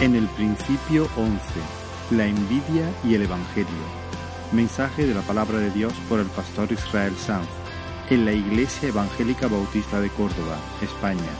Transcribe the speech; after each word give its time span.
En 0.00 0.16
el 0.16 0.26
principio 0.28 1.08
11. 1.16 1.40
La 2.10 2.26
envidia 2.26 2.90
y 3.04 3.14
el 3.14 3.22
Evangelio. 3.22 3.68
Mensaje 4.52 5.06
de 5.06 5.14
la 5.14 5.22
palabra 5.22 5.58
de 5.58 5.70
Dios 5.70 5.92
por 6.08 6.20
el 6.20 6.26
pastor 6.26 6.70
Israel 6.72 7.14
Sanz 7.16 7.48
en 8.10 8.24
la 8.24 8.32
Iglesia 8.32 8.88
Evangélica 8.88 9.46
Bautista 9.46 10.00
de 10.00 10.10
Córdoba, 10.10 10.58
España. 10.82 11.30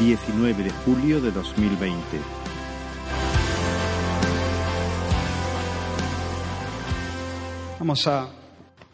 19 0.00 0.64
de 0.64 0.70
julio 0.70 1.20
de 1.20 1.30
2020. 1.30 1.98
Vamos 7.78 8.06
a 8.06 8.28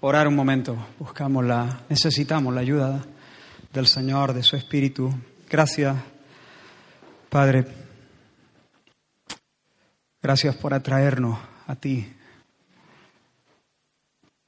orar 0.01 0.29
un 0.29 0.37
momento. 0.37 0.77
Buscamos 0.99 1.45
la, 1.45 1.85
necesitamos 1.89 2.53
la 2.53 2.61
ayuda 2.61 3.03
del 3.73 3.87
Señor, 3.87 4.35
de 4.35 4.43
su 4.43 4.57
Espíritu. 4.57 5.11
Gracias, 5.49 5.97
Padre. 7.31 7.84
Gracias 10.25 10.57
por 10.57 10.73
atraernos 10.73 11.39
a 11.67 11.77
ti. 11.77 12.11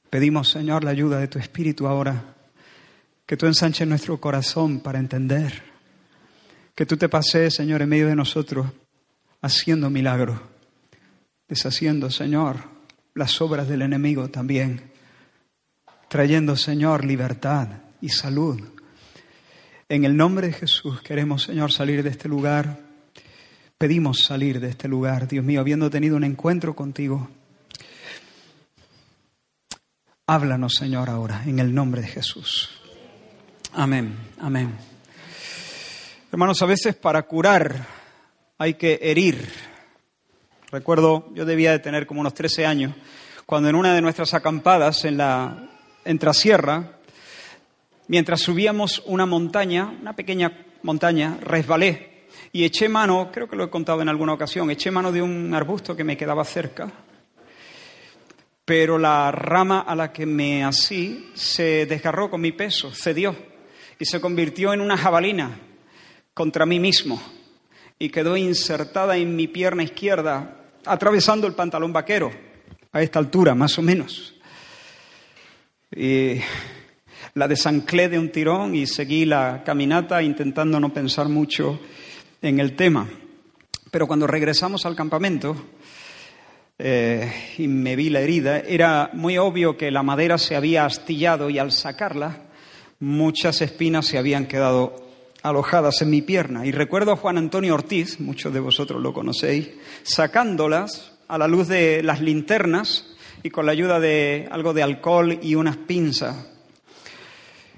Pedimos, 0.09 0.49
Señor, 0.49 0.83
la 0.83 0.89
ayuda 0.89 1.19
de 1.19 1.27
tu 1.27 1.37
Espíritu 1.37 1.85
ahora. 1.85 2.33
Que 3.27 3.37
tú 3.37 3.45
ensanches 3.45 3.87
nuestro 3.87 4.19
corazón 4.19 4.79
para 4.79 4.97
entender. 4.97 5.61
Que 6.73 6.87
tú 6.87 6.97
te 6.97 7.07
pases, 7.07 7.53
Señor, 7.53 7.83
en 7.83 7.89
medio 7.89 8.07
de 8.07 8.15
nosotros, 8.15 8.65
haciendo 9.43 9.91
milagros. 9.91 10.39
Deshaciendo, 11.47 12.09
Señor, 12.09 12.57
las 13.13 13.39
obras 13.39 13.67
del 13.67 13.83
enemigo 13.83 14.29
también. 14.29 14.81
Trayendo, 16.09 16.55
Señor, 16.55 17.05
libertad 17.05 17.67
y 18.01 18.09
salud. 18.09 18.59
En 19.89 20.05
el 20.05 20.17
nombre 20.17 20.47
de 20.47 20.53
Jesús 20.53 21.03
queremos, 21.03 21.43
Señor, 21.43 21.71
salir 21.71 22.01
de 22.01 22.09
este 22.09 22.27
lugar. 22.27 22.86
Pedimos 23.79 24.23
salir 24.23 24.59
de 24.59 24.69
este 24.69 24.87
lugar, 24.87 25.27
Dios 25.27 25.45
mío, 25.45 25.59
habiendo 25.59 25.91
tenido 25.91 26.17
un 26.17 26.23
encuentro 26.23 26.75
contigo. 26.75 27.29
Háblanos, 30.25 30.73
Señor, 30.73 31.11
ahora, 31.11 31.43
en 31.45 31.59
el 31.59 31.75
nombre 31.75 32.01
de 32.01 32.07
Jesús. 32.07 32.71
Amén, 33.73 34.17
amén. 34.41 34.73
Hermanos, 36.31 36.59
a 36.63 36.65
veces 36.65 36.95
para 36.95 37.21
curar 37.27 37.85
hay 38.57 38.73
que 38.73 38.97
herir. 38.99 39.47
Recuerdo, 40.71 41.31
yo 41.35 41.45
debía 41.45 41.71
de 41.71 41.77
tener 41.77 42.07
como 42.07 42.21
unos 42.21 42.33
13 42.33 42.65
años, 42.65 42.95
cuando 43.45 43.69
en 43.69 43.75
una 43.75 43.93
de 43.93 44.01
nuestras 44.01 44.33
acampadas 44.33 45.05
en 45.05 45.17
la 45.17 45.69
en 46.03 46.17
Trasierra, 46.17 46.97
mientras 48.07 48.41
subíamos 48.41 49.03
una 49.05 49.27
montaña, 49.27 49.85
una 50.01 50.15
pequeña 50.15 50.65
montaña, 50.81 51.37
resbalé 51.41 52.06
y 52.51 52.63
eché 52.63 52.89
mano, 52.89 53.29
creo 53.31 53.47
que 53.47 53.55
lo 53.55 53.65
he 53.65 53.69
contado 53.69 54.01
en 54.01 54.09
alguna 54.09 54.33
ocasión, 54.33 54.69
eché 54.71 54.91
mano 54.91 55.11
de 55.11 55.21
un 55.21 55.53
arbusto 55.53 55.95
que 55.95 56.03
me 56.03 56.17
quedaba 56.17 56.43
cerca, 56.43 56.91
pero 58.65 58.97
la 58.97 59.31
rama 59.31 59.81
a 59.81 59.95
la 59.95 60.11
que 60.11 60.25
me 60.25 60.63
así 60.63 61.31
se 61.33 61.85
desgarró 61.85 62.29
con 62.29 62.41
mi 62.41 62.51
peso, 62.51 62.91
cedió 62.93 63.35
y 63.99 64.05
se 64.05 64.19
convirtió 64.19 64.73
en 64.73 64.81
una 64.81 64.97
jabalina 64.97 65.57
contra 66.33 66.65
mí 66.65 66.79
mismo 66.79 67.21
y 67.99 68.09
quedó 68.09 68.37
insertada 68.37 69.17
en 69.17 69.35
mi 69.35 69.47
pierna 69.47 69.83
izquierda, 69.83 70.65
atravesando 70.85 71.47
el 71.47 71.53
pantalón 71.53 71.93
vaquero, 71.93 72.31
a 72.91 73.01
esta 73.01 73.19
altura 73.19 73.55
más 73.55 73.77
o 73.77 73.81
menos. 73.81 74.35
Y 75.95 76.39
la 77.33 77.47
desanclé 77.47 78.09
de 78.09 78.19
un 78.19 78.31
tirón 78.31 78.75
y 78.75 78.85
seguí 78.85 79.25
la 79.25 79.63
caminata 79.65 80.21
intentando 80.21 80.79
no 80.79 80.93
pensar 80.93 81.29
mucho 81.29 81.79
en 82.41 82.59
el 82.59 82.75
tema. 82.75 83.07
Pero 83.91 84.07
cuando 84.07 84.27
regresamos 84.27 84.85
al 84.85 84.95
campamento 84.95 85.55
eh, 86.77 87.31
y 87.57 87.67
me 87.67 87.95
vi 87.95 88.09
la 88.09 88.21
herida, 88.21 88.59
era 88.59 89.09
muy 89.13 89.37
obvio 89.37 89.77
que 89.77 89.91
la 89.91 90.03
madera 90.03 90.37
se 90.37 90.55
había 90.55 90.85
astillado 90.85 91.49
y 91.49 91.59
al 91.59 91.71
sacarla 91.71 92.43
muchas 92.99 93.61
espinas 93.61 94.05
se 94.05 94.17
habían 94.17 94.47
quedado 94.47 94.95
alojadas 95.43 96.01
en 96.01 96.09
mi 96.09 96.21
pierna. 96.21 96.65
Y 96.65 96.71
recuerdo 96.71 97.11
a 97.11 97.17
Juan 97.17 97.37
Antonio 97.37 97.73
Ortiz, 97.73 98.19
muchos 98.19 98.53
de 98.53 98.59
vosotros 98.59 99.01
lo 99.01 99.13
conocéis, 99.13 99.69
sacándolas 100.03 101.13
a 101.27 101.37
la 101.37 101.47
luz 101.47 101.67
de 101.67 102.03
las 102.03 102.21
linternas 102.21 103.15
y 103.43 103.49
con 103.49 103.65
la 103.65 103.71
ayuda 103.71 103.99
de 103.99 104.47
algo 104.51 104.73
de 104.73 104.83
alcohol 104.83 105.39
y 105.41 105.55
unas 105.55 105.77
pinzas. 105.77 106.47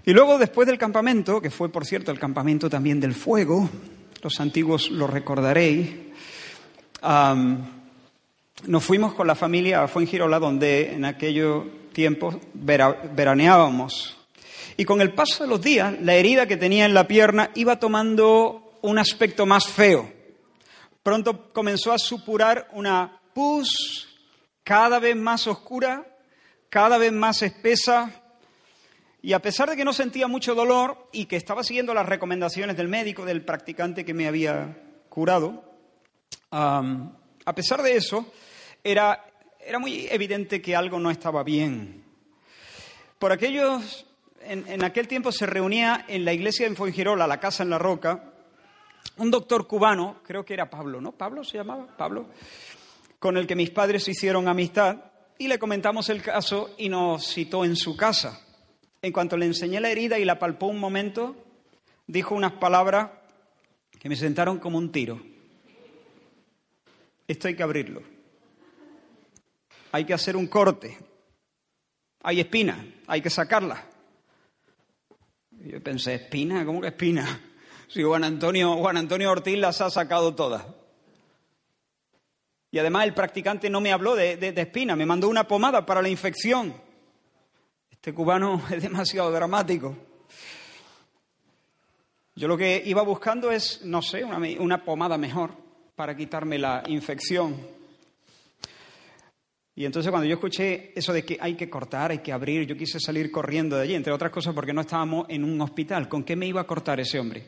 Y 0.05 0.13
luego, 0.13 0.37
después 0.37 0.67
del 0.67 0.77
campamento, 0.77 1.41
que 1.41 1.51
fue, 1.51 1.69
por 1.69 1.85
cierto, 1.85 2.11
el 2.11 2.19
campamento 2.19 2.69
también 2.69 2.99
del 2.99 3.13
fuego, 3.13 3.69
los 4.21 4.39
antiguos 4.39 4.89
lo 4.91 5.07
recordaréis, 5.07 5.89
nos 7.01 8.83
fuimos 8.83 9.13
con 9.13 9.27
la 9.27 9.35
familia 9.35 9.83
a 9.83 9.87
Fuengirola, 9.87 10.39
donde 10.39 10.93
en 10.93 11.05
aquellos 11.05 11.65
tiempos 11.93 12.35
veraneábamos. 12.53 14.17
Y 14.77 14.85
con 14.85 15.01
el 15.01 15.13
paso 15.13 15.43
de 15.43 15.49
los 15.49 15.61
días, 15.61 15.95
la 16.01 16.15
herida 16.15 16.47
que 16.47 16.57
tenía 16.57 16.85
en 16.85 16.93
la 16.93 17.07
pierna 17.07 17.51
iba 17.55 17.79
tomando 17.79 18.77
un 18.81 18.97
aspecto 18.97 19.45
más 19.45 19.67
feo. 19.67 20.11
Pronto 21.03 21.51
comenzó 21.53 21.91
a 21.91 21.99
supurar 21.99 22.69
una 22.73 23.19
pus 23.33 24.07
cada 24.63 24.99
vez 24.99 25.15
más 25.15 25.47
oscura, 25.47 26.05
cada 26.69 26.97
vez 26.97 27.11
más 27.11 27.41
espesa, 27.41 28.11
y 29.21 29.33
a 29.33 29.41
pesar 29.41 29.69
de 29.69 29.75
que 29.75 29.83
no 29.83 29.91
sentía 29.93 30.27
mucho 30.27 30.55
dolor 30.55 31.09
y 31.11 31.25
que 31.25 31.35
estaba 31.35 31.63
siguiendo 31.63 31.93
las 31.93 32.05
recomendaciones 32.05 32.77
del 32.77 32.87
médico, 32.87 33.25
del 33.25 33.43
practicante 33.43 34.05
que 34.05 34.13
me 34.13 34.27
había 34.27 34.81
curado, 35.09 35.63
a 36.51 37.55
pesar 37.55 37.81
de 37.83 37.97
eso, 37.97 38.31
era, 38.83 39.25
era, 39.59 39.79
muy 39.79 40.07
evidente 40.09 40.61
que 40.61 40.75
algo 40.75 40.99
no 40.99 41.11
estaba 41.11 41.43
bien. 41.43 42.03
Por 43.17 43.33
aquellos, 43.33 44.05
en, 44.41 44.65
en 44.67 44.83
aquel 44.85 45.07
tiempo 45.07 45.31
se 45.31 45.45
reunía 45.45 46.05
en 46.07 46.23
la 46.23 46.31
iglesia 46.31 46.69
de 46.69 46.75
Fuengirola, 46.75 47.27
la 47.27 47.41
casa 47.41 47.63
en 47.63 47.69
la 47.69 47.77
roca, 47.77 48.23
un 49.17 49.29
doctor 49.29 49.67
cubano, 49.67 50.21
creo 50.23 50.45
que 50.45 50.53
era 50.53 50.69
Pablo, 50.69 51.01
¿no? 51.01 51.11
¿Pablo 51.11 51.43
se 51.43 51.57
llamaba? 51.57 51.87
Pablo, 51.97 52.27
con 53.19 53.35
el 53.35 53.45
que 53.45 53.55
mis 53.55 53.69
padres 53.69 54.07
hicieron 54.07 54.47
amistad 54.47 54.97
y 55.37 55.49
le 55.49 55.59
comentamos 55.59 56.09
el 56.09 56.21
caso 56.21 56.73
y 56.77 56.87
nos 56.87 57.27
citó 57.27 57.65
en 57.65 57.75
su 57.75 57.97
casa. 57.97 58.45
En 59.01 59.13
cuanto 59.13 59.37
le 59.37 59.45
enseñé 59.45 59.79
la 59.79 59.89
herida 59.89 60.19
y 60.19 60.25
la 60.25 60.39
palpó 60.39 60.67
un 60.67 60.79
momento, 60.79 61.35
dijo 62.07 62.35
unas 62.35 62.53
palabras 62.53 63.11
que 63.99 64.09
me 64.09 64.15
sentaron 64.15 64.59
como 64.59 64.77
un 64.77 64.91
tiro. 64.91 65.21
Esto 67.27 67.47
hay 67.47 67.55
que 67.55 67.63
abrirlo. 67.63 68.01
Hay 69.91 70.05
que 70.05 70.13
hacer 70.13 70.35
un 70.35 70.47
corte. 70.47 70.97
Hay 72.23 72.39
espina, 72.39 72.85
hay 73.07 73.21
que 73.21 73.29
sacarla. 73.29 73.85
yo 75.51 75.81
pensé, 75.81 76.15
¿espina? 76.15 76.65
¿Cómo 76.65 76.81
que 76.81 76.87
espina? 76.87 77.41
Si 77.87 78.03
Juan 78.03 78.23
Antonio, 78.23 78.75
Juan 78.77 78.97
Antonio 78.97 79.31
Ortiz 79.31 79.57
las 79.57 79.79
ha 79.81 79.89
sacado 79.89 80.35
todas. 80.35 80.65
Y 82.71 82.77
además 82.77 83.05
el 83.05 83.13
practicante 83.13 83.69
no 83.69 83.81
me 83.81 83.91
habló 83.91 84.15
de, 84.15 84.37
de, 84.37 84.51
de 84.51 84.61
espina, 84.61 84.95
me 84.95 85.05
mandó 85.05 85.27
una 85.27 85.47
pomada 85.47 85.85
para 85.85 86.01
la 86.01 86.09
infección. 86.09 86.88
Este 87.99 88.13
cubano 88.13 88.61
es 88.71 88.81
demasiado 88.81 89.29
dramático. 89.29 89.93
Yo 92.33 92.47
lo 92.47 92.57
que 92.57 92.81
iba 92.85 93.01
buscando 93.01 93.51
es, 93.51 93.81
no 93.83 94.01
sé, 94.01 94.23
una, 94.23 94.85
pomada 94.85 95.17
mejor 95.17 95.51
para 95.97 96.15
quitarme 96.15 96.57
la 96.57 96.81
infección. 96.87 97.57
Y 99.75 99.83
entonces 99.83 100.09
cuando 100.09 100.29
yo 100.29 100.35
escuché 100.35 100.97
eso 100.97 101.11
de 101.11 101.25
que 101.25 101.37
hay 101.41 101.55
que 101.55 101.69
cortar, 101.69 102.11
hay 102.11 102.19
que 102.19 102.31
abrir, 102.31 102.65
yo 102.65 102.77
quise 102.77 103.01
salir 103.01 103.29
corriendo 103.31 103.75
de 103.75 103.83
allí, 103.83 103.95
entre 103.95 104.13
otras 104.13 104.31
cosas 104.31 104.55
porque 104.55 104.71
no 104.71 104.79
estábamos 104.79 105.25
en 105.27 105.43
un 105.43 105.59
hospital. 105.59 106.07
¿Con 106.07 106.23
qué 106.23 106.37
me 106.37 106.47
iba 106.47 106.61
a 106.61 106.67
cortar 106.67 107.01
ese 107.01 107.19
hombre? 107.19 107.43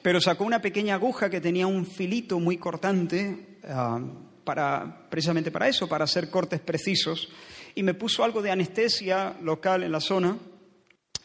Pero 0.00 0.18
sacó 0.18 0.44
una 0.44 0.62
pequeña 0.62 0.94
aguja 0.94 1.28
que 1.28 1.42
tenía 1.42 1.66
un 1.66 1.84
filito 1.84 2.40
muy 2.40 2.56
cortante, 2.56 3.58
uh, 3.64 4.44
para, 4.44 5.06
precisamente 5.10 5.50
para 5.50 5.68
eso, 5.68 5.86
para 5.86 6.04
hacer 6.04 6.30
cortes 6.30 6.60
precisos 6.60 7.28
y 7.78 7.84
me 7.84 7.94
puso 7.94 8.24
algo 8.24 8.42
de 8.42 8.50
anestesia 8.50 9.36
local 9.40 9.84
en 9.84 9.92
la 9.92 10.00
zona 10.00 10.36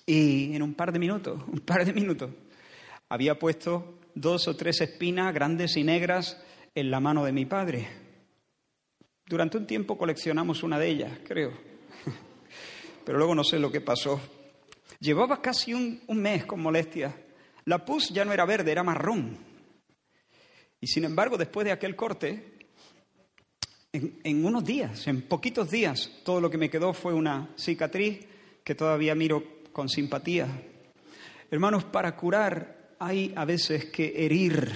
y 0.05 0.55
en 0.55 0.61
un 0.61 0.75
par 0.75 0.91
de 0.91 0.99
minutos, 0.99 1.41
un 1.47 1.61
par 1.61 1.83
de 1.83 1.91
minutos, 1.91 2.29
había 3.09 3.39
puesto 3.39 4.01
dos 4.13 4.47
o 4.47 4.55
tres 4.55 4.79
espinas 4.81 5.33
grandes 5.33 5.75
y 5.77 5.83
negras 5.83 6.39
en 6.75 6.91
la 6.91 6.99
mano 6.99 7.25
de 7.25 7.31
mi 7.31 7.47
padre. 7.47 7.87
Durante 9.25 9.57
un 9.57 9.65
tiempo 9.65 9.97
coleccionamos 9.97 10.61
una 10.61 10.77
de 10.77 10.89
ellas, 10.89 11.19
creo, 11.27 11.53
pero 13.03 13.17
luego 13.17 13.33
no 13.33 13.43
sé 13.43 13.57
lo 13.57 13.71
que 13.71 13.81
pasó. 13.81 14.21
Llevaba 14.99 15.41
casi 15.41 15.73
un, 15.73 16.03
mes 16.07 16.45
con 16.45 16.61
molestias. 16.61 17.15
La 17.65 17.83
pus 17.83 18.09
ya 18.09 18.25
no 18.25 18.31
era 18.31 18.45
verde, 18.45 18.71
era 18.71 18.83
marrón. 18.83 19.39
Y 20.79 20.85
sin 20.85 21.05
embargo, 21.05 21.35
después 21.35 21.65
de 21.65 21.71
aquel 21.71 21.95
corte, 21.95 22.52
en, 23.93 24.43
unos 24.43 24.65
días, 24.65 25.07
en 25.07 25.21
poquitos 25.21 25.69
días, 25.69 26.09
todo 26.23 26.41
lo 26.41 26.49
que 26.49 26.57
me 26.57 26.69
quedó 26.69 26.93
fue 26.93 27.13
una 27.13 27.49
cicatriz 27.55 28.25
que 28.63 28.73
todavía 28.73 29.13
miro 29.13 29.61
con 29.71 29.87
simpatía. 29.87 30.47
Hermanos, 31.51 31.83
para 31.85 32.15
curar 32.15 32.95
hay 32.99 33.31
a 33.35 33.45
veces 33.45 33.85
que 33.85 34.25
herir, 34.25 34.71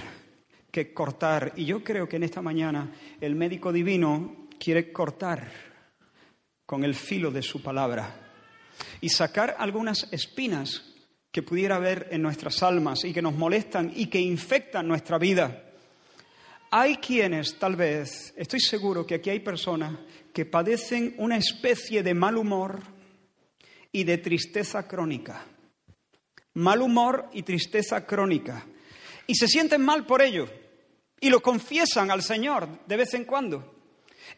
que 0.70 0.92
cortar. 0.94 1.52
Y 1.56 1.64
yo 1.64 1.82
creo 1.82 2.08
que 2.08 2.16
en 2.16 2.22
esta 2.22 2.42
mañana 2.42 2.92
el 3.20 3.34
médico 3.34 3.72
divino 3.72 4.46
quiere 4.58 4.92
cortar 4.92 5.50
con 6.64 6.84
el 6.84 6.94
filo 6.94 7.32
de 7.32 7.42
su 7.42 7.60
palabra 7.60 8.30
y 9.00 9.08
sacar 9.08 9.56
algunas 9.58 10.12
espinas 10.12 10.94
que 11.32 11.42
pudiera 11.42 11.76
haber 11.76 12.06
en 12.12 12.22
nuestras 12.22 12.62
almas 12.62 13.04
y 13.04 13.12
que 13.12 13.22
nos 13.22 13.34
molestan 13.34 13.92
y 13.96 14.06
que 14.06 14.20
infectan 14.20 14.86
nuestra 14.86 15.18
vida. 15.18 15.67
Hay 16.70 16.96
quienes, 16.96 17.58
tal 17.58 17.76
vez, 17.76 18.34
estoy 18.36 18.60
seguro 18.60 19.06
que 19.06 19.14
aquí 19.14 19.30
hay 19.30 19.40
personas 19.40 19.94
que 20.34 20.44
padecen 20.44 21.14
una 21.16 21.38
especie 21.38 22.02
de 22.02 22.12
mal 22.12 22.36
humor 22.36 22.82
y 23.90 24.04
de 24.04 24.18
tristeza 24.18 24.86
crónica. 24.86 25.46
Mal 26.54 26.82
humor 26.82 27.30
y 27.32 27.42
tristeza 27.42 28.04
crónica. 28.04 28.66
Y 29.26 29.34
se 29.34 29.48
sienten 29.48 29.80
mal 29.80 30.04
por 30.04 30.20
ello. 30.20 30.46
Y 31.20 31.30
lo 31.30 31.40
confiesan 31.40 32.10
al 32.10 32.22
Señor 32.22 32.68
de 32.86 32.96
vez 32.96 33.14
en 33.14 33.24
cuando. 33.24 33.74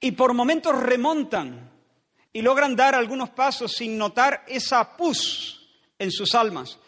Y 0.00 0.12
por 0.12 0.33
momentos 0.33 0.81
remontan 0.81 1.69
y 2.33 2.43
logran 2.43 2.76
dar 2.76 2.94
algunos 2.94 3.31
pasos 3.31 3.73
sin 3.73 3.99
notar 3.99 4.44
esa 4.47 4.97
pus 4.97 5.69
en 5.99 6.12
sus 6.12 6.37
almas. 6.37 6.79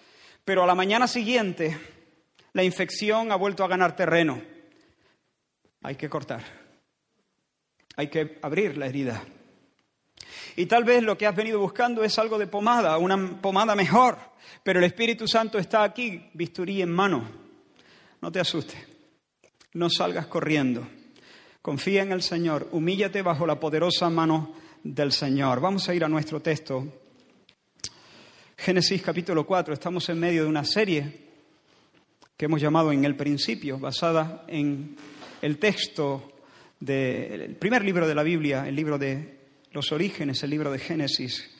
Pero 0.44 0.62
a 0.62 0.66
la 0.66 0.76
mañana 0.76 1.08
siguiente 1.08 1.78
la 2.52 2.62
infección 2.62 3.32
ha 3.32 3.36
vuelto 3.36 3.64
a 3.64 3.68
ganar 3.68 3.96
terreno. 3.96 4.51
Hay 5.82 5.96
que 5.96 6.08
cortar. 6.08 6.42
Hay 7.96 8.08
que 8.08 8.38
abrir 8.42 8.76
la 8.76 8.86
herida. 8.86 9.22
Y 10.56 10.66
tal 10.66 10.84
vez 10.84 11.02
lo 11.02 11.16
que 11.16 11.26
has 11.26 11.34
venido 11.34 11.58
buscando 11.58 12.04
es 12.04 12.18
algo 12.18 12.38
de 12.38 12.46
pomada, 12.46 12.96
una 12.98 13.40
pomada 13.40 13.74
mejor, 13.74 14.18
pero 14.62 14.78
el 14.78 14.84
Espíritu 14.84 15.26
Santo 15.26 15.58
está 15.58 15.82
aquí, 15.82 16.30
bisturí 16.34 16.82
en 16.82 16.90
mano. 16.90 17.24
No 18.20 18.30
te 18.30 18.40
asustes, 18.40 18.78
no 19.74 19.88
salgas 19.90 20.26
corriendo. 20.26 20.86
Confía 21.60 22.02
en 22.02 22.12
el 22.12 22.22
Señor, 22.22 22.68
humíllate 22.72 23.22
bajo 23.22 23.46
la 23.46 23.58
poderosa 23.58 24.10
mano 24.10 24.54
del 24.82 25.12
Señor. 25.12 25.60
Vamos 25.60 25.88
a 25.88 25.94
ir 25.94 26.04
a 26.04 26.08
nuestro 26.08 26.40
texto. 26.40 26.86
Génesis 28.56 29.02
capítulo 29.02 29.46
4, 29.46 29.74
estamos 29.74 30.08
en 30.08 30.20
medio 30.20 30.42
de 30.44 30.48
una 30.48 30.64
serie 30.64 31.30
que 32.36 32.44
hemos 32.44 32.60
llamado 32.60 32.92
En 32.92 33.04
el 33.04 33.16
principio, 33.16 33.78
basada 33.78 34.44
en 34.48 34.96
el 35.42 35.58
texto 35.58 36.32
del 36.78 37.56
primer 37.56 37.84
libro 37.84 38.06
de 38.06 38.14
la 38.14 38.22
Biblia, 38.22 38.66
el 38.66 38.76
libro 38.76 38.96
de 38.96 39.40
los 39.72 39.90
orígenes, 39.90 40.42
el 40.42 40.50
libro 40.50 40.70
de 40.70 40.78
Génesis. 40.78 41.50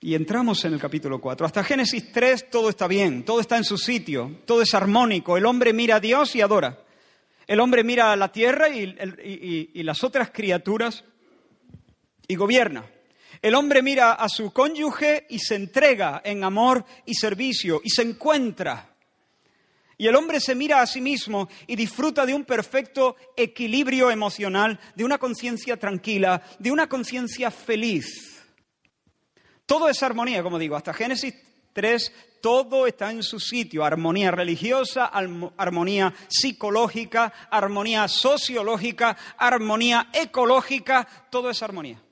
Y 0.00 0.14
entramos 0.14 0.64
en 0.64 0.72
el 0.72 0.80
capítulo 0.80 1.20
4. 1.20 1.46
Hasta 1.46 1.62
Génesis 1.62 2.10
3 2.10 2.50
todo 2.50 2.68
está 2.68 2.88
bien, 2.88 3.24
todo 3.24 3.40
está 3.40 3.56
en 3.56 3.64
su 3.64 3.78
sitio, 3.78 4.40
todo 4.46 4.62
es 4.62 4.74
armónico. 4.74 5.36
El 5.36 5.46
hombre 5.46 5.72
mira 5.72 5.96
a 5.96 6.00
Dios 6.00 6.34
y 6.34 6.40
adora. 6.40 6.80
El 7.46 7.60
hombre 7.60 7.84
mira 7.84 8.12
a 8.12 8.16
la 8.16 8.32
tierra 8.32 8.68
y, 8.68 9.70
y 9.72 9.82
las 9.84 10.02
otras 10.02 10.30
criaturas 10.30 11.04
y 12.26 12.34
gobierna. 12.34 12.84
El 13.42 13.54
hombre 13.54 13.80
mira 13.80 14.12
a 14.12 14.28
su 14.28 14.52
cónyuge 14.52 15.26
y 15.30 15.38
se 15.38 15.54
entrega 15.54 16.20
en 16.24 16.42
amor 16.42 16.84
y 17.06 17.14
servicio 17.14 17.80
y 17.84 17.90
se 17.90 18.02
encuentra 18.02 18.89
y 20.00 20.08
el 20.08 20.16
hombre 20.16 20.40
se 20.40 20.54
mira 20.54 20.80
a 20.80 20.86
sí 20.86 21.02
mismo 21.02 21.46
y 21.66 21.76
disfruta 21.76 22.24
de 22.24 22.32
un 22.32 22.46
perfecto 22.46 23.16
equilibrio 23.36 24.10
emocional, 24.10 24.80
de 24.94 25.04
una 25.04 25.18
conciencia 25.18 25.76
tranquila, 25.76 26.42
de 26.58 26.72
una 26.72 26.88
conciencia 26.88 27.50
feliz. 27.50 28.42
Todo 29.66 29.90
es 29.90 30.02
armonía, 30.02 30.42
como 30.42 30.58
digo, 30.58 30.74
hasta 30.74 30.94
Génesis 30.94 31.34
3 31.74 32.14
todo 32.40 32.86
está 32.86 33.10
en 33.10 33.22
su 33.22 33.38
sitio, 33.38 33.84
armonía 33.84 34.30
religiosa, 34.30 35.04
armonía 35.04 36.14
psicológica, 36.28 37.34
armonía 37.50 38.08
sociológica, 38.08 39.18
armonía 39.36 40.08
ecológica, 40.14 41.06
todo 41.28 41.50
es 41.50 41.62
armonía. 41.62 42.02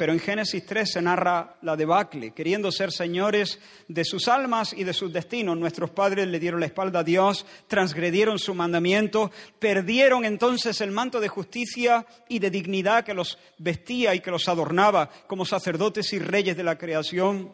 Pero 0.00 0.14
en 0.14 0.18
Génesis 0.18 0.64
3 0.64 0.92
se 0.92 1.02
narra 1.02 1.56
la 1.60 1.76
debacle, 1.76 2.30
queriendo 2.30 2.72
ser 2.72 2.90
señores 2.90 3.60
de 3.86 4.02
sus 4.02 4.28
almas 4.28 4.72
y 4.72 4.82
de 4.82 4.94
sus 4.94 5.12
destinos. 5.12 5.58
Nuestros 5.58 5.90
padres 5.90 6.26
le 6.26 6.40
dieron 6.40 6.58
la 6.58 6.64
espalda 6.64 7.00
a 7.00 7.04
Dios, 7.04 7.44
transgredieron 7.66 8.38
su 8.38 8.54
mandamiento, 8.54 9.30
perdieron 9.58 10.24
entonces 10.24 10.80
el 10.80 10.90
manto 10.90 11.20
de 11.20 11.28
justicia 11.28 12.06
y 12.30 12.38
de 12.38 12.48
dignidad 12.48 13.04
que 13.04 13.12
los 13.12 13.36
vestía 13.58 14.14
y 14.14 14.20
que 14.20 14.30
los 14.30 14.48
adornaba 14.48 15.10
como 15.26 15.44
sacerdotes 15.44 16.14
y 16.14 16.18
reyes 16.18 16.56
de 16.56 16.64
la 16.64 16.78
creación. 16.78 17.52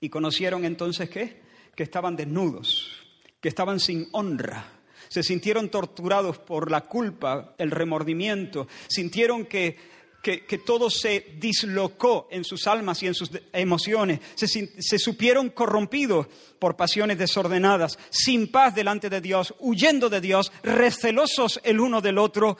Y 0.00 0.08
conocieron 0.08 0.64
entonces 0.64 1.10
qué? 1.10 1.42
Que 1.74 1.82
estaban 1.82 2.14
desnudos, 2.14 2.92
que 3.40 3.48
estaban 3.48 3.80
sin 3.80 4.06
honra 4.12 4.76
se 5.08 5.24
sintieron 5.24 5.70
torturados 5.70 6.38
por 6.38 6.70
la 6.70 6.82
culpa, 6.82 7.56
el 7.58 7.72
remordimiento, 7.72 8.68
sintieron 8.86 9.44
que 9.44 9.76
que, 10.22 10.58
todo 10.64 10.90
se 10.90 11.36
dislocó 11.38 12.28
en 12.30 12.44
sus 12.44 12.66
almas 12.66 13.02
y 13.02 13.06
en 13.06 13.14
sus 13.14 13.30
emociones, 13.52 14.20
se, 14.34 14.46
se 14.46 14.98
supieron 14.98 15.50
corrompidos 15.50 16.26
por 16.58 16.76
pasiones 16.76 17.18
desordenadas, 17.18 17.98
sin 18.10 18.50
paz 18.50 18.74
delante 18.74 19.08
de 19.08 19.20
Dios, 19.20 19.54
huyendo 19.60 20.10
de 20.10 20.20
Dios, 20.20 20.52
recelosos 20.62 21.60
el 21.64 21.80
uno 21.80 22.00
del 22.00 22.18
otro. 22.18 22.56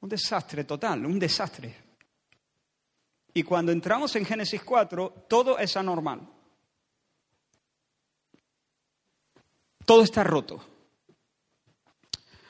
Un 0.00 0.08
desastre 0.08 0.64
total, 0.64 1.04
un 1.04 1.18
desastre. 1.18 1.74
Y 3.34 3.42
cuando 3.42 3.72
entramos 3.72 4.14
en 4.16 4.24
Génesis 4.24 4.62
4, 4.62 5.26
todo 5.28 5.58
es 5.58 5.76
anormal. 5.76 6.20
Todo 9.84 10.02
está 10.02 10.22
roto. 10.22 10.64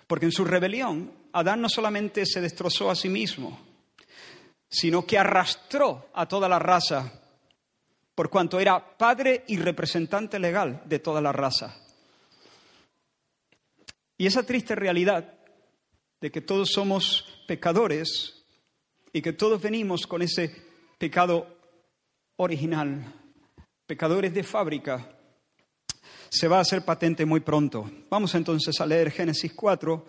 Porque 0.07 0.27
en 0.27 0.33
su 0.33 0.45
rebelión, 0.45 1.13
Adán 1.33 1.61
no 1.61 1.69
solamente 1.69 2.27
se 2.27 2.41
destrozó 2.41 2.91
a 2.91 2.97
sí 2.97 3.09
mismo, 3.09 3.68
sino 4.69 5.07
que 5.07 5.19
arrastró 5.19 6.11
a 6.15 6.27
toda 6.27 6.49
la 6.49 6.59
raza, 6.59 7.13
por 8.15 8.31
cuanto 8.31 8.61
era 8.61 8.97
padre 8.99 9.45
y 9.49 9.57
representante 9.57 10.39
legal 10.39 10.83
de 10.85 10.99
toda 10.99 11.21
la 11.21 11.33
raza. 11.33 11.77
Y 14.17 14.27
esa 14.27 14.45
triste 14.45 14.75
realidad 14.75 15.35
de 16.21 16.31
que 16.31 16.41
todos 16.41 16.71
somos 16.71 17.43
pecadores 17.47 18.45
y 19.13 19.23
que 19.23 19.33
todos 19.33 19.63
venimos 19.63 20.07
con 20.07 20.23
ese 20.23 20.55
pecado 20.99 21.47
original, 22.37 23.15
pecadores 23.87 24.35
de 24.35 24.43
fábrica, 24.43 25.15
se 26.29 26.49
va 26.49 26.59
a 26.59 26.63
hacer 26.63 26.85
patente 26.85 27.25
muy 27.25 27.41
pronto. 27.41 27.91
Vamos 28.11 28.35
entonces 28.35 28.81
a 28.81 28.87
leer 28.87 29.11
Génesis 29.11 29.55
4. 29.55 30.07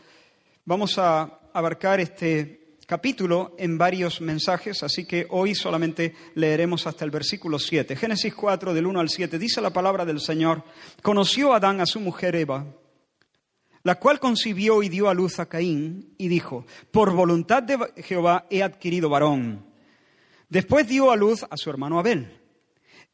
Vamos 0.65 0.97
a 0.97 1.39
abarcar 1.53 1.99
este 1.99 2.68
capítulo 2.89 3.53
en 3.59 3.77
varios 3.77 4.19
mensajes, 4.19 4.81
así 4.81 5.05
que 5.05 5.27
hoy 5.29 5.53
solamente 5.53 6.15
leeremos 6.33 6.87
hasta 6.87 7.05
el 7.05 7.11
versículo 7.11 7.59
7. 7.59 7.95
Génesis 7.95 8.33
4, 8.33 8.73
del 8.73 8.87
1 8.87 8.99
al 8.99 9.09
7, 9.09 9.37
dice 9.37 9.61
la 9.61 9.69
palabra 9.69 10.05
del 10.05 10.19
Señor, 10.19 10.63
conoció 11.03 11.53
Adán 11.53 11.81
a 11.81 11.85
su 11.85 11.99
mujer 11.99 12.35
Eva, 12.35 12.65
la 13.83 13.99
cual 13.99 14.19
concibió 14.19 14.81
y 14.81 14.89
dio 14.89 15.07
a 15.07 15.13
luz 15.13 15.37
a 15.37 15.45
Caín, 15.45 16.15
y 16.17 16.29
dijo, 16.29 16.65
por 16.89 17.13
voluntad 17.13 17.61
de 17.61 17.77
Jehová 18.01 18.47
he 18.49 18.63
adquirido 18.63 19.07
varón. 19.07 19.67
Después 20.49 20.87
dio 20.87 21.11
a 21.11 21.15
luz 21.15 21.45
a 21.47 21.57
su 21.57 21.69
hermano 21.69 21.99
Abel. 21.99 22.38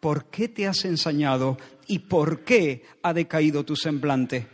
¿por 0.00 0.26
qué 0.26 0.48
te 0.48 0.66
has 0.66 0.84
ensañado 0.84 1.58
y 1.86 2.00
por 2.00 2.44
qué 2.44 2.84
ha 3.02 3.12
decaído 3.12 3.64
tu 3.64 3.76
semblante? 3.76 4.46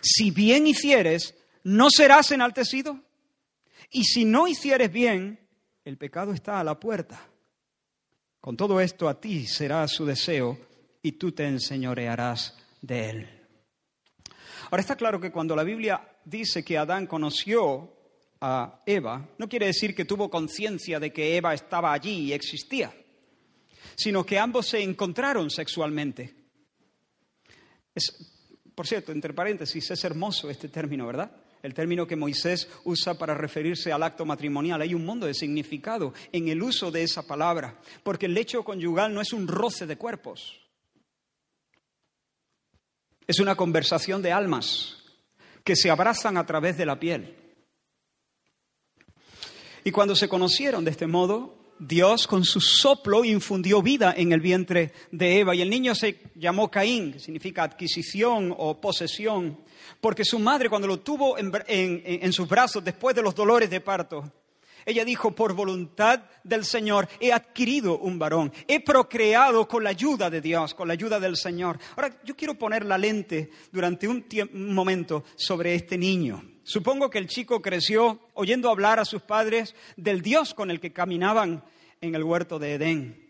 Si 0.00 0.30
bien 0.30 0.66
hicieres, 0.66 1.34
¿no 1.64 1.90
serás 1.90 2.30
enaltecido? 2.32 3.00
Y 3.90 4.04
si 4.04 4.24
no 4.24 4.48
hicieres 4.48 4.92
bien, 4.92 5.40
el 5.84 5.96
pecado 5.96 6.32
está 6.32 6.60
a 6.60 6.64
la 6.64 6.78
puerta. 6.78 7.20
Con 8.40 8.56
todo 8.56 8.80
esto 8.80 9.08
a 9.08 9.20
ti 9.20 9.46
será 9.46 9.86
su 9.88 10.04
deseo 10.04 10.58
y 11.02 11.12
tú 11.12 11.32
te 11.32 11.46
enseñorearás 11.46 12.56
de 12.80 13.10
él. 13.10 13.28
Ahora 14.70 14.80
está 14.80 14.96
claro 14.96 15.20
que 15.20 15.32
cuando 15.32 15.56
la 15.56 15.64
Biblia 15.64 16.06
dice 16.24 16.64
que 16.64 16.76
Adán 16.76 17.06
conoció 17.06 17.94
a 18.40 18.82
Eva, 18.86 19.28
no 19.38 19.48
quiere 19.48 19.66
decir 19.66 19.94
que 19.94 20.04
tuvo 20.04 20.30
conciencia 20.30 21.00
de 21.00 21.12
que 21.12 21.36
Eva 21.36 21.54
estaba 21.54 21.92
allí 21.92 22.26
y 22.26 22.32
existía 22.32 22.92
sino 23.98 24.24
que 24.24 24.38
ambos 24.38 24.68
se 24.68 24.80
encontraron 24.80 25.50
sexualmente. 25.50 26.32
Es, 27.92 28.14
por 28.72 28.86
cierto, 28.86 29.10
entre 29.10 29.34
paréntesis, 29.34 29.90
es 29.90 30.04
hermoso 30.04 30.48
este 30.48 30.68
término, 30.68 31.04
¿verdad? 31.04 31.32
el 31.64 31.74
término 31.74 32.06
que 32.06 32.14
Moisés 32.14 32.68
usa 32.84 33.14
para 33.14 33.34
referirse 33.34 33.90
al 33.90 34.04
acto 34.04 34.24
matrimonial. 34.24 34.80
Hay 34.80 34.94
un 34.94 35.04
mundo 35.04 35.26
de 35.26 35.34
significado 35.34 36.14
en 36.30 36.46
el 36.46 36.62
uso 36.62 36.92
de 36.92 37.02
esa 37.02 37.26
palabra, 37.26 37.80
porque 38.04 38.26
el 38.26 38.34
lecho 38.34 38.62
conyugal 38.62 39.12
no 39.12 39.20
es 39.20 39.32
un 39.32 39.48
roce 39.48 39.84
de 39.84 39.98
cuerpos, 39.98 40.60
es 43.26 43.40
una 43.40 43.56
conversación 43.56 44.22
de 44.22 44.30
almas 44.30 45.02
que 45.64 45.74
se 45.74 45.90
abrazan 45.90 46.36
a 46.36 46.46
través 46.46 46.78
de 46.78 46.86
la 46.86 47.00
piel. 47.00 47.34
Y 49.82 49.90
cuando 49.90 50.14
se 50.14 50.28
conocieron 50.28 50.84
de 50.84 50.92
este 50.92 51.08
modo, 51.08 51.57
Dios 51.78 52.26
con 52.26 52.44
su 52.44 52.60
soplo 52.60 53.24
infundió 53.24 53.82
vida 53.82 54.14
en 54.16 54.32
el 54.32 54.40
vientre 54.40 54.92
de 55.12 55.40
Eva 55.40 55.54
y 55.54 55.62
el 55.62 55.70
niño 55.70 55.94
se 55.94 56.20
llamó 56.34 56.70
Caín, 56.70 57.12
que 57.12 57.18
significa 57.18 57.62
adquisición 57.62 58.54
o 58.56 58.80
posesión, 58.80 59.58
porque 60.00 60.24
su 60.24 60.38
madre 60.38 60.68
cuando 60.68 60.88
lo 60.88 61.00
tuvo 61.00 61.36
en, 61.38 62.32
sus 62.32 62.48
brazos 62.48 62.84
después 62.84 63.14
de 63.14 63.22
los 63.22 63.34
dolores 63.34 63.70
de 63.70 63.80
parto, 63.80 64.32
ella 64.88 65.04
dijo, 65.04 65.32
por 65.32 65.52
voluntad 65.52 66.22
del 66.42 66.64
Señor 66.64 67.10
he 67.20 67.30
adquirido 67.30 67.98
un 67.98 68.18
varón, 68.18 68.50
he 68.66 68.80
procreado 68.80 69.68
con 69.68 69.84
la 69.84 69.90
ayuda 69.90 70.30
de 70.30 70.40
Dios, 70.40 70.72
con 70.72 70.88
la 70.88 70.94
ayuda 70.94 71.20
del 71.20 71.36
Señor. 71.36 71.78
Ahora, 71.94 72.18
yo 72.24 72.34
quiero 72.34 72.54
poner 72.54 72.86
la 72.86 72.96
lente 72.96 73.50
durante 73.70 74.08
un, 74.08 74.24
momento 74.72 75.24
sobre 75.36 75.74
este 75.74 75.98
niño. 75.98 76.42
Supongo 76.62 77.10
que 77.10 77.18
el 77.18 77.28
chico 77.28 77.60
creció 77.60 78.18
oyendo 78.32 78.70
hablar 78.70 78.98
a 78.98 79.04
sus 79.04 79.20
padres 79.20 79.74
del 79.98 80.22
Dios 80.22 80.54
con 80.54 80.70
el 80.70 80.80
que 80.80 80.94
caminaban 80.94 81.62
en 82.00 82.14
el 82.14 82.24
huerto 82.24 82.58
de 82.58 82.72
Edén, 82.72 83.28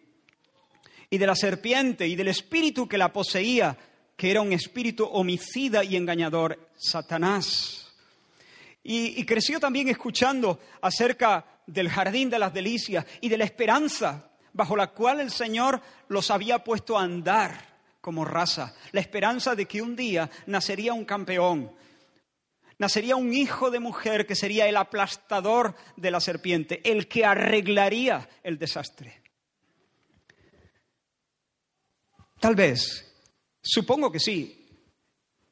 y 1.10 1.18
de 1.18 1.26
la 1.26 1.34
serpiente 1.34 2.06
y 2.06 2.14
del 2.14 2.28
espíritu 2.28 2.86
que 2.86 2.98
la 2.98 3.12
poseía, 3.12 3.76
que 4.16 4.30
era 4.30 4.42
un 4.42 4.52
espíritu 4.52 5.06
homicida 5.06 5.82
y 5.82 5.96
engañador, 5.96 6.70
Satanás. 6.76 7.77
Y, 8.82 9.24
creció 9.24 9.60
también 9.60 9.88
escuchando 9.88 10.60
acerca 10.80 11.44
del 11.66 11.90
jardín 11.90 12.30
de 12.30 12.38
las 12.38 12.54
delicias 12.54 13.04
y 13.20 13.28
de 13.28 13.36
la 13.36 13.44
esperanza 13.44 14.30
bajo 14.52 14.76
la 14.76 14.88
cual 14.88 15.20
el 15.20 15.30
Señor 15.30 15.80
los 16.08 16.30
había 16.30 16.64
puesto 16.64 16.98
a 16.98 17.02
andar 17.02 17.78
como 18.00 18.24
raza. 18.24 18.74
La 18.92 19.00
esperanza 19.00 19.54
de 19.54 19.66
que 19.66 19.82
un 19.82 19.94
día 19.94 20.30
nacería 20.46 20.94
un 20.94 21.04
campeón, 21.04 21.70
nacería 22.78 23.16
un 23.16 23.34
hijo 23.34 23.70
de 23.70 23.80
mujer 23.80 24.26
que 24.26 24.34
sería 24.34 24.66
el 24.66 24.76
aplastador 24.76 25.74
de 25.96 26.10
la 26.10 26.20
serpiente, 26.20 26.80
el 26.90 27.08
que 27.08 27.24
arreglaría 27.24 28.28
el 28.42 28.58
desastre. 28.58 29.22
Tal 32.40 32.54
vez, 32.54 33.04
supongo 33.60 34.10
que 34.10 34.20
sí, 34.20 34.57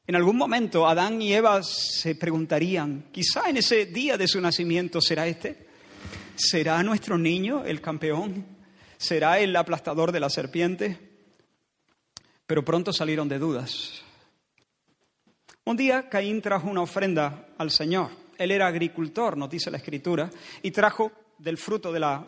en 0.07 0.15
algún 0.15 0.37
momento 0.37 0.87
Adán 0.87 1.21
y 1.21 1.33
Eva 1.33 1.61
se 1.61 2.15
preguntarían, 2.15 3.09
quizá 3.11 3.49
en 3.49 3.57
ese 3.57 3.87
día 3.87 4.17
de 4.17 4.27
su 4.27 4.39
nacimiento 4.39 5.01
será 5.01 5.27
este, 5.27 5.67
¿será 6.35 6.81
nuestro 6.81 7.17
niño 7.17 7.65
el 7.65 7.81
campeón? 7.81 8.45
¿Será 8.97 9.39
el 9.39 9.53
aplastador 9.55 10.13
de 10.13 10.21
la 10.21 10.29
serpiente? 10.29 10.97
Pero 12.47 12.63
pronto 12.63 12.93
salieron 12.93 13.27
de 13.27 13.37
dudas. 13.37 14.01
Un 15.65 15.75
día 15.75 16.07
Caín 16.07 16.41
trajo 16.41 16.69
una 16.69 16.81
ofrenda 16.81 17.49
al 17.57 17.69
Señor. 17.69 18.11
Él 18.37 18.51
era 18.51 18.67
agricultor, 18.67 19.35
nos 19.35 19.49
dice 19.49 19.69
la 19.69 19.77
Escritura, 19.77 20.29
y 20.63 20.71
trajo 20.71 21.11
del 21.37 21.57
fruto 21.57 21.91
de 21.91 21.99
la 21.99 22.25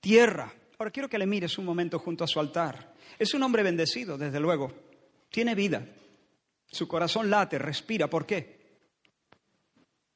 tierra. 0.00 0.52
Ahora 0.78 0.90
quiero 0.90 1.08
que 1.08 1.18
le 1.18 1.26
mires 1.26 1.56
un 1.56 1.64
momento 1.64 1.98
junto 1.98 2.24
a 2.24 2.28
su 2.28 2.38
altar. 2.38 2.92
Es 3.18 3.32
un 3.32 3.42
hombre 3.42 3.62
bendecido, 3.62 4.18
desde 4.18 4.38
luego. 4.38 4.70
Tiene 5.30 5.54
vida. 5.54 5.82
Su 6.72 6.88
corazón 6.88 7.30
late, 7.30 7.58
respira. 7.58 8.08
¿Por 8.08 8.26
qué? 8.26 8.60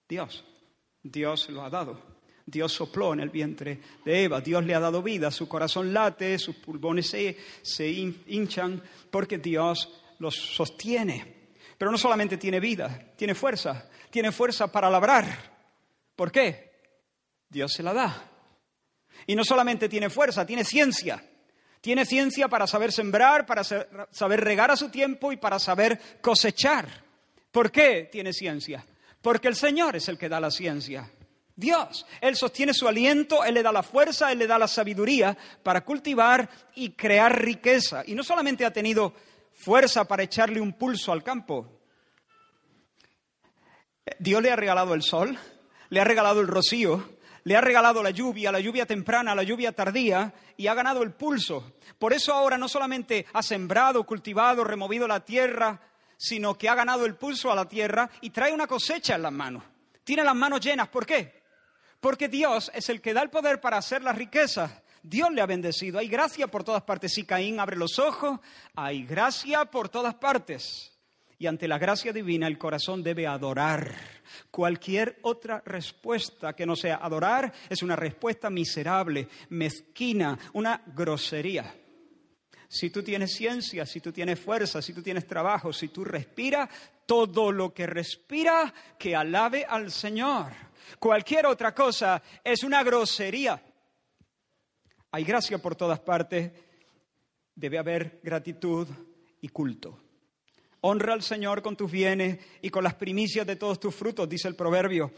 Dios. 0.08 0.44
Dios 1.02 1.48
lo 1.50 1.62
ha 1.62 1.70
dado. 1.70 2.16
Dios 2.46 2.72
sopló 2.72 3.12
en 3.12 3.20
el 3.20 3.30
vientre 3.30 3.80
de 4.04 4.22
Eva, 4.22 4.40
Dios 4.40 4.64
le 4.64 4.72
ha 4.72 4.78
dado 4.78 5.02
vida, 5.02 5.32
su 5.32 5.48
corazón 5.48 5.92
late, 5.92 6.38
sus 6.38 6.54
pulmones 6.54 7.10
se, 7.10 7.36
se 7.60 7.88
hinchan 7.88 8.80
porque 9.10 9.38
Dios 9.38 10.00
los 10.20 10.36
sostiene. 10.36 11.48
Pero 11.76 11.90
no 11.90 11.98
solamente 11.98 12.36
tiene 12.36 12.60
vida, 12.60 13.12
tiene 13.16 13.34
fuerza, 13.34 13.90
tiene 14.10 14.30
fuerza 14.30 14.70
para 14.70 14.88
labrar. 14.88 15.26
¿Por 16.14 16.30
qué? 16.30 16.70
Dios 17.48 17.72
se 17.72 17.82
la 17.82 17.92
da. 17.92 18.30
Y 19.26 19.34
no 19.34 19.44
solamente 19.44 19.88
tiene 19.88 20.08
fuerza, 20.08 20.46
tiene 20.46 20.64
ciencia. 20.64 21.22
Tiene 21.80 22.04
ciencia 22.04 22.48
para 22.48 22.66
saber 22.66 22.92
sembrar, 22.92 23.46
para 23.46 23.62
saber 23.64 24.40
regar 24.40 24.70
a 24.70 24.76
su 24.76 24.88
tiempo 24.88 25.32
y 25.32 25.36
para 25.36 25.58
saber 25.58 26.00
cosechar. 26.20 27.04
¿Por 27.50 27.70
qué 27.70 28.08
tiene 28.10 28.32
ciencia? 28.32 28.84
Porque 29.22 29.48
el 29.48 29.54
Señor 29.54 29.96
es 29.96 30.08
el 30.08 30.18
que 30.18 30.28
da 30.28 30.40
la 30.40 30.50
ciencia. 30.50 31.10
Dios. 31.56 32.06
Él 32.20 32.36
sostiene 32.36 32.74
su 32.74 32.86
aliento, 32.86 33.42
Él 33.44 33.54
le 33.54 33.62
da 33.62 33.72
la 33.72 33.82
fuerza, 33.82 34.30
Él 34.30 34.38
le 34.38 34.46
da 34.46 34.58
la 34.58 34.68
sabiduría 34.68 35.36
para 35.62 35.82
cultivar 35.82 36.48
y 36.74 36.90
crear 36.90 37.42
riqueza. 37.42 38.02
Y 38.06 38.14
no 38.14 38.22
solamente 38.22 38.64
ha 38.64 38.72
tenido 38.72 39.14
fuerza 39.54 40.04
para 40.04 40.22
echarle 40.22 40.60
un 40.60 40.74
pulso 40.74 41.12
al 41.12 41.22
campo. 41.22 41.80
Dios 44.18 44.42
le 44.42 44.52
ha 44.52 44.56
regalado 44.56 44.94
el 44.94 45.02
sol, 45.02 45.36
le 45.88 46.00
ha 46.00 46.04
regalado 46.04 46.40
el 46.40 46.46
rocío, 46.46 47.15
le 47.46 47.56
ha 47.56 47.60
regalado 47.60 48.02
la 48.02 48.10
lluvia, 48.10 48.50
la 48.50 48.58
lluvia 48.58 48.86
temprana, 48.86 49.32
la 49.32 49.44
lluvia 49.44 49.70
tardía, 49.70 50.34
y 50.56 50.66
ha 50.66 50.74
ganado 50.74 51.04
el 51.04 51.12
pulso. 51.12 51.74
Por 51.96 52.12
eso 52.12 52.34
ahora 52.34 52.58
no 52.58 52.68
solamente 52.68 53.24
ha 53.32 53.40
sembrado, 53.40 54.02
cultivado, 54.02 54.64
removido 54.64 55.06
la 55.06 55.24
tierra, 55.24 55.80
sino 56.16 56.58
que 56.58 56.68
ha 56.68 56.74
ganado 56.74 57.06
el 57.06 57.14
pulso 57.14 57.52
a 57.52 57.54
la 57.54 57.68
tierra 57.68 58.10
y 58.20 58.30
trae 58.30 58.52
una 58.52 58.66
cosecha 58.66 59.14
en 59.14 59.22
las 59.22 59.32
manos. 59.32 59.62
Tiene 60.02 60.24
las 60.24 60.34
manos 60.34 60.60
llenas. 60.60 60.88
¿Por 60.88 61.06
qué? 61.06 61.44
Porque 62.00 62.26
Dios 62.26 62.72
es 62.74 62.88
el 62.88 63.00
que 63.00 63.14
da 63.14 63.22
el 63.22 63.30
poder 63.30 63.60
para 63.60 63.76
hacer 63.76 64.02
las 64.02 64.16
riquezas. 64.16 64.82
Dios 65.00 65.30
le 65.30 65.40
ha 65.40 65.46
bendecido. 65.46 66.00
Hay 66.00 66.08
gracia 66.08 66.48
por 66.48 66.64
todas 66.64 66.82
partes. 66.82 67.14
Si 67.14 67.24
Caín 67.24 67.60
abre 67.60 67.76
los 67.76 68.00
ojos, 68.00 68.40
hay 68.74 69.04
gracia 69.04 69.66
por 69.66 69.88
todas 69.88 70.16
partes. 70.16 70.95
Y 71.38 71.46
ante 71.46 71.68
la 71.68 71.78
gracia 71.78 72.12
divina 72.12 72.46
el 72.46 72.56
corazón 72.56 73.02
debe 73.02 73.26
adorar. 73.26 73.94
Cualquier 74.50 75.18
otra 75.22 75.62
respuesta 75.64 76.54
que 76.54 76.64
no 76.64 76.74
sea 76.74 76.96
adorar 76.96 77.52
es 77.68 77.82
una 77.82 77.94
respuesta 77.94 78.48
miserable, 78.48 79.28
mezquina, 79.50 80.38
una 80.54 80.82
grosería. 80.94 81.74
Si 82.68 82.90
tú 82.90 83.02
tienes 83.02 83.34
ciencia, 83.34 83.86
si 83.86 84.00
tú 84.00 84.12
tienes 84.12 84.40
fuerza, 84.40 84.82
si 84.82 84.92
tú 84.92 85.02
tienes 85.02 85.26
trabajo, 85.26 85.72
si 85.72 85.88
tú 85.88 86.04
respiras, 86.04 86.68
todo 87.04 87.52
lo 87.52 87.72
que 87.72 87.86
respira, 87.86 88.72
que 88.98 89.14
alabe 89.14 89.64
al 89.64 89.92
Señor. 89.92 90.52
Cualquier 90.98 91.46
otra 91.46 91.74
cosa 91.74 92.22
es 92.42 92.64
una 92.64 92.82
grosería. 92.82 93.62
Hay 95.12 95.24
gracia 95.24 95.58
por 95.58 95.76
todas 95.76 96.00
partes, 96.00 96.50
debe 97.54 97.78
haber 97.78 98.20
gratitud 98.22 98.88
y 99.40 99.48
culto. 99.48 100.05
Honra 100.88 101.14
al 101.14 101.22
Señor 101.22 101.62
con 101.62 101.76
tus 101.76 101.90
bienes 101.90 102.38
y 102.62 102.70
con 102.70 102.84
las 102.84 102.94
primicias 102.94 103.44
de 103.44 103.56
todos 103.56 103.80
tus 103.80 103.92
frutos, 103.92 104.28
dice 104.28 104.46
el 104.46 104.54
proverbio. 104.54 105.10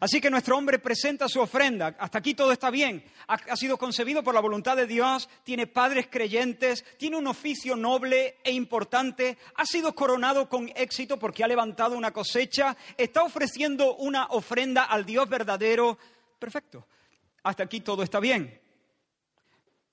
Así 0.00 0.20
que 0.20 0.30
nuestro 0.30 0.56
hombre 0.56 0.80
presenta 0.80 1.28
su 1.28 1.40
ofrenda. 1.40 1.94
Hasta 1.96 2.18
aquí 2.18 2.34
todo 2.34 2.50
está 2.50 2.70
bien. 2.70 3.04
Ha, 3.28 3.56
sido 3.56 3.76
concebido 3.76 4.24
por 4.24 4.34
la 4.34 4.40
voluntad 4.40 4.76
de 4.76 4.88
Dios, 4.88 5.28
tiene 5.44 5.68
padres 5.68 6.08
creyentes, 6.10 6.84
tiene 6.96 7.18
un 7.18 7.28
oficio 7.28 7.76
noble 7.76 8.38
e 8.42 8.50
importante, 8.50 9.38
ha 9.54 9.64
sido 9.64 9.94
coronado 9.94 10.48
con 10.48 10.72
éxito 10.74 11.16
porque 11.16 11.44
ha 11.44 11.48
levantado 11.48 11.96
una 11.96 12.12
cosecha, 12.12 12.76
está 12.96 13.22
ofreciendo 13.22 13.94
una 13.96 14.26
ofrenda 14.30 14.84
al 14.84 15.04
Dios 15.04 15.28
verdadero. 15.28 15.98
Perfecto. 16.38 16.84
Hasta 17.44 17.62
aquí 17.62 17.80
todo 17.80 18.02
está 18.02 18.18
bien. 18.18 18.60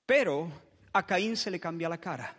Pero 0.06 0.50
a 0.92 1.06
Caín 1.06 1.36
se 1.36 1.52
le 1.52 1.60
cambia 1.60 1.88
la 1.88 1.98
cara. 1.98 2.37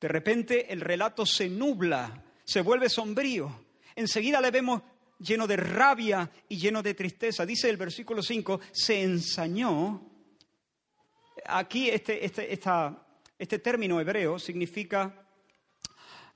De 0.00 0.08
repente 0.08 0.72
el 0.72 0.80
relato 0.80 1.26
se 1.26 1.48
nubla, 1.48 2.24
se 2.44 2.60
vuelve 2.60 2.88
sombrío. 2.88 3.64
Enseguida 3.96 4.40
le 4.40 4.50
vemos 4.50 4.82
lleno 5.18 5.46
de 5.46 5.56
rabia 5.56 6.30
y 6.48 6.56
lleno 6.58 6.82
de 6.82 6.94
tristeza. 6.94 7.44
Dice 7.44 7.68
el 7.68 7.76
versículo 7.76 8.22
5, 8.22 8.60
se 8.72 9.02
ensañó. 9.02 10.08
Aquí 11.46 11.88
este, 11.88 12.24
este, 12.24 12.52
este 13.38 13.58
término 13.58 14.00
hebreo 14.00 14.38
significa 14.38 15.26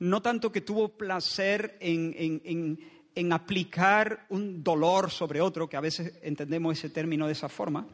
no 0.00 0.20
tanto 0.20 0.50
que 0.50 0.62
tuvo 0.62 0.96
placer 0.96 1.76
en, 1.80 2.78
en 3.14 3.32
aplicar 3.32 4.26
un 4.30 4.62
dolor 4.62 5.10
sobre 5.10 5.40
otro, 5.40 5.68
que 5.68 5.76
a 5.76 5.80
veces 5.80 6.18
entendemos 6.22 6.78
ese 6.78 6.90
término 6.90 7.26
de 7.26 7.32
esa 7.32 7.48
forma, 7.48 7.86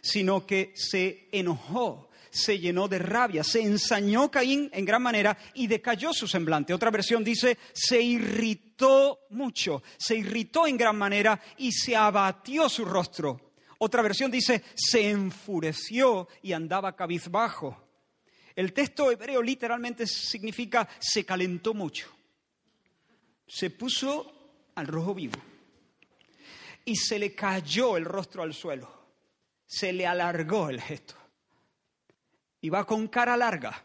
sino 0.00 0.46
que 0.46 0.72
se 0.74 1.28
enojó, 1.32 2.05
se 2.36 2.58
llenó 2.58 2.86
de 2.86 2.98
rabia, 2.98 3.42
se 3.42 3.62
ensañó 3.62 4.30
Caín 4.30 4.68
en 4.72 4.84
gran 4.84 5.02
manera 5.02 5.36
y 5.54 5.66
decayó 5.66 6.12
su 6.12 6.28
semblante. 6.28 6.74
Otra 6.74 6.90
versión 6.90 7.24
dice, 7.24 7.58
se 7.72 8.00
irritó 8.00 9.20
mucho, 9.30 9.82
se 9.96 10.16
irritó 10.16 10.66
en 10.66 10.76
gran 10.76 10.96
manera 10.96 11.40
y 11.56 11.72
se 11.72 11.96
abatió 11.96 12.68
su 12.68 12.84
rostro. 12.84 13.54
Otra 13.78 14.02
versión 14.02 14.30
dice, 14.30 14.62
se 14.74 15.08
enfureció 15.08 16.28
y 16.42 16.52
andaba 16.52 16.94
cabizbajo. 16.94 17.82
El 18.54 18.72
texto 18.72 19.10
hebreo 19.10 19.42
literalmente 19.42 20.06
significa 20.06 20.88
se 20.98 21.24
calentó 21.24 21.74
mucho. 21.74 22.12
se 23.48 23.70
puso 23.70 24.32
al 24.74 24.88
rojo 24.88 25.14
vivo 25.14 25.38
y 26.84 26.96
se 26.96 27.18
le 27.18 27.32
cayó 27.32 27.96
el 27.96 28.04
rostro 28.04 28.42
al 28.42 28.52
suelo, 28.52 28.90
se 29.64 29.92
le 29.92 30.06
alargó 30.06 30.68
el 30.68 30.80
gesto 30.80 31.25
y 32.60 32.68
va 32.68 32.86
con 32.86 33.08
cara 33.08 33.36
larga. 33.36 33.84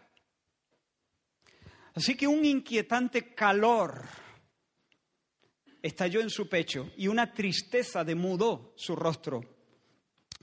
Así 1.94 2.16
que 2.16 2.28
un 2.28 2.46
inquietante 2.46 3.34
calor 3.34 4.04
estalló 5.82 6.22
en 6.22 6.30
su 6.30 6.48
pecho 6.48 6.92
y 6.96 7.08
una 7.08 7.34
tristeza 7.34 8.04
demudó 8.04 8.74
su 8.78 8.96
rostro. 8.96 9.42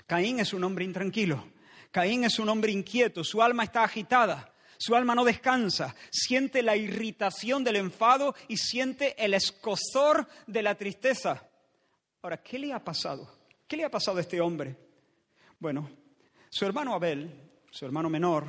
Caín 0.06 0.40
es 0.40 0.52
un 0.52 0.64
hombre 0.64 0.84
intranquilo, 0.84 1.52
Caín 1.90 2.24
es 2.24 2.38
un 2.38 2.48
hombre 2.48 2.72
inquieto, 2.72 3.24
su 3.24 3.42
alma 3.42 3.64
está 3.64 3.84
agitada, 3.84 4.54
su 4.78 4.94
alma 4.94 5.14
no 5.14 5.24
descansa, 5.24 5.94
siente 6.10 6.62
la 6.62 6.76
irritación 6.76 7.64
del 7.64 7.76
enfado 7.76 8.34
y 8.46 8.56
siente 8.56 9.22
el 9.22 9.34
escozor 9.34 10.28
de 10.46 10.62
la 10.62 10.76
tristeza. 10.76 11.48
Ahora, 12.22 12.42
¿qué 12.42 12.58
le 12.58 12.72
ha 12.72 12.82
pasado? 12.82 13.38
¿Qué 13.66 13.76
le 13.76 13.84
ha 13.84 13.90
pasado 13.90 14.18
a 14.18 14.20
este 14.20 14.40
hombre? 14.40 14.76
Bueno, 15.58 15.90
su 16.48 16.64
hermano 16.64 16.94
Abel, 16.94 17.47
su 17.70 17.84
hermano 17.84 18.08
menor, 18.10 18.46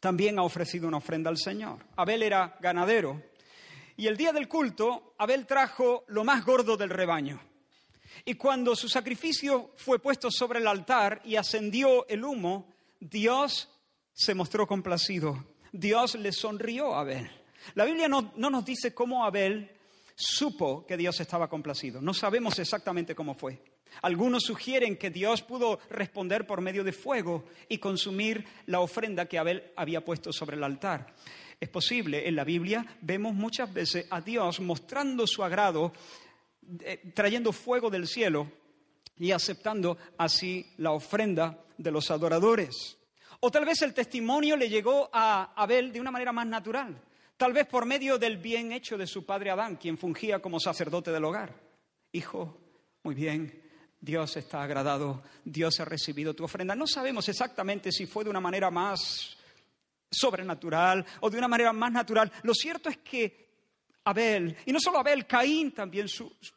también 0.00 0.38
ha 0.38 0.42
ofrecido 0.42 0.88
una 0.88 0.98
ofrenda 0.98 1.30
al 1.30 1.38
Señor. 1.38 1.84
Abel 1.96 2.22
era 2.22 2.56
ganadero 2.60 3.22
y 3.96 4.06
el 4.06 4.16
día 4.16 4.32
del 4.32 4.48
culto 4.48 5.14
Abel 5.18 5.46
trajo 5.46 6.04
lo 6.08 6.22
más 6.22 6.44
gordo 6.44 6.76
del 6.76 6.90
rebaño. 6.90 7.40
Y 8.24 8.34
cuando 8.34 8.76
su 8.76 8.88
sacrificio 8.88 9.72
fue 9.76 9.98
puesto 9.98 10.30
sobre 10.30 10.58
el 10.58 10.66
altar 10.66 11.20
y 11.24 11.36
ascendió 11.36 12.06
el 12.08 12.24
humo, 12.24 12.72
Dios 13.00 13.70
se 14.12 14.34
mostró 14.34 14.66
complacido. 14.66 15.44
Dios 15.72 16.14
le 16.14 16.32
sonrió 16.32 16.94
a 16.94 17.00
Abel. 17.00 17.30
La 17.74 17.84
Biblia 17.84 18.08
no, 18.08 18.32
no, 18.36 18.50
nos 18.50 18.64
dice 18.64 18.94
cómo 18.94 19.24
Abel 19.24 19.70
supo 20.14 20.86
que 20.86 20.96
Dios 20.96 21.20
estaba 21.20 21.48
complacido. 21.48 22.00
No 22.00 22.14
sabemos 22.14 22.58
exactamente 22.58 23.14
cómo 23.14 23.34
fue. 23.34 23.62
Algunos 24.02 24.44
sugieren 24.44 24.96
que 24.96 25.10
Dios 25.10 25.42
pudo 25.42 25.78
responder 25.90 26.46
por 26.46 26.60
medio 26.60 26.84
de 26.84 26.92
fuego 26.92 27.44
y 27.68 27.78
consumir 27.78 28.44
la 28.66 28.80
ofrenda 28.80 29.26
que 29.26 29.38
Abel 29.38 29.72
había 29.76 30.04
puesto 30.04 30.32
sobre 30.32 30.56
el 30.56 30.64
altar. 30.64 31.14
Es 31.58 31.68
posible, 31.68 32.28
en 32.28 32.36
la 32.36 32.44
Biblia 32.44 32.84
vemos 33.00 33.34
muchas 33.34 33.72
veces 33.72 34.06
a 34.10 34.20
Dios 34.20 34.60
mostrando 34.60 35.26
su 35.26 35.42
agrado, 35.42 35.92
eh, 36.80 37.10
trayendo 37.14 37.52
fuego 37.52 37.88
del 37.88 38.06
cielo 38.06 38.50
y 39.18 39.30
aceptando 39.30 39.96
así 40.18 40.66
la 40.76 40.92
ofrenda 40.92 41.64
de 41.78 41.90
los 41.90 42.10
adoradores. 42.10 42.98
O 43.40 43.50
tal 43.50 43.64
vez 43.64 43.80
el 43.82 43.94
testimonio 43.94 44.56
le 44.56 44.68
llegó 44.68 45.08
a 45.12 45.52
Abel 45.56 45.92
de 45.92 46.00
una 46.00 46.10
manera 46.10 46.32
más 46.32 46.46
natural, 46.46 47.00
tal 47.36 47.52
vez 47.52 47.66
por 47.66 47.86
medio 47.86 48.18
del 48.18 48.36
bien 48.36 48.72
hecho 48.72 48.98
de 48.98 49.06
su 49.06 49.24
padre 49.24 49.50
Adán, 49.50 49.76
quien 49.76 49.96
fungía 49.96 50.40
como 50.40 50.60
sacerdote 50.60 51.10
del 51.10 51.24
hogar. 51.24 51.54
Hijo, 52.12 52.58
muy 53.02 53.14
bien, 53.14 53.62
Dios 54.00 54.36
está 54.36 54.62
agradado, 54.62 55.22
Dios 55.44 55.80
ha 55.80 55.84
recibido 55.84 56.34
tu 56.34 56.44
ofrenda. 56.44 56.74
No 56.74 56.86
sabemos 56.86 57.28
exactamente 57.28 57.90
si 57.90 58.06
fue 58.06 58.24
de 58.24 58.30
una 58.30 58.40
manera 58.40 58.70
más 58.70 59.36
sobrenatural 60.10 61.04
o 61.20 61.30
de 61.30 61.38
una 61.38 61.48
manera 61.48 61.72
más 61.72 61.92
natural. 61.92 62.30
Lo 62.42 62.54
cierto 62.54 62.88
es 62.88 62.98
que 62.98 63.46
Abel, 64.04 64.56
y 64.64 64.72
no 64.72 64.78
solo 64.78 64.98
Abel, 64.98 65.26
Caín 65.26 65.72
también, 65.72 66.06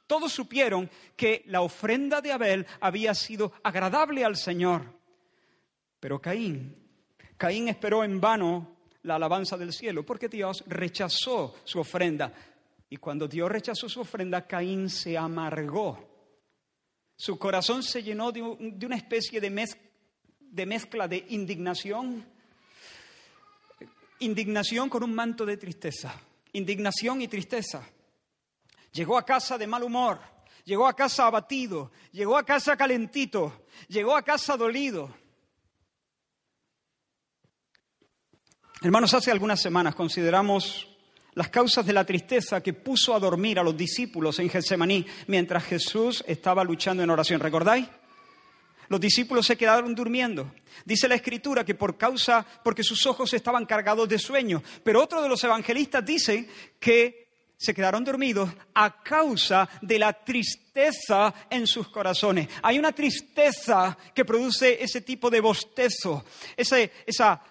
todos 0.05 0.31
supieron 0.31 0.89
que 1.15 1.43
la 1.47 1.61
ofrenda 1.61 2.21
de 2.21 2.31
Abel 2.31 2.67
había 2.79 3.15
sido 3.15 3.53
agradable 3.63 4.23
al 4.23 4.37
Señor. 4.37 4.93
Pero 5.99 6.21
Caín, 6.21 6.75
Caín 7.37 7.67
esperó 7.67 8.03
en 8.03 8.21
vano 8.21 8.77
la 9.03 9.15
alabanza 9.15 9.57
del 9.57 9.73
cielo 9.73 10.05
porque 10.05 10.29
Dios 10.29 10.63
rechazó 10.67 11.55
su 11.63 11.79
ofrenda. 11.79 12.31
Y 12.89 12.97
cuando 12.97 13.27
Dios 13.27 13.49
rechazó 13.49 13.89
su 13.89 14.01
ofrenda, 14.01 14.45
Caín 14.45 14.89
se 14.89 15.17
amargó. 15.17 16.08
Su 17.19 17.37
corazón 17.37 17.83
se 17.83 18.01
llenó 18.01 18.31
de, 18.31 18.41
una 18.41 18.95
especie 18.95 19.41
de, 19.41 19.49
mezcla 20.65 21.05
de 21.05 21.25
indignación, 21.27 22.25
indignación 24.19 24.87
con 24.87 25.03
un 25.03 25.13
manto 25.13 25.45
de 25.45 25.57
tristeza, 25.57 26.17
indignación 26.53 27.21
y 27.21 27.27
tristeza. 27.27 27.85
Llegó 28.93 29.17
a 29.17 29.25
casa 29.25 29.57
de 29.57 29.67
mal 29.67 29.83
humor, 29.83 30.21
llegó 30.63 30.87
a 30.87 30.95
casa 30.95 31.27
abatido, 31.27 31.91
llegó 32.13 32.37
a 32.37 32.45
casa 32.45 32.77
calentito, 32.77 33.65
llegó 33.89 34.15
a 34.15 34.23
casa 34.23 34.55
dolido. 34.55 35.13
Hermanos, 38.81 39.13
hace 39.13 39.29
algunas 39.29 39.61
semanas 39.61 39.93
consideramos 39.93 40.88
las 41.39 41.47
causas 41.47 41.85
de 41.85 41.93
la 41.93 42.03
tristeza 42.03 42.61
que 42.61 42.73
puso 42.73 43.15
a 43.15 43.19
dormir 43.19 43.59
a 43.59 43.63
los 43.63 43.77
discípulos 43.77 44.39
en 44.39 44.49
Getsemaní 44.49 45.05
mientras 45.27 45.63
Jesús 45.63 46.21
estaba 46.27 46.65
luchando 46.65 47.01
en 47.01 47.09
oración. 47.09 47.39
¿Recordáis? 47.39 47.87
Los 48.89 48.99
discípulos 48.99 49.45
se 49.45 49.55
quedaron 49.55 49.95
durmiendo. 49.95 50.53
Dice 50.83 51.07
la 51.07 51.15
escritura 51.15 51.63
que 51.63 51.75
por 51.75 51.97
causa, 51.97 52.45
porque 52.61 52.83
sus 52.83 53.05
ojos 53.05 53.33
estaban 53.33 53.65
cargados 53.65 54.09
de 54.09 54.19
sueño. 54.19 54.61
Pero 54.83 55.01
otro 55.01 55.21
de 55.21 55.29
los 55.29 55.41
evangelistas 55.41 56.05
dice 56.05 56.49
que 56.77 57.29
se 57.55 57.73
quedaron 57.73 58.03
dormidos 58.03 58.49
a 58.73 59.01
causa 59.01 59.69
de 59.81 59.97
la 59.97 60.11
tristeza 60.11 61.33
en 61.49 61.65
sus 61.67 61.87
corazones. 61.87 62.49
Hay 62.63 62.77
una 62.77 62.91
tristeza 62.91 63.97
que 64.13 64.25
produce 64.25 64.83
ese 64.83 64.99
tipo 64.99 65.29
de 65.29 65.39
bostezo, 65.39 66.25
ese, 66.57 66.91
esa, 67.05 67.41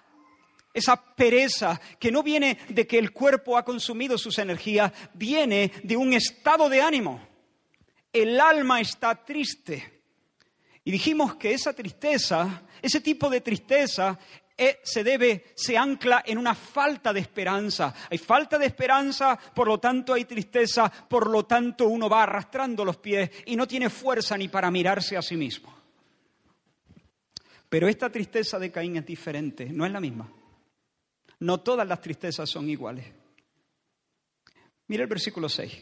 esa 0.78 0.96
pereza 1.14 1.80
que 1.98 2.10
no 2.10 2.22
viene 2.22 2.58
de 2.68 2.86
que 2.86 2.98
el 2.98 3.12
cuerpo 3.12 3.56
ha 3.56 3.64
consumido 3.64 4.16
sus 4.16 4.38
energías, 4.38 4.92
viene 5.14 5.72
de 5.82 5.96
un 5.96 6.12
estado 6.12 6.68
de 6.68 6.80
ánimo. 6.80 7.20
El 8.12 8.40
alma 8.40 8.80
está 8.80 9.24
triste. 9.24 10.02
Y 10.84 10.90
dijimos 10.90 11.36
que 11.36 11.52
esa 11.52 11.74
tristeza, 11.74 12.62
ese 12.80 13.00
tipo 13.00 13.28
de 13.28 13.42
tristeza, 13.42 14.18
eh, 14.60 14.80
se 14.82 15.04
debe, 15.04 15.52
se 15.54 15.78
ancla 15.78 16.24
en 16.26 16.36
una 16.36 16.54
falta 16.54 17.12
de 17.12 17.20
esperanza. 17.20 17.94
Hay 18.10 18.18
falta 18.18 18.58
de 18.58 18.66
esperanza, 18.66 19.38
por 19.54 19.68
lo 19.68 19.78
tanto 19.78 20.14
hay 20.14 20.24
tristeza, 20.24 20.90
por 20.90 21.30
lo 21.30 21.46
tanto 21.46 21.86
uno 21.86 22.08
va 22.08 22.24
arrastrando 22.24 22.84
los 22.84 22.96
pies 22.96 23.30
y 23.46 23.54
no 23.54 23.68
tiene 23.68 23.88
fuerza 23.88 24.36
ni 24.36 24.48
para 24.48 24.70
mirarse 24.70 25.16
a 25.16 25.22
sí 25.22 25.36
mismo. 25.36 25.72
Pero 27.68 27.86
esta 27.86 28.10
tristeza 28.10 28.58
de 28.58 28.72
Caín 28.72 28.96
es 28.96 29.06
diferente, 29.06 29.66
no 29.66 29.86
es 29.86 29.92
la 29.92 30.00
misma. 30.00 30.28
No 31.40 31.60
todas 31.60 31.86
las 31.86 32.00
tristezas 32.00 32.50
son 32.50 32.68
iguales. 32.68 33.06
Mira 34.88 35.02
el 35.02 35.08
versículo 35.08 35.48
6. 35.48 35.72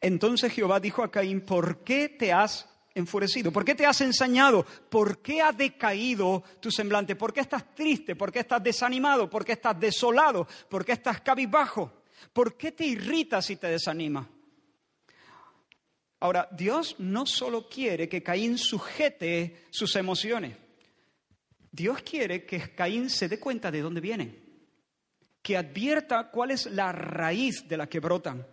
Entonces 0.00 0.52
Jehová 0.52 0.80
dijo 0.80 1.02
a 1.02 1.10
Caín, 1.10 1.42
¿por 1.42 1.84
qué 1.84 2.08
te 2.08 2.32
has 2.32 2.68
enfurecido? 2.94 3.52
¿Por 3.52 3.64
qué 3.64 3.74
te 3.74 3.86
has 3.86 4.00
ensañado? 4.00 4.64
¿Por 4.64 5.20
qué 5.20 5.40
ha 5.42 5.52
decaído 5.52 6.42
tu 6.60 6.70
semblante? 6.70 7.16
¿Por 7.16 7.32
qué 7.32 7.40
estás 7.40 7.74
triste? 7.74 8.16
¿Por 8.16 8.32
qué 8.32 8.40
estás 8.40 8.62
desanimado? 8.62 9.28
¿Por 9.28 9.44
qué 9.44 9.52
estás 9.52 9.78
desolado? 9.78 10.46
¿Por 10.68 10.84
qué 10.84 10.92
estás 10.92 11.20
cabizbajo? 11.20 12.02
¿Por 12.32 12.56
qué 12.56 12.72
te 12.72 12.84
irritas 12.84 13.50
y 13.50 13.56
te 13.56 13.68
desanima? 13.68 14.28
Ahora, 16.20 16.48
Dios 16.52 16.96
no 17.00 17.26
solo 17.26 17.68
quiere 17.68 18.08
que 18.08 18.22
Caín 18.22 18.56
sujete 18.56 19.66
sus 19.70 19.96
emociones, 19.96 20.56
Dios 21.72 22.00
quiere 22.02 22.44
que 22.46 22.72
Caín 22.76 23.10
se 23.10 23.28
dé 23.28 23.40
cuenta 23.40 23.72
de 23.72 23.80
dónde 23.80 24.00
vienen, 24.00 24.41
que 25.42 25.56
advierta 25.56 26.30
cuál 26.30 26.52
es 26.52 26.66
la 26.66 26.92
raíz 26.92 27.66
de 27.68 27.76
la 27.76 27.88
que 27.88 28.00
brotan. 28.00 28.46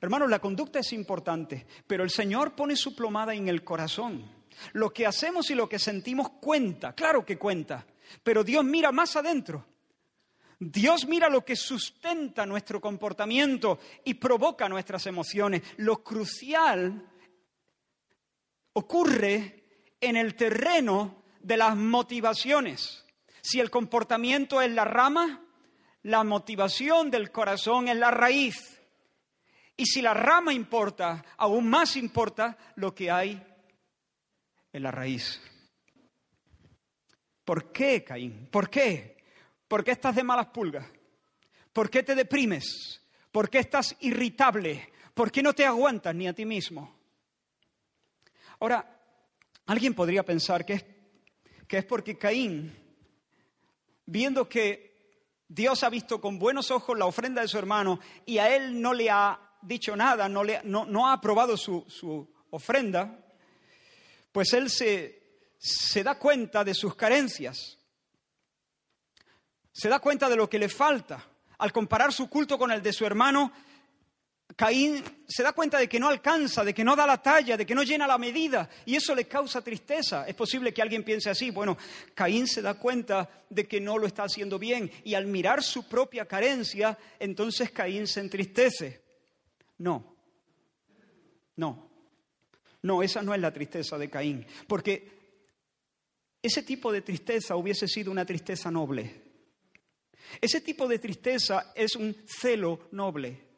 Hermanos, 0.00 0.28
la 0.28 0.38
conducta 0.38 0.80
es 0.80 0.92
importante, 0.92 1.66
pero 1.86 2.04
el 2.04 2.10
Señor 2.10 2.54
pone 2.54 2.76
su 2.76 2.94
plomada 2.94 3.34
en 3.34 3.48
el 3.48 3.64
corazón. 3.64 4.30
Lo 4.72 4.92
que 4.92 5.06
hacemos 5.06 5.50
y 5.50 5.54
lo 5.54 5.68
que 5.68 5.78
sentimos 5.78 6.28
cuenta, 6.40 6.94
claro 6.94 7.24
que 7.24 7.38
cuenta, 7.38 7.86
pero 8.22 8.44
Dios 8.44 8.64
mira 8.64 8.92
más 8.92 9.16
adentro. 9.16 9.66
Dios 10.58 11.06
mira 11.06 11.28
lo 11.28 11.44
que 11.44 11.56
sustenta 11.56 12.46
nuestro 12.46 12.80
comportamiento 12.80 13.78
y 14.04 14.14
provoca 14.14 14.68
nuestras 14.68 15.06
emociones. 15.06 15.62
Lo 15.78 16.02
crucial 16.04 17.10
ocurre 18.74 19.64
en 20.00 20.16
el 20.16 20.34
terreno 20.34 21.24
de 21.40 21.56
las 21.56 21.76
motivaciones. 21.76 23.04
Si 23.42 23.60
el 23.60 23.70
comportamiento 23.70 24.60
es 24.60 24.70
la 24.70 24.84
rama, 24.84 25.43
la 26.04 26.22
motivación 26.22 27.10
del 27.10 27.30
corazón 27.30 27.88
es 27.88 27.96
la 27.96 28.10
raíz. 28.10 28.80
Y 29.76 29.86
si 29.86 30.02
la 30.02 30.14
rama 30.14 30.52
importa, 30.52 31.24
aún 31.36 31.68
más 31.68 31.96
importa 31.96 32.56
lo 32.76 32.94
que 32.94 33.10
hay 33.10 33.42
en 34.72 34.82
la 34.82 34.90
raíz. 34.90 35.40
¿Por 37.44 37.72
qué, 37.72 38.04
Caín? 38.04 38.48
¿Por 38.50 38.70
qué? 38.70 39.16
¿Por 39.66 39.82
qué 39.82 39.92
estás 39.92 40.14
de 40.14 40.22
malas 40.22 40.46
pulgas? 40.46 40.86
¿Por 41.72 41.90
qué 41.90 42.02
te 42.02 42.14
deprimes? 42.14 43.02
¿Por 43.32 43.50
qué 43.50 43.58
estás 43.58 43.96
irritable? 44.00 44.92
¿Por 45.14 45.32
qué 45.32 45.42
no 45.42 45.54
te 45.54 45.64
aguantas 45.64 46.14
ni 46.14 46.28
a 46.28 46.34
ti 46.34 46.44
mismo? 46.44 46.98
Ahora, 48.60 49.00
alguien 49.66 49.94
podría 49.94 50.22
pensar 50.22 50.64
que 50.64 50.74
es, 50.74 50.84
que 51.66 51.78
es 51.78 51.84
porque 51.84 52.16
Caín, 52.16 52.72
viendo 54.06 54.48
que 54.48 54.93
Dios 55.48 55.82
ha 55.82 55.90
visto 55.90 56.20
con 56.20 56.38
buenos 56.38 56.70
ojos 56.70 56.98
la 56.98 57.06
ofrenda 57.06 57.42
de 57.42 57.48
su 57.48 57.58
hermano 57.58 58.00
y 58.24 58.38
a 58.38 58.54
él 58.54 58.80
no 58.80 58.92
le 58.92 59.10
ha 59.10 59.38
dicho 59.62 59.96
nada, 59.96 60.28
no, 60.28 60.44
le, 60.44 60.60
no, 60.64 60.84
no 60.84 61.08
ha 61.08 61.12
aprobado 61.14 61.56
su, 61.56 61.84
su 61.88 62.28
ofrenda, 62.50 63.18
pues 64.32 64.52
él 64.52 64.70
se, 64.70 65.22
se 65.58 66.02
da 66.02 66.18
cuenta 66.18 66.64
de 66.64 66.74
sus 66.74 66.94
carencias, 66.94 67.78
se 69.72 69.88
da 69.88 69.98
cuenta 69.98 70.28
de 70.28 70.36
lo 70.36 70.48
que 70.48 70.58
le 70.58 70.68
falta. 70.68 71.24
Al 71.58 71.72
comparar 71.72 72.12
su 72.12 72.28
culto 72.28 72.58
con 72.58 72.70
el 72.72 72.82
de 72.82 72.92
su 72.92 73.06
hermano, 73.06 73.52
Caín 74.56 75.02
se 75.26 75.42
da 75.42 75.52
cuenta 75.52 75.78
de 75.78 75.88
que 75.88 75.98
no 75.98 76.08
alcanza, 76.08 76.64
de 76.64 76.74
que 76.74 76.84
no 76.84 76.94
da 76.94 77.06
la 77.06 77.20
talla, 77.20 77.56
de 77.56 77.66
que 77.66 77.74
no 77.74 77.82
llena 77.82 78.06
la 78.06 78.18
medida, 78.18 78.68
y 78.84 78.94
eso 78.94 79.14
le 79.14 79.26
causa 79.26 79.62
tristeza. 79.62 80.26
Es 80.28 80.34
posible 80.34 80.72
que 80.72 80.82
alguien 80.82 81.02
piense 81.02 81.30
así, 81.30 81.50
bueno, 81.50 81.76
Caín 82.14 82.46
se 82.46 82.62
da 82.62 82.74
cuenta 82.74 83.44
de 83.50 83.66
que 83.66 83.80
no 83.80 83.98
lo 83.98 84.06
está 84.06 84.24
haciendo 84.24 84.58
bien, 84.58 84.90
y 85.02 85.14
al 85.14 85.26
mirar 85.26 85.62
su 85.62 85.88
propia 85.88 86.26
carencia, 86.26 86.96
entonces 87.18 87.70
Caín 87.72 88.06
se 88.06 88.20
entristece. 88.20 89.02
No, 89.78 90.14
no, 91.56 91.90
no, 92.82 93.02
esa 93.02 93.22
no 93.22 93.34
es 93.34 93.40
la 93.40 93.52
tristeza 93.52 93.98
de 93.98 94.08
Caín, 94.08 94.46
porque 94.68 95.14
ese 96.40 96.62
tipo 96.62 96.92
de 96.92 97.00
tristeza 97.00 97.56
hubiese 97.56 97.88
sido 97.88 98.12
una 98.12 98.24
tristeza 98.24 98.70
noble. 98.70 99.22
Ese 100.40 100.60
tipo 100.60 100.86
de 100.86 100.98
tristeza 100.98 101.72
es 101.74 101.96
un 101.96 102.14
celo 102.26 102.88
noble 102.92 103.53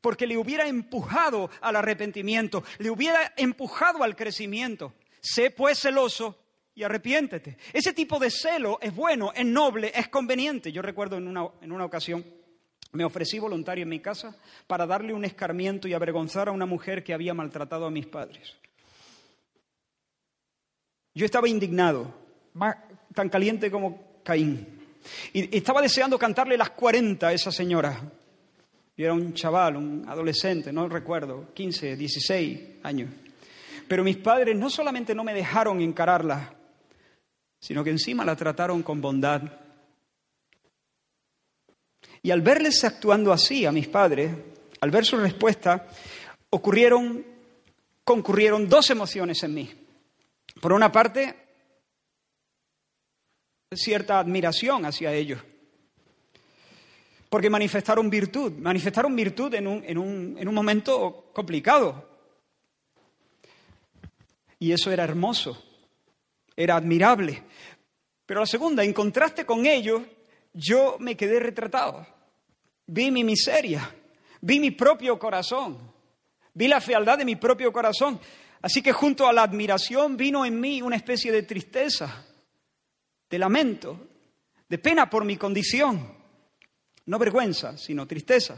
porque 0.00 0.26
le 0.26 0.36
hubiera 0.36 0.66
empujado 0.66 1.50
al 1.60 1.76
arrepentimiento, 1.76 2.64
le 2.78 2.90
hubiera 2.90 3.32
empujado 3.36 4.02
al 4.02 4.16
crecimiento. 4.16 4.94
Sé 5.20 5.50
pues 5.50 5.80
celoso 5.80 6.38
y 6.74 6.82
arrepiéntete. 6.82 7.56
Ese 7.72 7.92
tipo 7.92 8.18
de 8.18 8.30
celo 8.30 8.78
es 8.80 8.94
bueno, 8.94 9.32
es 9.34 9.46
noble, 9.46 9.92
es 9.94 10.08
conveniente. 10.08 10.70
Yo 10.72 10.82
recuerdo 10.82 11.16
en 11.16 11.26
una, 11.26 11.48
en 11.60 11.72
una 11.72 11.84
ocasión 11.84 12.24
me 12.92 13.04
ofrecí 13.04 13.38
voluntario 13.38 13.82
en 13.82 13.88
mi 13.88 14.00
casa 14.00 14.34
para 14.66 14.86
darle 14.86 15.12
un 15.12 15.24
escarmiento 15.24 15.86
y 15.86 15.94
avergonzar 15.94 16.48
a 16.48 16.52
una 16.52 16.66
mujer 16.66 17.04
que 17.04 17.12
había 17.12 17.34
maltratado 17.34 17.86
a 17.86 17.90
mis 17.90 18.06
padres. 18.06 18.56
Yo 21.14 21.24
estaba 21.24 21.48
indignado, 21.48 22.14
tan 23.14 23.28
caliente 23.28 23.70
como 23.70 24.20
Caín. 24.22 24.66
Y 25.32 25.56
estaba 25.56 25.80
deseando 25.80 26.18
cantarle 26.18 26.56
las 26.56 26.70
40 26.70 27.28
a 27.28 27.32
esa 27.32 27.52
señora. 27.52 28.02
Yo 28.96 29.04
era 29.04 29.12
un 29.12 29.34
chaval, 29.34 29.76
un 29.76 30.04
adolescente, 30.08 30.72
no 30.72 30.88
recuerdo, 30.88 31.52
15, 31.52 31.96
16 31.96 32.60
años. 32.82 33.10
Pero 33.86 34.02
mis 34.02 34.16
padres 34.16 34.56
no 34.56 34.70
solamente 34.70 35.14
no 35.14 35.22
me 35.22 35.34
dejaron 35.34 35.82
encararla, 35.82 36.54
sino 37.60 37.84
que 37.84 37.90
encima 37.90 38.24
la 38.24 38.34
trataron 38.36 38.82
con 38.82 39.02
bondad. 39.02 39.42
Y 42.22 42.30
al 42.30 42.40
verles 42.40 42.82
actuando 42.84 43.32
así 43.32 43.66
a 43.66 43.72
mis 43.72 43.86
padres, 43.86 44.32
al 44.80 44.90
ver 44.90 45.04
su 45.04 45.18
respuesta, 45.18 45.86
ocurrieron, 46.48 47.24
concurrieron 48.02 48.66
dos 48.66 48.88
emociones 48.88 49.42
en 49.42 49.54
mí. 49.54 49.70
Por 50.60 50.72
una 50.72 50.90
parte, 50.90 51.36
cierta 53.74 54.18
admiración 54.18 54.86
hacia 54.86 55.12
ellos 55.12 55.42
porque 57.36 57.50
manifestaron 57.50 58.08
virtud, 58.08 58.52
manifestaron 58.52 59.14
virtud 59.14 59.52
en 59.52 59.66
un, 59.66 59.84
en 59.84 59.98
un, 59.98 60.36
en 60.38 60.48
un 60.48 60.54
momento 60.54 61.28
complicado. 61.34 62.08
Y 64.58 64.72
eso 64.72 64.90
era 64.90 65.04
hermoso, 65.04 65.62
era 66.56 66.76
admirable. 66.76 67.42
Pero 68.24 68.40
la 68.40 68.46
segunda, 68.46 68.82
en 68.82 68.94
contraste 68.94 69.44
con 69.44 69.66
ellos, 69.66 70.00
yo 70.54 70.96
me 70.98 71.14
quedé 71.14 71.38
retratado. 71.38 72.06
Vi 72.86 73.10
mi 73.10 73.22
miseria, 73.22 73.94
vi 74.40 74.58
mi 74.58 74.70
propio 74.70 75.18
corazón, 75.18 75.76
vi 76.54 76.68
la 76.68 76.80
fealdad 76.80 77.18
de 77.18 77.26
mi 77.26 77.36
propio 77.36 77.70
corazón. 77.70 78.18
Así 78.62 78.80
que 78.80 78.92
junto 78.92 79.28
a 79.28 79.32
la 79.34 79.42
admiración 79.42 80.16
vino 80.16 80.46
en 80.46 80.58
mí 80.58 80.80
una 80.80 80.96
especie 80.96 81.30
de 81.30 81.42
tristeza, 81.42 82.24
de 83.28 83.38
lamento, 83.38 84.08
de 84.70 84.78
pena 84.78 85.10
por 85.10 85.26
mi 85.26 85.36
condición. 85.36 86.15
No 87.06 87.18
vergüenza, 87.18 87.76
sino 87.78 88.06
tristeza. 88.06 88.56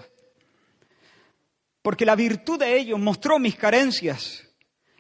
Porque 1.83 2.05
la 2.05 2.17
virtud 2.17 2.59
de 2.59 2.77
ellos 2.77 2.99
mostró 2.99 3.39
mis 3.39 3.57
carencias. 3.57 4.45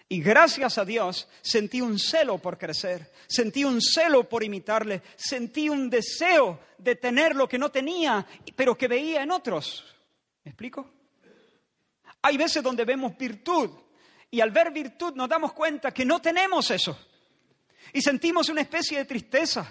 Y 0.09 0.21
gracias 0.21 0.79
a 0.79 0.85
Dios 0.85 1.29
sentí 1.43 1.83
un 1.83 1.99
celo 1.99 2.39
por 2.39 2.57
crecer, 2.57 3.13
sentí 3.27 3.65
un 3.65 3.81
celo 3.83 4.27
por 4.27 4.43
imitarle, 4.43 5.03
sentí 5.17 5.69
un 5.69 5.91
deseo 5.91 6.61
de 6.79 6.97
tener 6.97 7.37
lo 7.37 7.47
que 7.47 7.59
no 7.59 7.71
tenía, 7.71 8.27
pero 8.57 8.75
que 8.77 8.89
veía 8.89 9.23
en 9.23 9.31
otros. 9.31 9.85
¿Me 10.45 10.53
explico? 10.53 10.91
Hay 12.23 12.39
veces 12.39 12.63
donde 12.63 12.87
vemos 12.87 13.19
virtud 13.19 13.71
y 14.31 14.41
al 14.41 14.51
ver 14.51 14.71
virtud 14.71 15.15
nos 15.15 15.29
damos 15.29 15.53
cuenta 15.53 15.93
que 15.93 16.07
no 16.07 16.21
tenemos 16.21 16.71
eso. 16.71 16.99
Y 17.93 18.01
sentimos 18.01 18.49
una 18.49 18.63
especie 18.63 18.99
de 18.99 19.05
tristeza. 19.05 19.71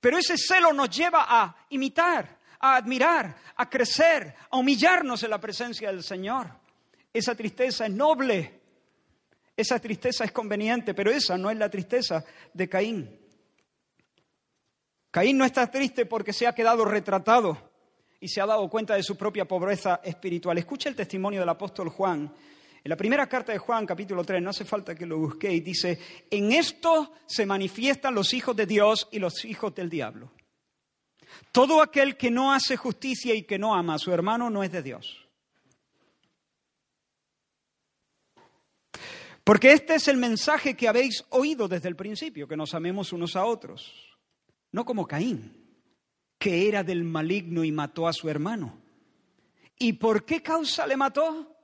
Pero 0.00 0.18
ese 0.18 0.36
celo 0.36 0.72
nos 0.72 0.90
lleva 0.90 1.26
a 1.28 1.66
imitar, 1.70 2.38
a 2.60 2.76
admirar, 2.76 3.36
a 3.56 3.68
crecer, 3.68 4.34
a 4.50 4.56
humillarnos 4.56 5.22
en 5.22 5.30
la 5.30 5.40
presencia 5.40 5.88
del 5.88 6.02
Señor. 6.02 6.48
Esa 7.12 7.34
tristeza 7.34 7.86
es 7.86 7.92
noble, 7.92 8.60
esa 9.56 9.78
tristeza 9.78 10.24
es 10.24 10.32
conveniente, 10.32 10.94
pero 10.94 11.10
esa 11.10 11.38
no 11.38 11.50
es 11.50 11.56
la 11.56 11.70
tristeza 11.70 12.24
de 12.52 12.68
Caín. 12.68 13.18
Caín 15.10 15.38
no 15.38 15.46
está 15.46 15.70
triste 15.70 16.04
porque 16.04 16.34
se 16.34 16.46
ha 16.46 16.54
quedado 16.54 16.84
retratado 16.84 17.56
y 18.20 18.28
se 18.28 18.40
ha 18.40 18.46
dado 18.46 18.68
cuenta 18.68 18.94
de 18.94 19.02
su 19.02 19.16
propia 19.16 19.46
pobreza 19.46 20.00
espiritual. 20.04 20.58
Escucha 20.58 20.88
el 20.88 20.94
testimonio 20.94 21.40
del 21.40 21.48
apóstol 21.48 21.88
Juan. 21.88 22.32
En 22.84 22.90
la 22.90 22.96
primera 22.96 23.26
carta 23.26 23.52
de 23.52 23.58
Juan, 23.58 23.86
capítulo 23.86 24.22
3, 24.22 24.42
no 24.42 24.50
hace 24.50 24.64
falta 24.64 24.94
que 24.94 25.06
lo 25.06 25.18
busquéis, 25.18 25.64
dice, 25.64 25.98
en 26.30 26.52
esto 26.52 27.14
se 27.26 27.46
manifiestan 27.46 28.14
los 28.14 28.32
hijos 28.34 28.54
de 28.54 28.66
Dios 28.66 29.08
y 29.10 29.18
los 29.18 29.44
hijos 29.44 29.74
del 29.74 29.88
diablo. 29.88 30.30
Todo 31.52 31.80
aquel 31.80 32.16
que 32.16 32.30
no 32.30 32.52
hace 32.52 32.76
justicia 32.76 33.34
y 33.34 33.44
que 33.44 33.58
no 33.58 33.74
ama 33.74 33.94
a 33.94 33.98
su 33.98 34.12
hermano 34.12 34.50
no 34.50 34.62
es 34.62 34.72
de 34.72 34.82
Dios. 34.82 35.26
Porque 39.42 39.72
este 39.72 39.94
es 39.94 40.08
el 40.08 40.16
mensaje 40.16 40.76
que 40.76 40.88
habéis 40.88 41.24
oído 41.30 41.68
desde 41.68 41.88
el 41.88 41.96
principio, 41.96 42.48
que 42.48 42.56
nos 42.56 42.74
amemos 42.74 43.12
unos 43.12 43.36
a 43.36 43.44
otros. 43.44 44.18
No 44.72 44.84
como 44.84 45.06
Caín, 45.06 45.66
que 46.38 46.68
era 46.68 46.82
del 46.82 47.04
maligno 47.04 47.62
y 47.64 47.70
mató 47.70 48.08
a 48.08 48.12
su 48.12 48.28
hermano. 48.28 48.76
¿Y 49.78 49.94
por 49.94 50.24
qué 50.24 50.42
causa 50.42 50.86
le 50.86 50.96
mató? 50.96 51.56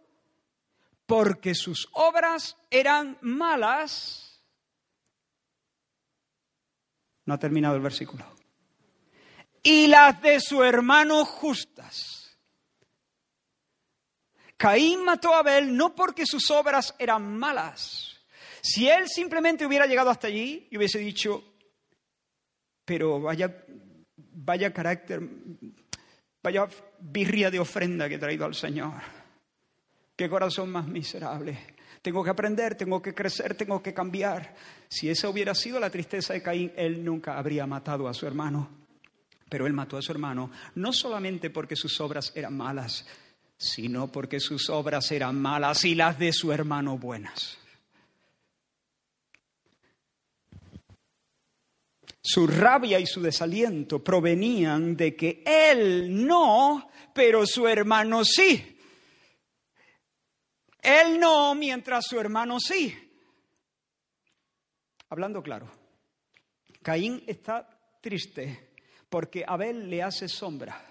Porque 1.07 1.55
sus 1.55 1.89
obras 1.93 2.57
eran 2.71 3.19
malas. 3.21 4.43
No 7.25 7.35
ha 7.35 7.39
terminado 7.39 7.75
el 7.75 7.83
versículo 7.83 8.42
y 9.63 9.87
las 9.87 10.21
de 10.23 10.41
su 10.41 10.63
hermano 10.63 11.25
justas. 11.25 12.37
Caín 14.57 15.05
mató 15.05 15.35
a 15.35 15.41
Abel 15.41 15.77
no 15.77 15.95
porque 15.95 16.25
sus 16.25 16.51
obras 16.51 16.95
eran 16.99 17.37
malas. 17.37 18.17
Si 18.63 18.89
él 18.89 19.09
simplemente 19.09 19.67
hubiera 19.67 19.87
llegado 19.87 20.11
hasta 20.11 20.29
allí 20.29 20.69
y 20.71 20.77
hubiese 20.77 21.01
dicho, 21.01 21.43
pero 22.85 23.21
vaya, 23.21 23.65
vaya 24.17 24.73
carácter, 24.73 25.21
vaya 26.43 26.69
birria 27.01 27.51
de 27.51 27.59
ofrenda 27.59 28.09
que 28.09 28.15
he 28.15 28.19
traído 28.19 28.45
al 28.45 28.55
Señor. 28.55 29.03
Qué 30.15 30.29
corazón 30.29 30.71
más 30.71 30.87
miserable. 30.87 31.59
Tengo 32.01 32.23
que 32.23 32.31
aprender, 32.31 32.77
tengo 32.77 33.03
que 33.03 33.15
crecer, 33.15 33.57
tengo 33.57 33.83
que 33.83 33.95
cambiar. 33.95 34.55
Si 34.89 35.09
esa 35.09 35.29
hubiera 35.29 35.55
sido 35.55 35.81
la 35.81 35.91
tristeza 35.91 36.35
de 36.35 36.43
Caín, 36.43 36.73
él 36.77 37.05
nunca 37.05 37.37
habría 37.37 37.67
matado 37.67 38.07
a 38.07 38.15
su 38.15 38.27
hermano. 38.27 38.82
Pero 39.53 39.67
él 39.67 39.75
mató 39.75 39.99
a 39.99 40.03
su 40.03 40.11
hermano 40.11 40.51
no 40.77 40.95
solamente 40.95 41.51
porque 41.51 41.77
sus 41.77 42.01
obras 42.01 42.33
eran 42.35 42.57
malas, 42.57 43.05
sino 43.59 44.11
porque 44.11 44.41
sus 44.41 44.71
obras 44.71 45.13
eran 45.13 45.39
malas 45.39 45.85
y 45.85 45.95
las 45.95 46.19
de 46.19 46.33
su 46.33 46.53
hermano 46.53 46.97
buenas. 46.97 47.59
Su 52.23 52.47
rabia 52.47 52.99
y 52.99 53.05
su 53.05 53.21
desaliento 53.21 54.03
provenían 54.03 54.97
de 54.97 55.15
que 55.15 55.43
él 55.45 56.27
no, 56.27 56.89
pero 57.13 57.45
su 57.45 57.69
hermano 57.69 58.25
sí. 58.25 58.79
Él 60.81 61.21
no, 61.21 61.55
mientras 61.55 62.07
su 62.07 62.19
hermano 62.19 62.59
sí. 62.59 62.97
Hablando 65.11 65.43
claro, 65.43 65.71
Caín 66.81 67.23
está 67.27 67.69
triste 68.01 68.72
porque 69.13 69.45
Abel 69.47 69.91
le 69.91 70.03
hace 70.03 70.27
sombra. 70.27 70.83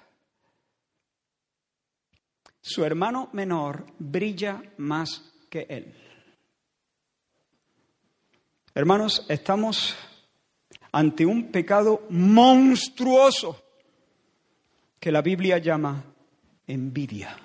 Su 2.62 2.86
hermano 2.86 3.30
menor 3.34 3.84
brilla 3.98 4.62
más 4.78 5.34
que 5.50 5.66
él. 5.68 5.92
Hermanos, 8.76 9.26
estamos 9.28 9.96
ante 10.92 11.26
un 11.26 11.52
pecado 11.52 12.06
monstruoso 12.12 13.60
que 15.00 15.12
la 15.12 15.24
Biblia 15.24 15.58
llama 15.58 16.04
envidia. 16.68 17.36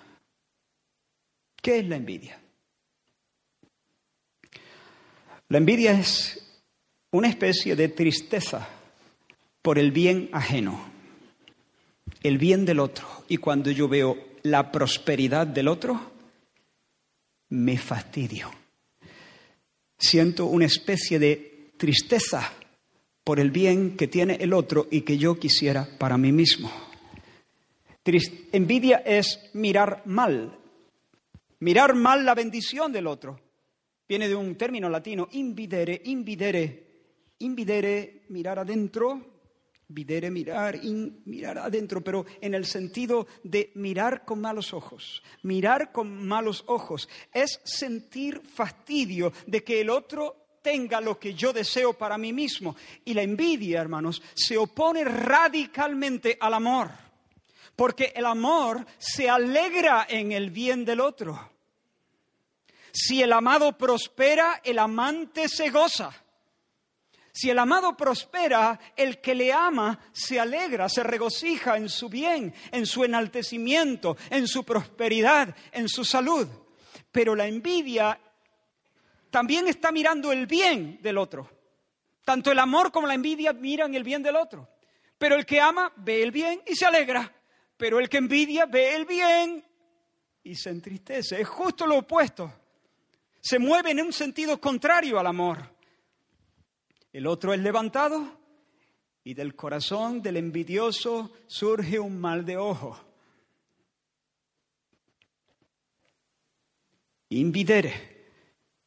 ¿Qué 1.56 1.78
es 1.78 1.88
la 1.88 1.96
envidia? 1.96 2.38
La 5.48 5.56
envidia 5.56 5.92
es 5.92 6.60
una 7.12 7.28
especie 7.28 7.74
de 7.74 7.88
tristeza 7.88 8.75
por 9.66 9.80
el 9.80 9.90
bien 9.90 10.28
ajeno, 10.30 10.78
el 12.22 12.38
bien 12.38 12.64
del 12.64 12.78
otro. 12.78 13.04
Y 13.26 13.38
cuando 13.38 13.72
yo 13.72 13.88
veo 13.88 14.16
la 14.44 14.70
prosperidad 14.70 15.44
del 15.44 15.66
otro, 15.66 16.00
me 17.48 17.76
fastidio. 17.76 18.48
Siento 19.98 20.46
una 20.46 20.66
especie 20.66 21.18
de 21.18 21.72
tristeza 21.76 22.52
por 23.24 23.40
el 23.40 23.50
bien 23.50 23.96
que 23.96 24.06
tiene 24.06 24.34
el 24.34 24.52
otro 24.52 24.86
y 24.88 25.00
que 25.00 25.18
yo 25.18 25.36
quisiera 25.36 25.88
para 25.98 26.16
mí 26.16 26.30
mismo. 26.30 26.70
Envidia 28.52 28.98
es 28.98 29.50
mirar 29.52 30.02
mal, 30.04 30.56
mirar 31.58 31.96
mal 31.96 32.24
la 32.24 32.36
bendición 32.36 32.92
del 32.92 33.08
otro. 33.08 33.40
Viene 34.08 34.28
de 34.28 34.36
un 34.36 34.54
término 34.54 34.88
latino, 34.88 35.26
invidere, 35.32 36.02
invidere, 36.04 36.84
invidere, 37.40 38.22
mirar 38.28 38.60
adentro, 38.60 39.34
videre, 39.88 40.30
mirar, 40.30 40.80
mirar 40.82 41.58
adentro, 41.58 42.02
pero 42.02 42.26
en 42.40 42.54
el 42.54 42.66
sentido 42.66 43.26
de 43.42 43.70
mirar 43.74 44.24
con 44.24 44.40
malos 44.40 44.72
ojos. 44.72 45.22
Mirar 45.42 45.92
con 45.92 46.26
malos 46.26 46.64
ojos 46.66 47.08
es 47.32 47.60
sentir 47.64 48.42
fastidio 48.42 49.32
de 49.46 49.62
que 49.62 49.80
el 49.80 49.90
otro 49.90 50.46
tenga 50.62 51.00
lo 51.00 51.18
que 51.18 51.34
yo 51.34 51.52
deseo 51.52 51.92
para 51.92 52.18
mí 52.18 52.32
mismo. 52.32 52.74
Y 53.04 53.14
la 53.14 53.22
envidia, 53.22 53.80
hermanos, 53.80 54.20
se 54.34 54.56
opone 54.56 55.04
radicalmente 55.04 56.36
al 56.40 56.54
amor, 56.54 56.90
porque 57.76 58.12
el 58.16 58.26
amor 58.26 58.84
se 58.98 59.30
alegra 59.30 60.06
en 60.08 60.32
el 60.32 60.50
bien 60.50 60.84
del 60.84 61.00
otro. 61.00 61.50
Si 62.92 63.22
el 63.22 63.32
amado 63.32 63.76
prospera, 63.76 64.60
el 64.64 64.78
amante 64.78 65.48
se 65.48 65.68
goza. 65.70 66.10
Si 67.36 67.50
el 67.50 67.58
amado 67.58 67.94
prospera, 67.94 68.80
el 68.96 69.20
que 69.20 69.34
le 69.34 69.52
ama 69.52 70.00
se 70.10 70.40
alegra, 70.40 70.88
se 70.88 71.02
regocija 71.02 71.76
en 71.76 71.90
su 71.90 72.08
bien, 72.08 72.54
en 72.72 72.86
su 72.86 73.04
enaltecimiento, 73.04 74.16
en 74.30 74.48
su 74.48 74.64
prosperidad, 74.64 75.54
en 75.72 75.86
su 75.86 76.02
salud. 76.02 76.48
Pero 77.12 77.34
la 77.34 77.46
envidia 77.46 78.18
también 79.30 79.68
está 79.68 79.92
mirando 79.92 80.32
el 80.32 80.46
bien 80.46 80.98
del 81.02 81.18
otro. 81.18 81.50
Tanto 82.24 82.50
el 82.50 82.58
amor 82.58 82.90
como 82.90 83.06
la 83.06 83.12
envidia 83.12 83.52
miran 83.52 83.94
el 83.94 84.02
bien 84.02 84.22
del 84.22 84.36
otro. 84.36 84.70
Pero 85.18 85.34
el 85.34 85.44
que 85.44 85.60
ama 85.60 85.92
ve 85.96 86.22
el 86.22 86.30
bien 86.30 86.62
y 86.66 86.74
se 86.74 86.86
alegra. 86.86 87.30
Pero 87.76 87.98
el 87.98 88.08
que 88.08 88.16
envidia 88.16 88.64
ve 88.64 88.94
el 88.94 89.04
bien 89.04 89.62
y 90.42 90.54
se 90.54 90.70
entristece. 90.70 91.42
Es 91.42 91.48
justo 91.48 91.86
lo 91.86 91.98
opuesto 91.98 92.50
se 93.46 93.60
mueve 93.60 93.92
en 93.92 94.00
un 94.00 94.12
sentido 94.12 94.60
contrario 94.60 95.20
al 95.20 95.26
amor. 95.28 95.75
El 97.16 97.26
otro 97.26 97.54
es 97.54 97.60
levantado 97.60 98.28
y 99.24 99.32
del 99.32 99.56
corazón 99.56 100.20
del 100.20 100.36
envidioso 100.36 101.32
surge 101.46 101.98
un 101.98 102.20
mal 102.20 102.44
de 102.44 102.58
ojo. 102.58 103.00
Invidere, 107.30 107.94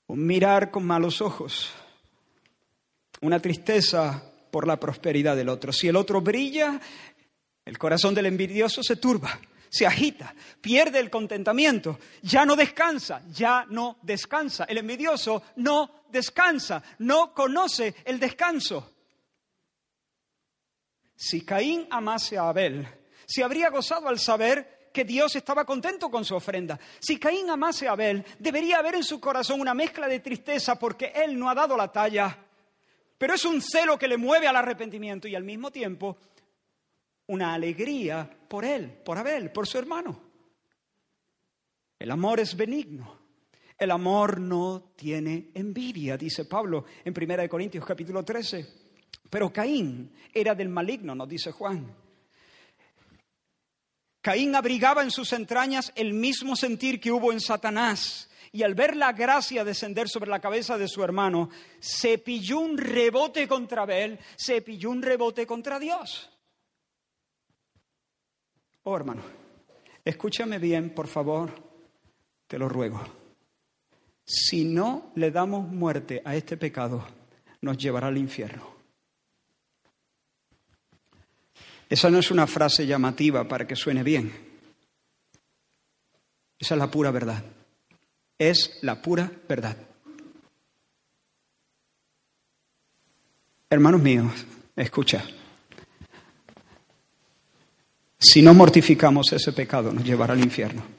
un 0.06 0.28
mirar 0.28 0.70
con 0.70 0.86
malos 0.86 1.24
ojos, 1.24 1.72
una 3.22 3.40
tristeza 3.40 4.24
por 4.52 4.68
la 4.68 4.80
prosperidad 4.80 5.36
del 5.36 5.50
otro. 5.50 5.74
Si 5.74 5.88
el 5.88 5.96
otro 5.96 6.22
brilla, 6.22 6.80
el 7.66 7.80
corazón 7.80 8.14
del 8.14 8.28
envidioso 8.28 8.84
se 8.84 8.98
turba 8.98 9.40
se 9.70 9.86
agita, 9.86 10.34
pierde 10.62 11.00
el 11.00 11.10
contentamiento, 11.10 12.00
ya 12.24 12.44
no 12.44 12.56
descansa, 12.56 13.22
ya 13.32 13.66
no 13.70 13.98
descansa. 14.02 14.64
El 14.64 14.80
envidioso 14.80 15.44
no 15.58 15.99
descansa, 16.10 16.84
no 17.00 17.34
conoce 17.34 17.96
el 18.06 18.20
descanso. 18.20 18.94
Si 21.16 21.42
Caín 21.42 21.88
amase 21.90 22.38
a 22.38 22.50
Abel, 22.50 22.88
se 23.26 23.44
habría 23.44 23.70
gozado 23.70 24.08
al 24.08 24.20
saber 24.20 24.90
que 24.94 25.04
Dios 25.04 25.36
estaba 25.36 25.66
contento 25.66 26.10
con 26.10 26.26
su 26.26 26.36
ofrenda. 26.36 26.80
Si 27.00 27.20
Caín 27.20 27.50
amase 27.50 27.88
a 27.88 27.92
Abel, 27.92 28.26
debería 28.40 28.80
haber 28.80 28.96
en 28.96 29.04
su 29.04 29.20
corazón 29.20 29.62
una 29.62 29.74
mezcla 29.74 30.08
de 30.08 30.20
tristeza 30.20 30.80
porque 30.80 31.12
él 31.16 31.38
no 31.38 31.50
ha 31.50 31.56
dado 31.56 31.76
la 31.78 31.92
talla, 31.92 32.38
pero 33.18 33.34
es 33.34 33.46
un 33.46 33.62
celo 33.62 33.98
que 33.98 34.08
le 34.08 34.18
mueve 34.18 34.48
al 34.48 34.56
arrepentimiento 34.56 35.28
y 35.28 35.36
al 35.36 35.44
mismo 35.44 35.72
tiempo 35.72 36.18
una 37.28 37.54
alegría 37.54 38.30
por 38.48 38.66
él, 38.66 38.90
por 39.06 39.18
Abel, 39.18 39.52
por 39.52 39.68
su 39.68 39.78
hermano. 39.78 40.30
El 42.00 42.12
amor 42.12 42.40
es 42.40 42.56
benigno. 42.56 43.19
El 43.80 43.92
amor 43.92 44.42
no 44.42 44.92
tiene 44.98 45.52
envidia, 45.54 46.18
dice 46.18 46.44
Pablo 46.44 46.84
en 47.06 47.14
1 47.18 47.48
Corintios 47.48 47.86
capítulo 47.86 48.26
13. 48.26 48.68
Pero 49.30 49.54
Caín 49.54 50.12
era 50.34 50.54
del 50.54 50.68
maligno, 50.68 51.16
nos 51.16 51.30
dice 51.30 51.54
Juan. 51.54 51.96
Caín 54.20 54.54
abrigaba 54.54 55.02
en 55.02 55.12
sus 55.12 55.32
entrañas 55.32 55.94
el 55.96 56.14
mismo 56.14 56.58
sentir 56.58 57.00
que 57.00 57.10
hubo 57.10 57.32
en 57.32 57.40
Satanás. 57.40 58.30
Y 58.52 58.64
al 58.64 58.76
ver 58.76 58.98
la 58.98 59.14
gracia 59.14 59.64
descender 59.64 60.10
sobre 60.10 60.30
la 60.30 60.42
cabeza 60.42 60.78
de 60.78 60.90
su 60.90 61.02
hermano, 61.02 61.50
se 61.80 62.18
pilló 62.18 62.60
un 62.60 62.78
rebote 62.78 63.48
contra 63.48 63.84
Abel, 63.84 64.20
se 64.36 64.62
pilló 64.62 64.90
un 64.90 65.02
rebote 65.02 65.48
contra 65.48 65.80
Dios. 65.80 66.30
Oh, 68.84 68.98
hermano, 68.98 69.22
escúchame 70.04 70.60
bien, 70.60 70.94
por 70.94 71.08
favor, 71.08 71.54
te 72.48 72.58
lo 72.58 72.68
ruego. 72.68 73.19
Si 74.32 74.64
no 74.64 75.12
le 75.16 75.32
damos 75.32 75.68
muerte 75.68 76.22
a 76.24 76.36
este 76.36 76.56
pecado, 76.56 77.04
nos 77.62 77.80
llevará 77.80 78.08
al 78.08 78.18
infierno. 78.20 78.64
Esa 81.90 82.12
no 82.12 82.20
es 82.20 82.30
una 82.30 82.46
frase 82.46 82.86
llamativa 82.86 83.48
para 83.48 83.66
que 83.66 83.76
suene 83.76 84.04
bien. 84.04 84.32
Esa 86.60 86.76
es 86.76 86.80
la 86.80 86.92
pura 86.92 87.10
verdad. 87.10 87.44
Es 88.38 88.78
la 88.84 89.02
pura 89.02 89.32
verdad. 89.48 89.76
Hermanos 93.68 94.02
míos, 94.04 94.46
escucha. 94.76 95.24
Si 98.20 98.44
no 98.44 98.54
mortificamos 98.54 99.34
ese 99.34 99.54
pecado, 99.54 99.92
nos 99.92 100.04
llevará 100.04 100.34
al 100.34 100.44
infierno. 100.44 100.99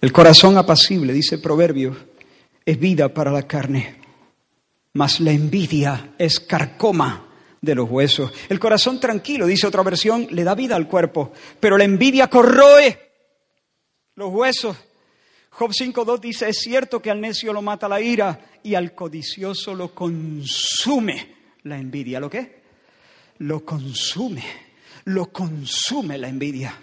El 0.00 0.12
corazón 0.12 0.56
apacible, 0.56 1.12
dice 1.12 1.38
Proverbios, 1.38 1.96
es 2.64 2.78
vida 2.78 3.12
para 3.12 3.32
la 3.32 3.48
carne, 3.48 3.96
mas 4.92 5.18
la 5.20 5.32
envidia 5.32 6.14
es 6.18 6.38
carcoma 6.38 7.26
de 7.60 7.74
los 7.74 7.90
huesos. 7.90 8.32
El 8.48 8.60
corazón 8.60 9.00
tranquilo, 9.00 9.46
dice 9.46 9.66
otra 9.66 9.82
versión, 9.82 10.28
le 10.30 10.44
da 10.44 10.54
vida 10.54 10.76
al 10.76 10.86
cuerpo, 10.86 11.32
pero 11.58 11.76
la 11.76 11.84
envidia 11.84 12.28
corroe 12.28 13.10
los 14.14 14.32
huesos. 14.32 14.76
Job 15.50 15.70
5.2 15.70 16.20
dice, 16.20 16.48
es 16.48 16.58
cierto 16.60 17.02
que 17.02 17.10
al 17.10 17.20
necio 17.20 17.52
lo 17.52 17.62
mata 17.62 17.88
la 17.88 18.00
ira 18.00 18.38
y 18.62 18.76
al 18.76 18.94
codicioso 18.94 19.74
lo 19.74 19.92
consume 19.92 21.34
la 21.64 21.76
envidia. 21.76 22.20
¿Lo 22.20 22.30
qué? 22.30 22.62
Lo 23.38 23.64
consume, 23.64 24.44
lo 25.06 25.32
consume 25.32 26.16
la 26.18 26.28
envidia. 26.28 26.78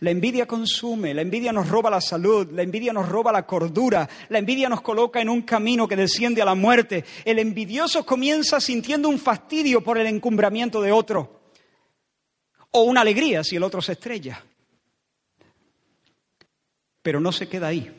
La 0.00 0.10
envidia 0.10 0.46
consume, 0.46 1.12
la 1.12 1.22
envidia 1.22 1.52
nos 1.52 1.68
roba 1.68 1.90
la 1.90 2.00
salud, 2.00 2.48
la 2.52 2.62
envidia 2.62 2.92
nos 2.92 3.08
roba 3.08 3.32
la 3.32 3.44
cordura, 3.44 4.08
la 4.28 4.38
envidia 4.38 4.68
nos 4.68 4.80
coloca 4.80 5.20
en 5.20 5.28
un 5.28 5.42
camino 5.42 5.88
que 5.88 5.96
desciende 5.96 6.40
a 6.40 6.44
la 6.44 6.54
muerte. 6.54 7.04
El 7.24 7.38
envidioso 7.38 8.06
comienza 8.06 8.60
sintiendo 8.60 9.08
un 9.08 9.18
fastidio 9.18 9.82
por 9.82 9.98
el 9.98 10.06
encumbramiento 10.06 10.80
de 10.80 10.92
otro 10.92 11.40
o 12.70 12.82
una 12.82 13.00
alegría 13.00 13.42
si 13.42 13.56
el 13.56 13.62
otro 13.62 13.82
se 13.82 13.92
estrella. 13.92 14.44
Pero 17.02 17.20
no 17.20 17.32
se 17.32 17.48
queda 17.48 17.68
ahí. 17.68 17.92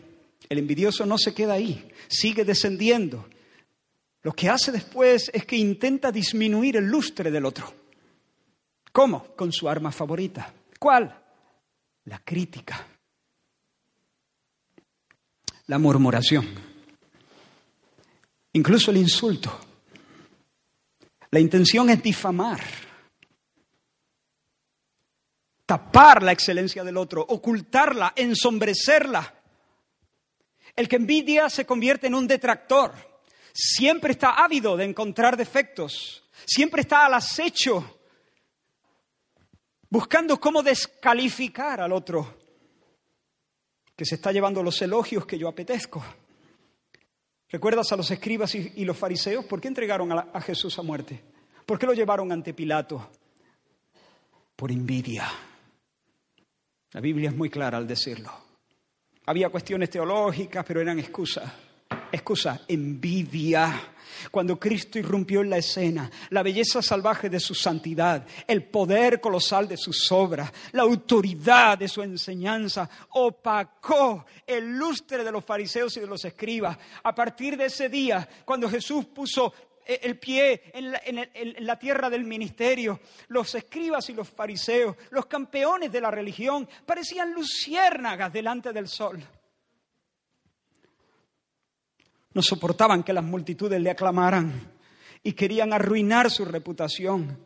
El 0.48 0.58
envidioso 0.58 1.06
no 1.06 1.18
se 1.18 1.34
queda 1.34 1.54
ahí, 1.54 1.92
sigue 2.08 2.46
descendiendo. 2.46 3.28
Lo 4.22 4.34
que 4.34 4.50
hace 4.50 4.72
después 4.72 5.30
es 5.34 5.46
que 5.46 5.56
intenta 5.56 6.12
disminuir 6.12 6.78
el 6.78 6.86
lustre 6.86 7.30
del 7.30 7.46
otro. 7.46 7.74
¿Cómo? 8.92 9.36
Con 9.36 9.52
su 9.52 9.70
arma 9.70 9.92
favorita. 9.92 10.54
¿Cuál? 10.80 11.19
La 12.06 12.20
crítica. 12.20 12.86
La 15.68 15.78
murmuración. 15.78 16.48
Incluso 18.54 18.92
el 18.92 18.98
insulto. 18.98 19.60
La 21.32 21.40
intención 21.40 21.90
es 21.90 22.02
difamar. 22.02 22.60
Tapar 25.66 26.24
la 26.24 26.32
excelencia 26.32 26.84
del 26.84 26.98
otro, 26.98 27.22
ocultarla, 27.22 28.14
ensombrecerla. 28.16 29.36
El 30.76 30.88
que 30.88 30.96
envidia 30.96 31.50
se 31.50 31.66
convierte 31.66 32.08
en 32.08 32.16
un 32.16 32.26
detractor. 32.26 32.94
Siempre 33.54 34.14
está 34.14 34.32
ávido 34.32 34.78
de 34.78 34.86
encontrar 34.86 35.38
defectos. 35.38 36.24
Siempre 36.46 36.82
está 36.82 37.06
al 37.06 37.14
acecho 37.14 37.99
buscando 39.90 40.40
cómo 40.40 40.62
descalificar 40.62 41.82
al 41.82 41.92
otro, 41.92 42.38
que 43.96 44.06
se 44.06 44.16
está 44.16 44.32
llevando 44.32 44.64
los 44.64 44.82
elogios 44.82 45.26
que 45.26 45.38
yo 45.38 45.48
apetezco. 45.48 46.04
¿Recuerdas 47.50 47.92
a 47.92 47.98
los 47.98 48.10
escribas 48.12 48.54
y, 48.56 48.86
los 48.86 48.96
fariseos? 48.96 49.46
¿Por 49.46 49.60
qué 49.60 49.68
entregaron 49.68 50.12
a, 50.12 50.30
a 50.34 50.42
Jesús 50.42 50.78
a 50.78 50.84
muerte? 50.84 51.24
¿Por 51.66 51.80
qué 51.80 51.86
lo 51.86 51.94
llevaron 51.94 52.32
ante 52.32 52.54
Pilato? 52.54 53.10
Por 54.56 54.72
envidia. 54.72 55.28
La 56.92 57.02
Biblia 57.02 57.30
es 57.30 57.36
muy 57.36 57.50
clara 57.50 57.78
al 57.78 57.88
decirlo. 57.88 58.32
Había 59.26 59.50
cuestiones 59.50 59.90
teológicas, 59.90 60.64
pero 60.66 60.82
eran 60.82 61.00
excusas. 61.00 61.52
Excusa, 62.12 62.62
envidia. 62.68 63.94
Cuando 64.32 64.60
Cristo 64.60 65.00
irrumpió 65.00 65.42
en 65.42 65.50
la 65.50 65.58
escena, 65.58 66.10
la 66.30 66.44
belleza 66.44 66.82
salvaje 66.82 67.30
de 67.30 67.40
su 67.40 67.56
santidad, 67.56 68.26
el 68.48 68.64
poder 68.64 69.22
colosal 69.22 69.68
de 69.68 69.78
sus 69.78 70.12
obras, 70.12 70.52
la 70.74 70.84
autoridad 70.84 71.78
de 71.78 71.88
su 71.88 72.02
enseñanza, 72.02 72.90
opacó 73.12 74.26
el 74.46 74.78
lustre 74.78 75.24
de 75.24 75.32
los 75.32 75.46
fariseos 75.46 75.96
y 75.98 76.02
de 76.02 76.08
los 76.08 76.26
escribas. 76.26 76.78
A 77.04 77.16
partir 77.16 77.56
de 77.56 77.66
ese 77.66 77.88
día, 77.88 78.28
cuando 78.44 78.70
Jesús 78.70 79.06
puso 79.06 79.54
el 79.86 80.20
pie 80.20 80.64
en 80.74 80.92
la, 80.92 81.02
en 81.04 81.66
la, 81.66 81.80
tierra 81.80 82.12
del 82.12 82.24
ministerio. 82.24 83.00
Los 83.30 83.56
escribas 83.56 84.08
y 84.12 84.14
los 84.14 84.30
fariseos, 84.30 84.96
los 85.10 85.26
campeones 85.26 85.92
de 85.92 86.00
la 86.00 86.12
religión, 86.12 86.70
parecían 86.86 87.34
luciérnagas 87.34 88.32
delante 88.32 88.72
del 88.72 88.88
sol. 88.88 89.20
No 92.34 92.42
soportaban 92.42 93.04
que 93.04 93.14
las 93.14 93.24
multitudes 93.24 93.82
le 93.82 93.90
aclamaran 93.90 94.72
y 95.24 95.34
querían 95.34 95.74
arruinar 95.74 96.30
su 96.30 96.46
reputación. 96.46 97.38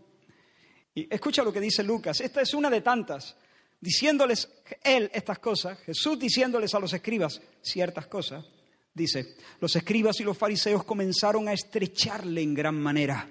Y 0.96 1.08
escucha 1.14 1.44
lo 1.44 1.52
que 1.52 1.62
dice 1.62 1.84
Lucas, 1.84 2.22
esta 2.22 2.42
es 2.42 2.54
una 2.54 2.70
de 2.70 2.82
tantas, 2.82 3.36
diciéndoles 3.80 4.50
él 4.84 5.10
estas 5.14 5.40
cosas, 5.40 5.80
Jesús 5.80 6.20
diciéndoles 6.20 6.74
a 6.76 6.80
los 6.80 6.94
escribas 6.94 7.42
ciertas 7.62 8.08
cosas. 8.08 8.46
Dice, 8.94 9.38
los 9.60 9.76
escribas 9.76 10.20
y 10.20 10.24
los 10.24 10.38
fariseos 10.38 10.84
comenzaron 10.84 11.48
a 11.48 11.54
estrecharle 11.54 12.42
en 12.42 12.54
gran 12.54 12.80
manera 12.80 13.28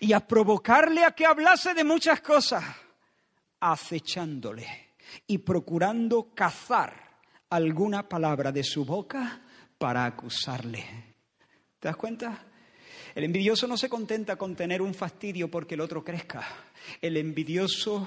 y 0.00 0.12
a 0.12 0.26
provocarle 0.26 1.04
a 1.04 1.10
que 1.12 1.26
hablase 1.26 1.74
de 1.74 1.84
muchas 1.84 2.22
cosas, 2.22 2.64
acechándole 3.60 4.66
y 5.26 5.38
procurando 5.38 6.32
cazar 6.34 7.18
alguna 7.50 8.08
palabra 8.08 8.50
de 8.50 8.64
su 8.64 8.84
boca 8.84 9.42
para 9.78 10.04
acusarle. 10.04 10.84
¿Te 11.78 11.88
das 11.88 11.96
cuenta? 11.96 12.44
El 13.14 13.24
envidioso 13.24 13.66
no 13.66 13.76
se 13.76 13.88
contenta 13.88 14.36
con 14.36 14.54
tener 14.54 14.82
un 14.82 14.92
fastidio 14.92 15.50
porque 15.50 15.74
el 15.74 15.80
otro 15.80 16.04
crezca. 16.04 16.46
El 17.00 17.16
envidioso 17.16 18.06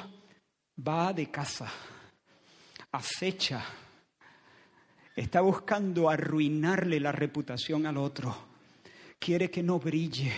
va 0.87 1.13
de 1.13 1.29
caza, 1.31 1.71
acecha, 2.91 3.63
está 5.15 5.41
buscando 5.41 6.09
arruinarle 6.09 6.99
la 6.99 7.11
reputación 7.11 7.85
al 7.85 7.97
otro, 7.97 8.35
quiere 9.19 9.49
que 9.49 9.63
no 9.63 9.79
brille. 9.79 10.31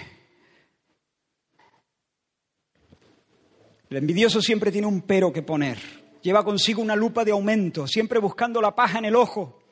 El 3.89 3.97
envidioso 3.97 4.41
siempre 4.41 4.71
tiene 4.71 4.87
un 4.87 5.01
pero 5.01 5.31
que 5.31 5.43
poner, 5.43 5.77
lleva 6.21 6.43
consigo 6.43 6.81
una 6.81 6.95
lupa 6.95 7.23
de 7.23 7.31
aumento, 7.31 7.87
siempre 7.87 8.19
buscando 8.19 8.59
la 8.59 8.75
paja 8.75 8.99
en 8.99 9.05
el 9.05 9.15
ojo. 9.15 9.62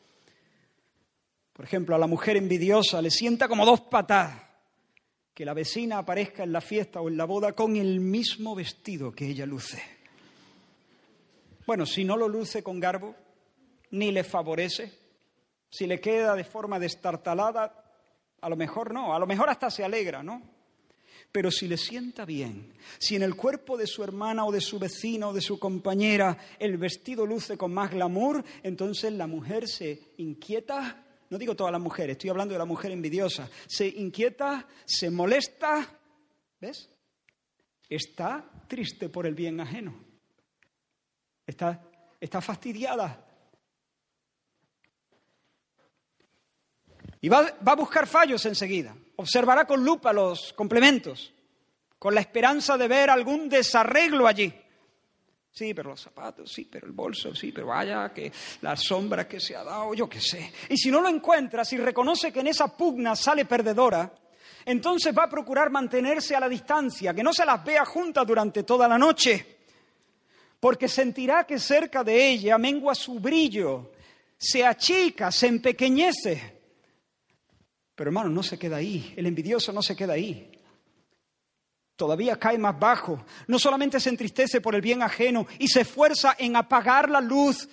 Por 1.53 1.65
ejemplo, 1.65 1.95
a 1.95 1.99
la 1.99 2.07
mujer 2.07 2.37
envidiosa 2.37 3.01
le 3.01 3.11
sienta 3.11 3.47
como 3.47 3.65
dos 3.65 3.81
patadas 3.81 4.51
que 5.33 5.45
la 5.45 5.53
vecina 5.53 5.97
aparezca 5.97 6.43
en 6.43 6.51
la 6.51 6.61
fiesta 6.61 7.01
o 7.01 7.09
en 7.09 7.17
la 7.17 7.25
boda 7.25 7.53
con 7.53 7.75
el 7.75 7.99
mismo 7.99 8.55
vestido 8.55 9.11
que 9.11 9.27
ella 9.27 9.45
luce. 9.45 9.81
Bueno, 11.65 11.85
si 11.85 12.03
no 12.03 12.17
lo 12.17 12.27
luce 12.27 12.63
con 12.63 12.79
garbo, 12.79 13.15
ni 13.91 14.11
le 14.11 14.23
favorece, 14.23 14.91
si 15.69 15.87
le 15.87 15.99
queda 15.99 16.35
de 16.35 16.43
forma 16.43 16.79
destartalada, 16.79 17.81
a 18.41 18.49
lo 18.49 18.55
mejor 18.55 18.93
no, 18.93 19.13
a 19.13 19.19
lo 19.19 19.27
mejor 19.27 19.49
hasta 19.49 19.69
se 19.69 19.83
alegra, 19.83 20.21
¿no? 20.21 20.41
Pero 21.31 21.49
si 21.49 21.67
le 21.67 21.77
sienta 21.77 22.25
bien, 22.25 22.73
si 22.97 23.15
en 23.15 23.23
el 23.23 23.35
cuerpo 23.35 23.77
de 23.77 23.87
su 23.87 24.03
hermana 24.03 24.45
o 24.45 24.51
de 24.51 24.59
su 24.59 24.79
vecino 24.79 25.29
o 25.29 25.33
de 25.33 25.39
su 25.39 25.59
compañera 25.59 26.37
el 26.59 26.77
vestido 26.77 27.25
luce 27.25 27.57
con 27.57 27.73
más 27.73 27.91
glamour, 27.91 28.43
entonces 28.63 29.13
la 29.13 29.27
mujer 29.27 29.67
se 29.69 30.11
inquieta 30.17 31.05
no 31.31 31.37
digo 31.37 31.55
todas 31.55 31.71
las 31.71 31.79
mujeres, 31.79 32.17
estoy 32.17 32.29
hablando 32.29 32.53
de 32.53 32.59
la 32.59 32.65
mujer 32.65 32.91
envidiosa, 32.91 33.49
se 33.65 33.87
inquieta, 33.87 34.67
se 34.83 35.09
molesta, 35.09 35.87
¿ves? 36.59 36.89
Está 37.87 38.51
triste 38.67 39.07
por 39.07 39.25
el 39.25 39.33
bien 39.33 39.61
ajeno. 39.61 39.95
Está, 41.47 41.81
está 42.19 42.41
fastidiada. 42.41 43.25
Y 47.21 47.29
va, 47.29 47.43
va 47.65 47.71
a 47.71 47.75
buscar 47.75 48.07
fallos 48.07 48.45
enseguida. 48.45 48.93
Observará 49.15 49.65
con 49.65 49.85
lupa 49.85 50.11
los 50.11 50.51
complementos, 50.51 51.33
con 51.97 52.13
la 52.13 52.19
esperanza 52.19 52.77
de 52.77 52.89
ver 52.89 53.09
algún 53.09 53.47
desarreglo 53.47 54.27
allí. 54.27 54.53
Sí, 55.53 55.73
pero 55.73 55.89
los 55.89 55.99
zapatos, 55.99 56.49
sí, 56.49 56.67
pero 56.71 56.87
el 56.87 56.93
bolso, 56.93 57.35
sí, 57.35 57.51
pero 57.51 57.67
vaya, 57.67 58.13
que 58.13 58.31
la 58.61 58.77
sombra 58.77 59.27
que 59.27 59.39
se 59.39 59.53
ha 59.53 59.63
dado, 59.63 59.93
yo 59.93 60.07
qué 60.07 60.21
sé. 60.21 60.51
Y 60.69 60.77
si 60.77 60.89
no 60.89 61.01
lo 61.01 61.09
encuentra, 61.09 61.65
si 61.65 61.75
reconoce 61.75 62.31
que 62.31 62.39
en 62.39 62.47
esa 62.47 62.75
pugna 62.75 63.17
sale 63.17 63.43
perdedora, 63.43 64.13
entonces 64.63 65.15
va 65.17 65.23
a 65.23 65.29
procurar 65.29 65.69
mantenerse 65.69 66.35
a 66.35 66.39
la 66.39 66.47
distancia, 66.47 67.13
que 67.13 67.21
no 67.21 67.33
se 67.33 67.45
las 67.45 67.63
vea 67.65 67.83
juntas 67.83 68.25
durante 68.25 68.63
toda 68.63 68.87
la 68.87 68.97
noche, 68.97 69.57
porque 70.57 70.87
sentirá 70.87 71.43
que 71.43 71.59
cerca 71.59 72.01
de 72.01 72.29
ella 72.29 72.57
mengua 72.57 72.95
su 72.95 73.19
brillo, 73.19 73.91
se 74.37 74.65
achica, 74.65 75.31
se 75.31 75.47
empequeñece. 75.47 76.61
Pero 77.93 78.09
hermano, 78.09 78.29
no 78.29 78.41
se 78.41 78.57
queda 78.57 78.77
ahí, 78.77 79.13
el 79.17 79.25
envidioso 79.25 79.73
no 79.73 79.81
se 79.81 79.97
queda 79.97 80.13
ahí 80.13 80.60
todavía 82.01 82.35
cae 82.39 82.57
más 82.57 82.79
bajo. 82.79 83.23
No 83.45 83.59
solamente 83.59 83.99
se 83.99 84.09
entristece 84.09 84.59
por 84.59 84.73
el 84.73 84.81
bien 84.81 85.03
ajeno 85.03 85.45
y 85.59 85.67
se 85.67 85.81
esfuerza 85.81 86.35
en 86.39 86.55
apagar 86.55 87.11
la 87.11 87.21
luz 87.21 87.69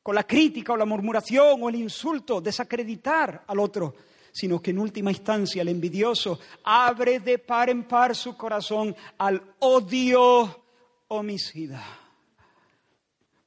con 0.00 0.14
la 0.14 0.22
crítica 0.22 0.74
o 0.74 0.76
la 0.76 0.84
murmuración 0.84 1.60
o 1.60 1.68
el 1.68 1.74
insulto, 1.74 2.40
desacreditar 2.40 3.42
al 3.48 3.58
otro, 3.58 3.96
sino 4.32 4.62
que 4.62 4.70
en 4.70 4.78
última 4.78 5.10
instancia 5.10 5.62
el 5.62 5.70
envidioso 5.70 6.38
abre 6.62 7.18
de 7.18 7.40
par 7.40 7.68
en 7.68 7.82
par 7.82 8.14
su 8.14 8.36
corazón 8.36 8.94
al 9.18 9.42
odio 9.58 10.62
homicida. 11.08 11.84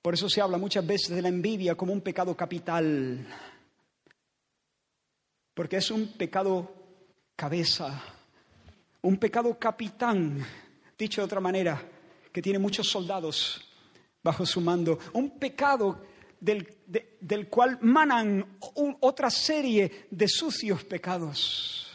Por 0.01 0.13
eso 0.13 0.27
se 0.27 0.41
habla 0.41 0.57
muchas 0.57 0.85
veces 0.85 1.15
de 1.15 1.21
la 1.21 1.29
envidia 1.29 1.75
como 1.75 1.93
un 1.93 2.01
pecado 2.01 2.35
capital, 2.35 3.25
porque 5.53 5.77
es 5.77 5.89
un 5.89 6.17
pecado 6.17 6.69
cabeza 7.37 8.16
un 9.07 9.15
pecado 9.15 9.57
capitán, 9.57 10.45
dicho 10.97 11.21
de 11.21 11.25
otra 11.25 11.39
manera, 11.39 11.81
que 12.29 12.41
tiene 12.41 12.59
muchos 12.59 12.89
soldados 12.89 13.65
bajo 14.21 14.45
su 14.45 14.59
mando, 14.59 14.99
un 15.13 15.39
pecado 15.39 16.01
del, 16.37 16.67
del 17.21 17.47
cual 17.47 17.79
manan 17.83 18.57
otra 18.99 19.29
serie 19.29 20.07
de 20.11 20.27
sucios 20.27 20.83
pecados. 20.83 21.89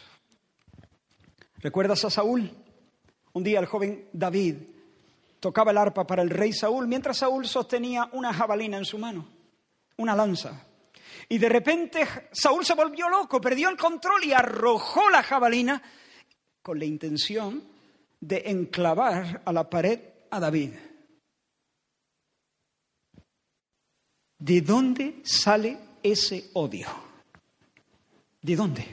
¿Recuerdas 1.59 2.03
a 2.03 2.09
Saúl? 2.09 2.49
Un 3.33 3.43
día 3.43 3.59
el 3.59 3.67
joven 3.67 4.09
David 4.11 4.55
tocaba 5.39 5.69
el 5.69 5.77
arpa 5.77 6.07
para 6.07 6.23
el 6.23 6.31
rey 6.31 6.51
Saúl 6.51 6.87
mientras 6.87 7.17
Saúl 7.17 7.45
sostenía 7.45 8.09
una 8.13 8.33
jabalina 8.33 8.77
en 8.77 8.85
su 8.85 8.97
mano, 8.97 9.27
una 9.97 10.15
lanza. 10.15 10.65
Y 11.29 11.37
de 11.37 11.49
repente 11.49 12.07
Saúl 12.31 12.65
se 12.65 12.73
volvió 12.73 13.07
loco, 13.07 13.39
perdió 13.39 13.69
el 13.69 13.77
control 13.77 14.23
y 14.23 14.33
arrojó 14.33 15.11
la 15.11 15.21
jabalina 15.21 15.79
con 16.63 16.79
la 16.79 16.85
intención 16.85 17.61
de 18.19 18.43
enclavar 18.45 19.41
a 19.45 19.51
la 19.51 19.69
pared 19.69 19.99
a 20.31 20.39
David. 20.39 20.71
¿De 24.39 24.61
dónde 24.61 25.21
sale 25.23 25.77
ese 26.01 26.49
odio? 26.53 26.87
¿De 28.41 28.55
dónde? 28.55 28.85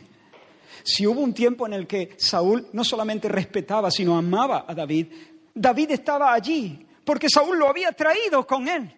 Si 0.83 1.07
hubo 1.07 1.21
un 1.21 1.33
tiempo 1.33 1.67
en 1.67 1.75
el 1.75 1.87
que 1.87 2.15
Saúl 2.19 2.69
no 2.73 2.85
solamente 2.85 3.29
respetaba, 3.29 3.91
sino 3.91 4.19
amaba 4.19 4.65
a 4.67 4.75
David, 4.75 5.07
David 5.55 5.93
estaba 5.93 6.33
allí 6.33 6.87
porque 7.05 7.29
Saúl 7.29 7.59
lo 7.59 7.69
había 7.69 7.93
traído 7.93 8.47
con 8.47 8.69
él. 8.69 8.97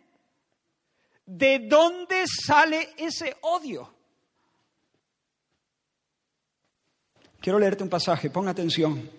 ¿De 1.27 1.61
dónde 1.61 2.25
sale 2.27 2.91
ese 2.97 3.37
odio? 3.43 4.02
Quiero 7.43 7.59
leerte 7.59 7.83
un 7.83 7.91
pasaje, 7.91 8.31
pon 8.31 8.47
atención. 8.47 9.11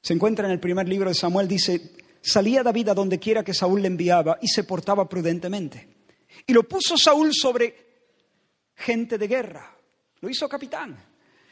Se 0.00 0.14
encuentra 0.14 0.46
en 0.46 0.52
el 0.52 0.60
primer 0.60 0.88
libro 0.88 1.08
de 1.08 1.14
Samuel, 1.16 1.48
dice, 1.48 1.90
salía 2.22 2.62
David 2.62 2.90
a 2.90 2.94
donde 2.94 3.18
quiera 3.18 3.42
que 3.42 3.52
Saúl 3.52 3.82
le 3.82 3.88
enviaba 3.88 4.38
y 4.40 4.46
se 4.46 4.62
portaba 4.62 5.08
prudentemente. 5.08 5.88
Y 6.46 6.52
lo 6.52 6.62
puso 6.62 6.96
Saúl 6.96 7.34
sobre 7.34 7.74
gente 8.76 9.18
de 9.18 9.26
guerra, 9.26 9.76
lo 10.20 10.30
hizo 10.30 10.48
capitán. 10.48 10.96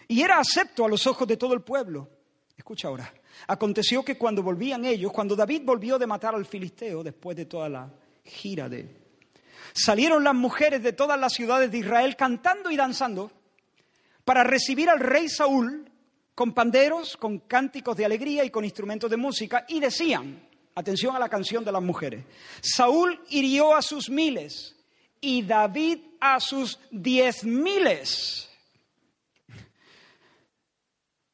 Y 0.06 0.22
era 0.22 0.38
acepto 0.38 0.84
a 0.84 0.88
los 0.88 1.04
ojos 1.08 1.26
de 1.26 1.36
todo 1.36 1.54
el 1.54 1.62
pueblo. 1.62 2.08
Escucha 2.56 2.86
ahora. 2.86 3.12
Aconteció 3.48 4.04
que 4.04 4.16
cuando 4.16 4.44
volvían 4.44 4.84
ellos, 4.84 5.10
cuando 5.10 5.34
David 5.34 5.62
volvió 5.64 5.98
de 5.98 6.06
matar 6.06 6.36
al 6.36 6.46
filisteo, 6.46 7.02
después 7.02 7.36
de 7.36 7.46
toda 7.46 7.68
la 7.68 7.90
gira 8.24 8.68
de... 8.68 9.08
Salieron 9.72 10.22
las 10.22 10.36
mujeres 10.36 10.84
de 10.84 10.92
todas 10.92 11.18
las 11.18 11.32
ciudades 11.32 11.72
de 11.72 11.78
Israel 11.78 12.14
cantando 12.14 12.70
y 12.70 12.76
danzando 12.76 13.32
para 14.28 14.44
recibir 14.44 14.90
al 14.90 15.00
rey 15.00 15.26
Saúl 15.26 15.90
con 16.34 16.52
panderos, 16.52 17.16
con 17.16 17.38
cánticos 17.38 17.96
de 17.96 18.04
alegría 18.04 18.44
y 18.44 18.50
con 18.50 18.62
instrumentos 18.62 19.08
de 19.10 19.16
música, 19.16 19.64
y 19.66 19.80
decían, 19.80 20.46
atención 20.74 21.16
a 21.16 21.18
la 21.18 21.30
canción 21.30 21.64
de 21.64 21.72
las 21.72 21.82
mujeres, 21.82 22.26
Saúl 22.60 23.18
hirió 23.30 23.74
a 23.74 23.80
sus 23.80 24.10
miles 24.10 24.76
y 25.18 25.40
David 25.44 26.00
a 26.20 26.40
sus 26.40 26.78
diez 26.90 27.42
miles. 27.42 28.50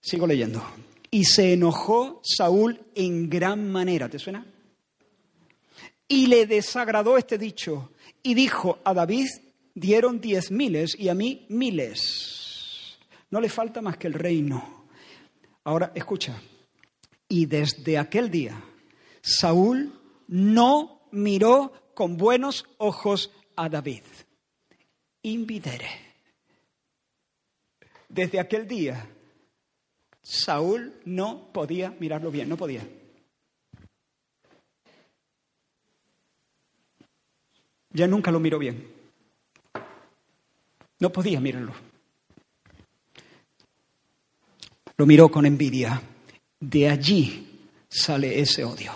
Sigo 0.01 0.29
leyendo. 0.29 0.65
Y 1.11 1.25
se 1.25 1.55
enojó 1.55 2.21
Saúl 2.23 2.81
en 2.95 3.29
gran 3.29 3.73
manera. 3.73 4.09
¿Te 4.09 4.21
suena? 4.21 4.47
Y 6.07 6.29
le 6.29 6.47
desagradó 6.47 7.19
este 7.19 7.39
dicho. 7.39 7.91
Y 8.23 8.35
dijo 8.35 8.79
a 8.85 8.95
David, 8.95 9.27
dieron 9.75 10.21
diez 10.21 10.53
miles 10.53 10.95
y 10.97 11.09
a 11.09 11.15
mí 11.15 11.45
miles. 11.49 12.34
No 13.35 13.41
le 13.41 13.49
falta 13.49 13.83
más 13.83 13.97
que 13.97 14.07
el 14.07 14.13
reino. 14.13 14.85
Ahora, 15.65 15.91
escucha. 15.97 16.41
Y 17.29 17.47
desde 17.47 17.99
aquel 17.99 18.31
día, 18.31 18.63
Saúl 19.21 19.93
no 20.29 21.09
miró 21.11 21.91
con 21.95 22.17
buenos 22.17 22.65
ojos 22.79 23.33
a 23.57 23.69
David. 23.69 24.05
Invidere. 25.23 25.89
Desde 28.09 28.39
aquel 28.39 28.69
día, 28.69 29.05
Saúl 30.23 31.01
no 31.05 31.53
podía 31.53 31.91
mirarlo 31.99 32.31
bien, 32.31 32.49
no 32.49 32.57
podía. 32.57 32.87
Ya 37.91 38.07
nunca 38.07 38.31
lo 38.31 38.39
miró 38.39 38.61
bien. 38.61 38.95
No 41.01 41.11
podía 41.11 41.41
mirarlo. 41.41 41.84
Lo 44.97 45.07
miró 45.07 45.31
con 45.31 45.47
envidia. 45.47 46.01
De 46.61 46.89
allí 46.89 47.69
sale 47.89 48.41
ese 48.41 48.65
odio. 48.65 48.93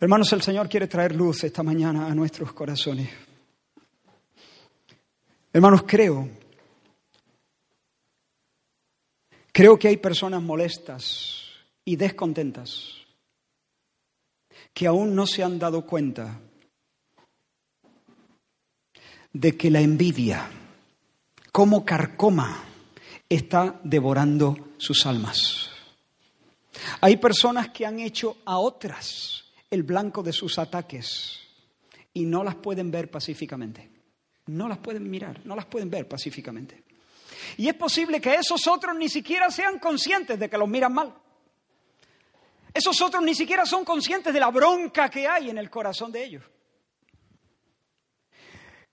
Hermanos, 0.00 0.32
el 0.32 0.42
Señor 0.42 0.68
quiere 0.68 0.86
traer 0.86 1.14
luz 1.14 1.44
esta 1.44 1.62
mañana 1.62 2.06
a 2.06 2.14
nuestros 2.14 2.52
corazones. 2.52 3.08
Hermanos, 5.52 5.84
creo 5.86 6.28
Creo 9.56 9.78
que 9.78 9.86
hay 9.86 9.98
personas 9.98 10.42
molestas 10.42 11.44
y 11.84 11.94
descontentas 11.94 12.94
que 14.72 14.88
aún 14.88 15.14
no 15.14 15.28
se 15.28 15.44
han 15.44 15.60
dado 15.60 15.86
cuenta 15.86 16.40
de 19.32 19.56
que 19.56 19.70
la 19.70 19.80
envidia, 19.80 20.50
como 21.52 21.84
carcoma, 21.84 22.64
está 23.34 23.80
devorando 23.82 24.74
sus 24.78 25.06
almas. 25.06 25.70
Hay 27.00 27.16
personas 27.16 27.70
que 27.70 27.86
han 27.86 28.00
hecho 28.00 28.38
a 28.44 28.58
otras 28.58 29.44
el 29.70 29.82
blanco 29.82 30.22
de 30.22 30.32
sus 30.32 30.58
ataques 30.58 31.40
y 32.12 32.24
no 32.24 32.44
las 32.44 32.56
pueden 32.56 32.90
ver 32.90 33.10
pacíficamente. 33.10 33.90
No 34.46 34.68
las 34.68 34.78
pueden 34.78 35.10
mirar, 35.10 35.40
no 35.44 35.56
las 35.56 35.66
pueden 35.66 35.90
ver 35.90 36.06
pacíficamente. 36.06 36.84
Y 37.56 37.68
es 37.68 37.74
posible 37.74 38.20
que 38.20 38.34
esos 38.34 38.66
otros 38.66 38.94
ni 38.96 39.08
siquiera 39.08 39.50
sean 39.50 39.78
conscientes 39.78 40.38
de 40.38 40.50
que 40.50 40.58
los 40.58 40.68
miran 40.68 40.92
mal. 40.92 41.14
Esos 42.72 43.00
otros 43.00 43.22
ni 43.22 43.34
siquiera 43.34 43.64
son 43.64 43.84
conscientes 43.84 44.34
de 44.34 44.40
la 44.40 44.50
bronca 44.50 45.08
que 45.08 45.26
hay 45.26 45.50
en 45.50 45.58
el 45.58 45.70
corazón 45.70 46.10
de 46.10 46.24
ellos. 46.24 46.42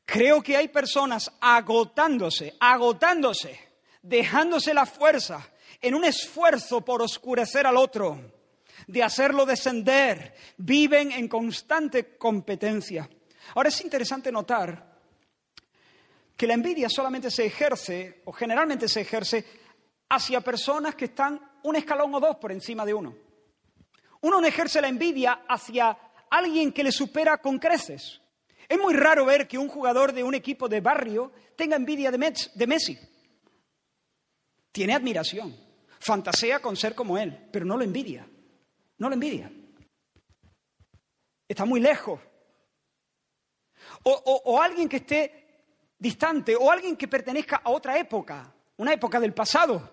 Creo 0.05 0.41
que 0.41 0.57
hay 0.57 0.67
personas 0.67 1.31
agotándose, 1.39 2.55
agotándose, 2.59 3.70
dejándose 4.01 4.73
la 4.73 4.85
fuerza 4.85 5.47
en 5.81 5.95
un 5.95 6.05
esfuerzo 6.05 6.81
por 6.81 7.01
oscurecer 7.01 7.65
al 7.65 7.77
otro, 7.77 8.19
de 8.87 9.03
hacerlo 9.03 9.45
descender. 9.45 10.35
Viven 10.57 11.11
en 11.11 11.27
constante 11.27 12.17
competencia. 12.17 13.09
Ahora 13.55 13.69
es 13.69 13.81
interesante 13.81 14.31
notar 14.31 14.91
que 16.37 16.47
la 16.47 16.53
envidia 16.53 16.89
solamente 16.89 17.29
se 17.29 17.45
ejerce, 17.45 18.21
o 18.25 18.31
generalmente 18.31 18.87
se 18.87 19.01
ejerce, 19.01 19.45
hacia 20.09 20.41
personas 20.41 20.95
que 20.95 21.05
están 21.05 21.39
un 21.63 21.75
escalón 21.75 22.13
o 22.15 22.19
dos 22.19 22.37
por 22.37 22.51
encima 22.51 22.85
de 22.85 22.93
uno. 22.93 23.15
Uno 24.21 24.41
no 24.41 24.47
ejerce 24.47 24.81
la 24.81 24.87
envidia 24.87 25.43
hacia 25.47 25.97
alguien 26.29 26.71
que 26.71 26.83
le 26.83 26.91
supera 26.91 27.37
con 27.37 27.59
creces. 27.59 28.21
Es 28.67 28.79
muy 28.79 28.93
raro 28.93 29.25
ver 29.25 29.47
que 29.47 29.57
un 29.57 29.67
jugador 29.67 30.13
de 30.13 30.23
un 30.23 30.33
equipo 30.33 30.69
de 30.69 30.79
barrio 30.79 31.31
tenga 31.55 31.75
envidia 31.75 32.11
de 32.11 32.67
Messi. 32.67 32.97
Tiene 34.71 34.93
admiración, 34.93 35.55
fantasea 35.99 36.59
con 36.59 36.75
ser 36.75 36.95
como 36.95 37.17
él, 37.17 37.49
pero 37.51 37.65
no 37.65 37.77
lo 37.77 37.83
envidia. 37.83 38.27
No 38.97 39.09
lo 39.09 39.15
envidia. 39.15 39.51
Está 41.47 41.65
muy 41.65 41.79
lejos. 41.79 42.19
O, 44.03 44.61
alguien 44.61 44.87
que 44.87 44.97
esté 44.97 45.93
distante 45.97 46.55
o 46.55 46.71
alguien 46.71 46.95
que 46.95 47.07
pertenezca 47.07 47.61
a 47.63 47.71
otra 47.71 47.97
época, 47.97 48.53
una 48.77 48.93
época 48.93 49.19
del 49.19 49.33
pasado. 49.33 49.91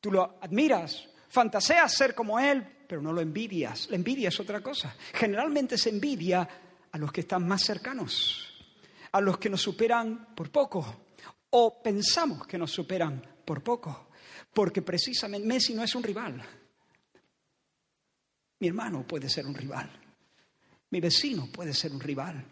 Tú 0.00 0.10
lo 0.10 0.38
admiras, 0.40 1.08
fantaseas 1.28 1.92
ser 1.94 2.14
como 2.14 2.40
él, 2.40 2.84
pero 2.88 3.00
no 3.00 3.12
lo 3.12 3.20
envidias. 3.20 3.88
La 3.90 3.96
envidia 3.96 4.28
es 4.28 4.40
otra 4.40 4.60
cosa. 4.60 4.96
Generalmente 5.12 5.78
se 5.78 5.90
envidia 5.90 6.48
a 6.90 6.98
los 6.98 7.12
que 7.12 7.20
están 7.20 7.46
más 7.46 7.62
cercanos, 7.62 8.66
a 9.12 9.20
los 9.20 9.38
que 9.38 9.50
nos 9.50 9.60
superan 9.60 10.34
por 10.34 10.50
poco 10.50 11.04
o 11.50 11.82
pensamos 11.82 12.46
que 12.46 12.58
nos 12.58 12.70
superan 12.70 13.22
por 13.50 13.64
poco, 13.64 14.10
porque 14.54 14.80
precisamente 14.80 15.44
Messi 15.44 15.74
no 15.74 15.82
es 15.82 15.92
un 15.96 16.04
rival. 16.04 16.40
Mi 18.60 18.68
hermano 18.68 19.04
puede 19.04 19.28
ser 19.28 19.44
un 19.44 19.56
rival, 19.56 19.90
mi 20.90 21.00
vecino 21.00 21.48
puede 21.50 21.74
ser 21.74 21.90
un 21.90 21.98
rival, 21.98 22.44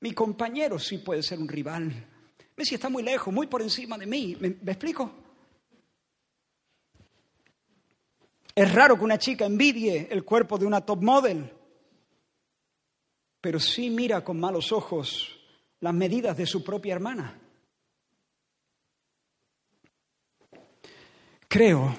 mi 0.00 0.12
compañero 0.12 0.78
sí 0.78 0.96
puede 0.96 1.22
ser 1.22 1.40
un 1.40 1.46
rival. 1.46 1.92
Messi 2.56 2.76
está 2.76 2.88
muy 2.88 3.02
lejos, 3.02 3.34
muy 3.34 3.48
por 3.48 3.60
encima 3.60 3.98
de 3.98 4.06
mí. 4.06 4.34
¿Me, 4.40 4.72
explico? 4.72 5.12
Es 8.54 8.74
raro 8.74 8.96
que 8.96 9.04
una 9.04 9.18
chica 9.18 9.44
envidie 9.44 10.08
el 10.10 10.24
cuerpo 10.24 10.56
de 10.56 10.64
una 10.64 10.80
top 10.80 11.02
model, 11.02 11.52
pero 13.42 13.60
sí 13.60 13.90
mira 13.90 14.24
con 14.24 14.40
malos 14.40 14.72
ojos 14.72 15.38
las 15.80 15.92
medidas 15.92 16.34
de 16.34 16.46
su 16.46 16.64
propia 16.64 16.94
hermana. 16.94 17.49
Creo 21.52 21.96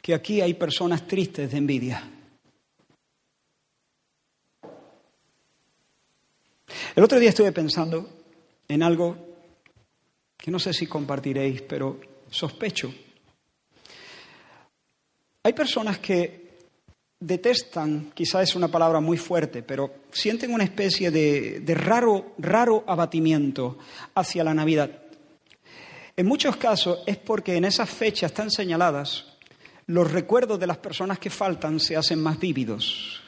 que 0.00 0.14
aquí 0.14 0.40
hay 0.40 0.54
personas 0.54 1.06
tristes 1.06 1.50
de 1.50 1.58
envidia. 1.58 2.02
El 6.96 7.04
otro 7.04 7.20
día 7.20 7.28
estuve 7.28 7.52
pensando 7.52 8.08
en 8.66 8.82
algo 8.82 9.14
que 10.38 10.50
no 10.50 10.58
sé 10.58 10.72
si 10.72 10.86
compartiréis, 10.86 11.60
pero 11.60 12.00
sospecho. 12.30 12.90
Hay 15.42 15.52
personas 15.52 15.98
que 15.98 16.48
detestan, 17.20 18.12
quizás 18.14 18.48
es 18.48 18.56
una 18.56 18.68
palabra 18.68 19.00
muy 19.00 19.18
fuerte, 19.18 19.62
pero 19.62 19.96
sienten 20.10 20.54
una 20.54 20.64
especie 20.64 21.10
de, 21.10 21.60
de 21.60 21.74
raro, 21.74 22.32
raro 22.38 22.84
abatimiento 22.86 23.76
hacia 24.14 24.42
la 24.44 24.54
Navidad. 24.54 25.07
En 26.18 26.26
muchos 26.26 26.56
casos 26.56 26.98
es 27.06 27.16
porque 27.16 27.54
en 27.54 27.64
esas 27.64 27.88
fechas 27.88 28.32
tan 28.34 28.50
señaladas 28.50 29.24
los 29.86 30.10
recuerdos 30.10 30.58
de 30.58 30.66
las 30.66 30.78
personas 30.78 31.20
que 31.20 31.30
faltan 31.30 31.78
se 31.78 31.96
hacen 31.96 32.20
más 32.20 32.40
vívidos. 32.40 33.22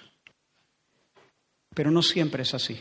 Pero 1.73 1.93
no 1.93 2.03
siempre 2.03 2.43
es 2.43 2.53
así. 2.53 2.81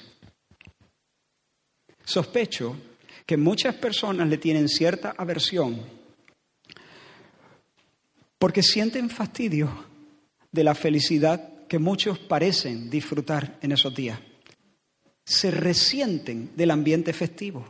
Sospecho 2.04 2.76
que 3.24 3.38
muchas 3.38 3.76
personas 3.76 4.28
le 4.28 4.40
tienen 4.40 4.68
cierta 4.68 5.14
aversión 5.16 5.80
porque 8.40 8.64
sienten 8.64 9.12
fastidio 9.12 9.86
de 10.52 10.64
la 10.64 10.74
felicidad 10.74 11.68
que 11.68 11.78
muchos 11.78 12.18
parecen 12.18 12.90
disfrutar 12.90 13.60
en 13.62 13.74
esos 13.74 13.94
días. 13.94 14.20
Se 15.24 15.52
resienten 15.52 16.50
del 16.56 16.72
ambiente 16.72 17.14
festivo. 17.14 17.64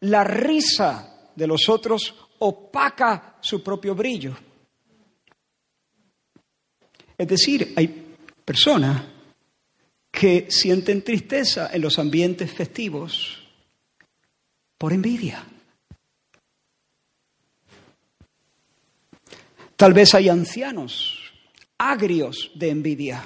La 0.00 0.24
risa 0.24 1.14
de 1.38 1.46
los 1.46 1.68
otros 1.68 2.14
opaca 2.40 3.36
su 3.40 3.62
propio 3.62 3.94
brillo. 3.94 4.36
Es 7.16 7.28
decir, 7.28 7.72
hay 7.76 8.16
personas 8.44 9.02
que 10.10 10.50
sienten 10.50 11.02
tristeza 11.02 11.70
en 11.72 11.80
los 11.80 11.98
ambientes 11.98 12.52
festivos 12.52 13.48
por 14.76 14.92
envidia. 14.92 15.44
Tal 19.76 19.92
vez 19.92 20.14
hay 20.14 20.28
ancianos 20.28 21.32
agrios 21.78 22.50
de 22.56 22.70
envidia, 22.70 23.22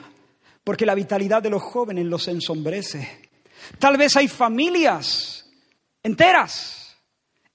porque 0.63 0.85
la 0.85 0.95
vitalidad 0.95 1.43
de 1.43 1.49
los 1.49 1.63
jóvenes 1.63 2.05
los 2.05 2.29
ensombrece. 2.29 3.31
Tal 3.79 3.97
vez 3.97 4.17
hay 4.17 4.29
familias 4.29 5.47
enteras 6.03 6.82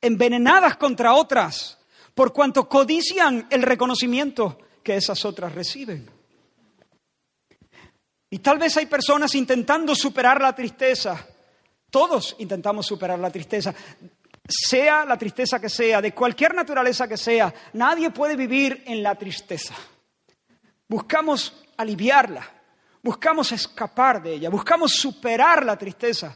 envenenadas 0.02 0.78
contra 0.78 1.14
otras, 1.14 1.78
por 2.14 2.34
cuanto 2.34 2.68
codician 2.68 3.48
el 3.50 3.62
reconocimiento 3.62 4.58
que 4.84 4.96
esas 4.96 5.24
otras 5.26 5.54
reciben. 5.54 6.10
Y 8.30 8.40
tal 8.40 8.58
vez 8.58 8.76
hay 8.78 8.88
personas 8.88 9.36
intentando 9.36 9.96
superar 9.96 10.42
la 10.42 10.54
tristeza. 10.54 11.26
Todos 11.90 12.36
intentamos 12.40 12.86
superar 12.86 13.20
la 13.20 13.32
tristeza. 13.32 13.74
Sea 14.48 15.06
la 15.06 15.18
tristeza 15.18 15.60
que 15.60 15.70
sea, 15.70 16.02
de 16.02 16.14
cualquier 16.14 16.54
naturaleza 16.54 17.08
que 17.08 17.18
sea, 17.18 17.54
nadie 17.74 18.12
puede 18.12 18.36
vivir 18.36 18.84
en 18.86 19.04
la 19.04 19.16
tristeza. 19.16 19.74
Buscamos 20.88 21.66
aliviarla, 21.76 22.50
buscamos 23.04 23.52
escapar 23.52 24.22
de 24.22 24.36
ella, 24.36 24.50
buscamos 24.50 24.94
superar 24.94 25.66
la 25.66 25.78
tristeza. 25.78 26.36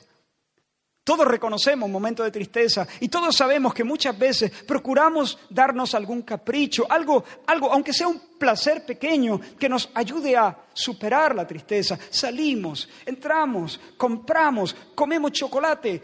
Todos 1.12 1.28
reconocemos 1.28 1.88
un 1.88 1.91
momento 1.91 2.24
de 2.24 2.32
tristeza 2.32 2.88
y 3.01 3.09
todos 3.09 3.36
sabemos 3.36 3.74
que 3.74 3.84
muchas 3.84 4.18
veces 4.18 4.49
procuramos 4.66 5.38
darnos 5.49 5.93
algún 5.93 6.22
capricho, 6.22 6.89
algo, 6.89 7.26
algo, 7.47 7.70
aunque 7.70 7.91
sea 7.91 8.07
un 8.07 8.38
placer 8.39 8.86
pequeño, 8.86 9.41
que 9.59 9.68
nos 9.68 9.89
ayude 9.93 10.38
a 10.38 10.57
superar 10.72 11.36
la 11.36 11.45
tristeza. 11.45 11.99
Salimos, 12.09 12.88
entramos, 13.05 13.78
compramos, 13.97 14.74
comemos 14.95 15.34
chocolate. 15.34 16.01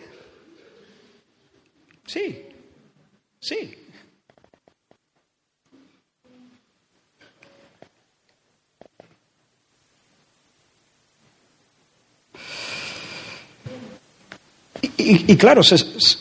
Sí, 2.06 2.46
sí. 3.40 3.87
Y, 14.82 15.36
claro, 15.38 15.62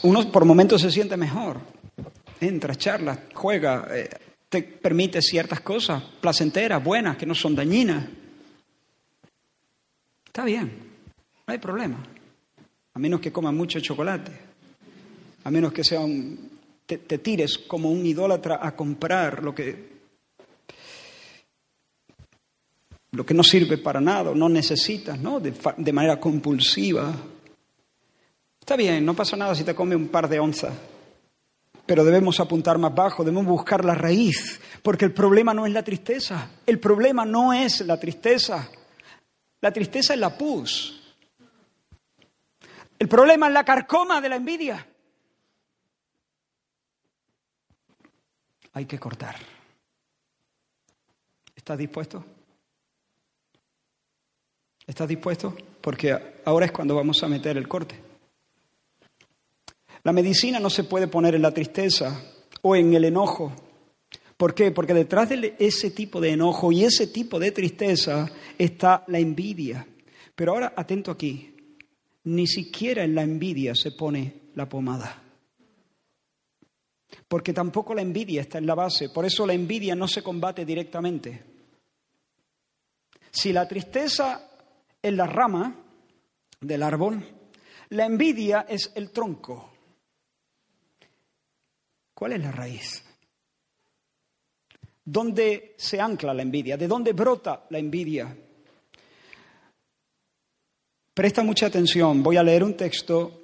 uno 0.03 0.31
por 0.31 0.45
momentos 0.45 0.81
se 0.81 0.91
siente 0.91 1.17
mejor. 1.17 1.59
Entra, 2.41 2.75
charla, 2.75 3.25
juega, 3.35 3.89
eh, 3.91 4.09
te 4.49 4.63
permite 4.63 5.21
ciertas 5.21 5.61
cosas 5.61 6.03
placenteras, 6.21 6.83
buenas, 6.83 7.17
que 7.17 7.27
no 7.27 7.35
son 7.35 7.55
dañinas. 7.55 8.07
Está 10.27 10.45
bien, 10.45 10.67
no 11.47 11.53
hay 11.53 11.59
problema. 11.59 11.99
A 12.95 12.99
menos 12.99 13.21
que 13.21 13.33
comas 13.33 13.55
mucho 13.55 13.81
chocolate. 13.81 14.33
A 15.45 15.51
menos 15.51 15.73
que 15.73 15.85
sea 15.85 16.01
un, 16.01 16.51
te, 16.87 17.19
tires 17.19 17.59
como 17.59 17.91
un 17.91 18.05
idólatra 18.05 18.61
a 18.63 18.75
comprar 18.75 19.43
lo 19.43 19.55
que 19.55 19.97
lo 23.13 23.25
que 23.25 23.33
no 23.33 23.43
sirve 23.43 23.79
para 23.79 23.99
nada, 23.99 24.35
no 24.35 24.49
necesitas, 24.49 25.19
¿no? 25.19 25.41
de 25.41 25.93
manera 25.93 26.21
compulsiva. 26.21 27.15
Está 28.67 28.75
bien, 28.75 29.07
no 29.07 29.15
pasa 29.15 29.37
nada 29.37 29.55
si 29.55 29.63
te 29.63 29.77
come 29.77 29.95
un 29.95 30.09
par 30.09 30.29
de 30.29 30.41
onzas, 30.41 30.75
pero 31.87 32.03
debemos 32.03 32.41
apuntar 32.41 32.79
más 32.79 32.93
bajo, 32.93 33.23
debemos 33.23 33.47
buscar 33.47 33.85
la 33.85 33.95
raíz, 33.95 34.61
porque 34.83 35.05
el 35.05 35.13
problema 35.13 35.55
no 35.55 35.67
es 35.67 35.73
la 35.73 35.85
tristeza, 35.85 36.51
el 36.67 36.81
problema 36.81 37.25
no 37.25 37.53
es 37.53 37.83
la 37.83 37.97
tristeza, 37.97 38.69
la 39.61 39.71
tristeza 39.71 40.15
es 40.15 40.19
la 40.19 40.37
pus, 40.37 41.01
el 42.99 43.09
problema 43.09 43.47
es 43.47 43.53
la 43.53 43.65
carcoma 43.65 44.21
de 44.21 44.29
la 44.31 44.35
envidia. 44.35 44.85
Hay 48.73 48.85
que 48.85 48.99
cortar. 48.99 49.37
¿Estás 51.55 51.79
dispuesto? 51.79 52.25
¿Estás 54.85 55.07
dispuesto? 55.07 55.57
Porque 55.81 56.41
ahora 56.45 56.67
es 56.67 56.73
cuando 56.73 56.97
vamos 56.97 57.23
a 57.23 57.29
meter 57.29 57.57
el 57.59 57.69
corte. 57.69 58.06
La 60.07 60.13
medicina 60.13 60.61
no 60.61 60.71
se 60.71 60.85
puede 60.85 61.09
poner 61.09 61.35
en 61.35 61.43
la 61.43 61.51
tristeza 61.51 62.23
o 62.63 62.77
en 62.77 62.95
el 62.95 63.07
enojo. 63.07 63.53
¿Por 64.37 64.55
qué? 64.55 64.71
Porque 64.71 64.95
detrás 64.95 65.31
de 65.31 65.57
ese 65.59 65.91
tipo 65.91 66.21
de 66.21 66.31
enojo 66.31 66.71
y 66.71 66.85
ese 66.85 67.09
tipo 67.09 67.41
de 67.41 67.51
tristeza 67.51 68.31
está 68.57 69.03
la 69.09 69.19
envidia. 69.19 69.85
Pero 70.37 70.53
ahora, 70.53 70.75
atento 70.77 71.11
aquí, 71.11 71.57
ni 72.23 72.47
siquiera 72.47 73.03
en 73.03 73.17
la 73.17 73.23
envidia 73.23 73.75
se 73.75 73.91
pone 73.91 74.43
la 74.55 74.69
pomada. 74.69 75.25
Porque 77.27 77.53
tampoco 77.53 77.93
la 77.93 78.03
envidia 78.03 78.43
está 78.43 78.59
en 78.59 78.67
la 78.67 78.77
base. 78.77 79.09
Por 79.09 79.25
eso 79.25 79.45
la 79.45 79.55
envidia 79.55 79.97
no 79.97 80.07
se 80.07 80.23
combate 80.23 80.65
directamente. 80.65 81.43
Si 83.33 83.53
la 83.53 83.67
tristeza 83.67 84.53
es 85.03 85.13
la 85.13 85.27
rama 85.27 85.75
del 86.61 86.85
árbol, 86.85 87.25
la 87.89 88.07
envidia 88.07 88.67
es 88.69 88.93
el 88.95 89.11
tronco. 89.11 89.73
¿Cuál 92.17 92.33
es 92.33 92.41
la 92.41 92.51
raíz? 92.51 93.05
¿Dónde 95.05 95.75
se 95.77 96.01
ancla 96.01 96.33
la 96.33 96.41
envidia? 96.41 96.79
¿De 96.79 96.89
dónde 96.89 97.13
brota 97.13 97.67
la 97.69 97.79
envidia? 97.79 98.35
Presta 101.13 101.43
mucha 101.43 101.67
atención, 101.67 102.23
voy 102.23 102.39
a 102.39 102.43
leer 102.43 102.65
un 102.65 102.75
texto 102.75 103.43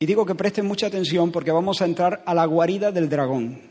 y 0.00 0.04
digo 0.04 0.26
que 0.26 0.34
presten 0.34 0.66
mucha 0.66 0.88
atención 0.88 1.30
porque 1.30 1.52
vamos 1.52 1.80
a 1.80 1.84
entrar 1.84 2.24
a 2.26 2.34
la 2.34 2.44
guarida 2.44 2.90
del 2.90 3.08
dragón. 3.08 3.62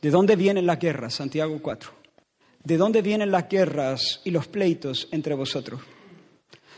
¿De 0.00 0.08
dónde 0.08 0.36
vienen 0.36 0.64
las 0.64 0.78
guerras? 0.78 1.16
Santiago 1.16 1.60
4. 1.60 1.90
¿De 2.64 2.78
dónde 2.78 3.02
vienen 3.02 3.30
las 3.30 3.46
guerras 3.46 4.22
y 4.24 4.30
los 4.30 4.48
pleitos 4.48 5.06
entre 5.12 5.34
vosotros? 5.34 5.82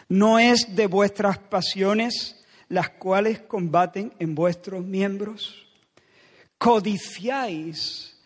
¿No 0.08 0.40
es 0.40 0.74
de 0.74 0.88
vuestras 0.88 1.38
pasiones 1.38 2.41
las 2.72 2.88
cuales 2.88 3.40
combaten 3.42 4.14
en 4.18 4.34
vuestros 4.34 4.82
miembros. 4.82 5.68
Codiciáis, 6.56 8.18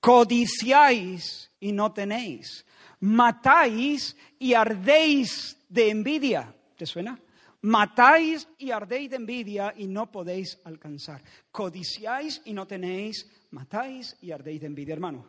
codiciáis 0.00 1.52
y 1.60 1.70
no 1.70 1.92
tenéis. 1.92 2.66
Matáis 2.98 4.16
y 4.40 4.54
ardéis 4.54 5.56
de 5.68 5.90
envidia. 5.90 6.52
¿Te 6.76 6.86
suena? 6.86 7.16
Matáis 7.60 8.48
y 8.58 8.72
ardéis 8.72 9.10
de 9.10 9.16
envidia 9.16 9.72
y 9.76 9.86
no 9.86 10.10
podéis 10.10 10.58
alcanzar. 10.64 11.22
Codiciáis 11.52 12.42
y 12.46 12.52
no 12.52 12.66
tenéis. 12.66 13.30
Matáis 13.52 14.16
y 14.20 14.32
ardéis 14.32 14.60
de 14.60 14.66
envidia, 14.66 14.94
hermano. 14.94 15.24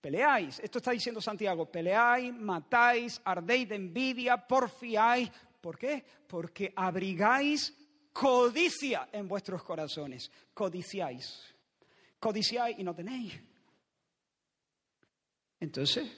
Peleáis, 0.00 0.58
esto 0.60 0.78
está 0.78 0.92
diciendo 0.92 1.20
Santiago, 1.20 1.70
peleáis, 1.70 2.32
matáis, 2.32 3.20
ardéis 3.22 3.68
de 3.68 3.74
envidia, 3.74 4.38
porfiáis. 4.38 5.30
¿Por 5.60 5.76
qué? 5.76 6.02
Porque 6.26 6.72
abrigáis 6.74 7.76
codicia 8.18 9.08
en 9.12 9.28
vuestros 9.28 9.62
corazones. 9.62 10.30
Codiciáis. 10.54 11.38
Codiciáis 12.18 12.78
y 12.78 12.82
no 12.82 12.94
tenéis. 12.94 13.34
Entonces, 15.60 16.08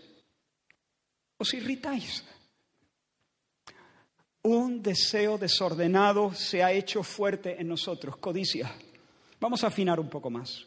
os 1.36 1.54
irritáis. 1.54 2.24
Un 4.42 4.80
deseo 4.80 5.38
desordenado 5.38 6.32
se 6.32 6.62
ha 6.62 6.70
hecho 6.70 7.02
fuerte 7.02 7.60
en 7.60 7.66
nosotros, 7.66 8.16
codicia. 8.18 8.72
Vamos 9.40 9.64
a 9.64 9.66
afinar 9.66 9.98
un 9.98 10.08
poco 10.08 10.30
más. 10.30 10.66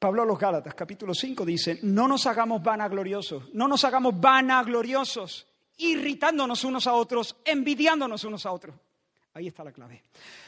Pablo 0.00 0.22
a 0.22 0.26
los 0.26 0.38
Gálatas, 0.38 0.74
capítulo 0.74 1.14
5, 1.14 1.44
dice, 1.44 1.78
no 1.82 2.08
nos 2.08 2.26
hagamos 2.26 2.62
vanagloriosos, 2.62 3.54
no 3.54 3.66
nos 3.68 3.84
hagamos 3.84 4.20
vanagloriosos, 4.20 5.46
irritándonos 5.76 6.64
unos 6.64 6.86
a 6.88 6.94
otros, 6.94 7.36
envidiándonos 7.44 8.24
unos 8.24 8.44
a 8.46 8.52
otros. 8.52 8.74
Ahí 9.38 9.46
está 9.46 9.62
la 9.62 9.70
clave. 9.70 10.02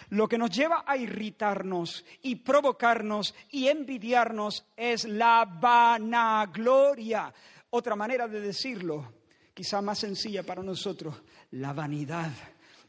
Lo 0.08 0.28
que 0.28 0.36
nos 0.36 0.50
lleva 0.50 0.82
a 0.84 0.96
irritarnos 0.96 2.04
y 2.22 2.34
provocarnos 2.34 3.36
y 3.52 3.68
envidiarnos 3.68 4.66
es 4.76 5.04
la 5.04 5.44
vanagloria. 5.44 7.32
Otra 7.70 7.94
manera 7.94 8.26
de 8.26 8.40
decirlo, 8.40 9.12
quizá 9.54 9.80
más 9.80 10.00
sencilla 10.00 10.42
para 10.42 10.60
nosotros, 10.64 11.22
la 11.52 11.72
vanidad. 11.72 12.32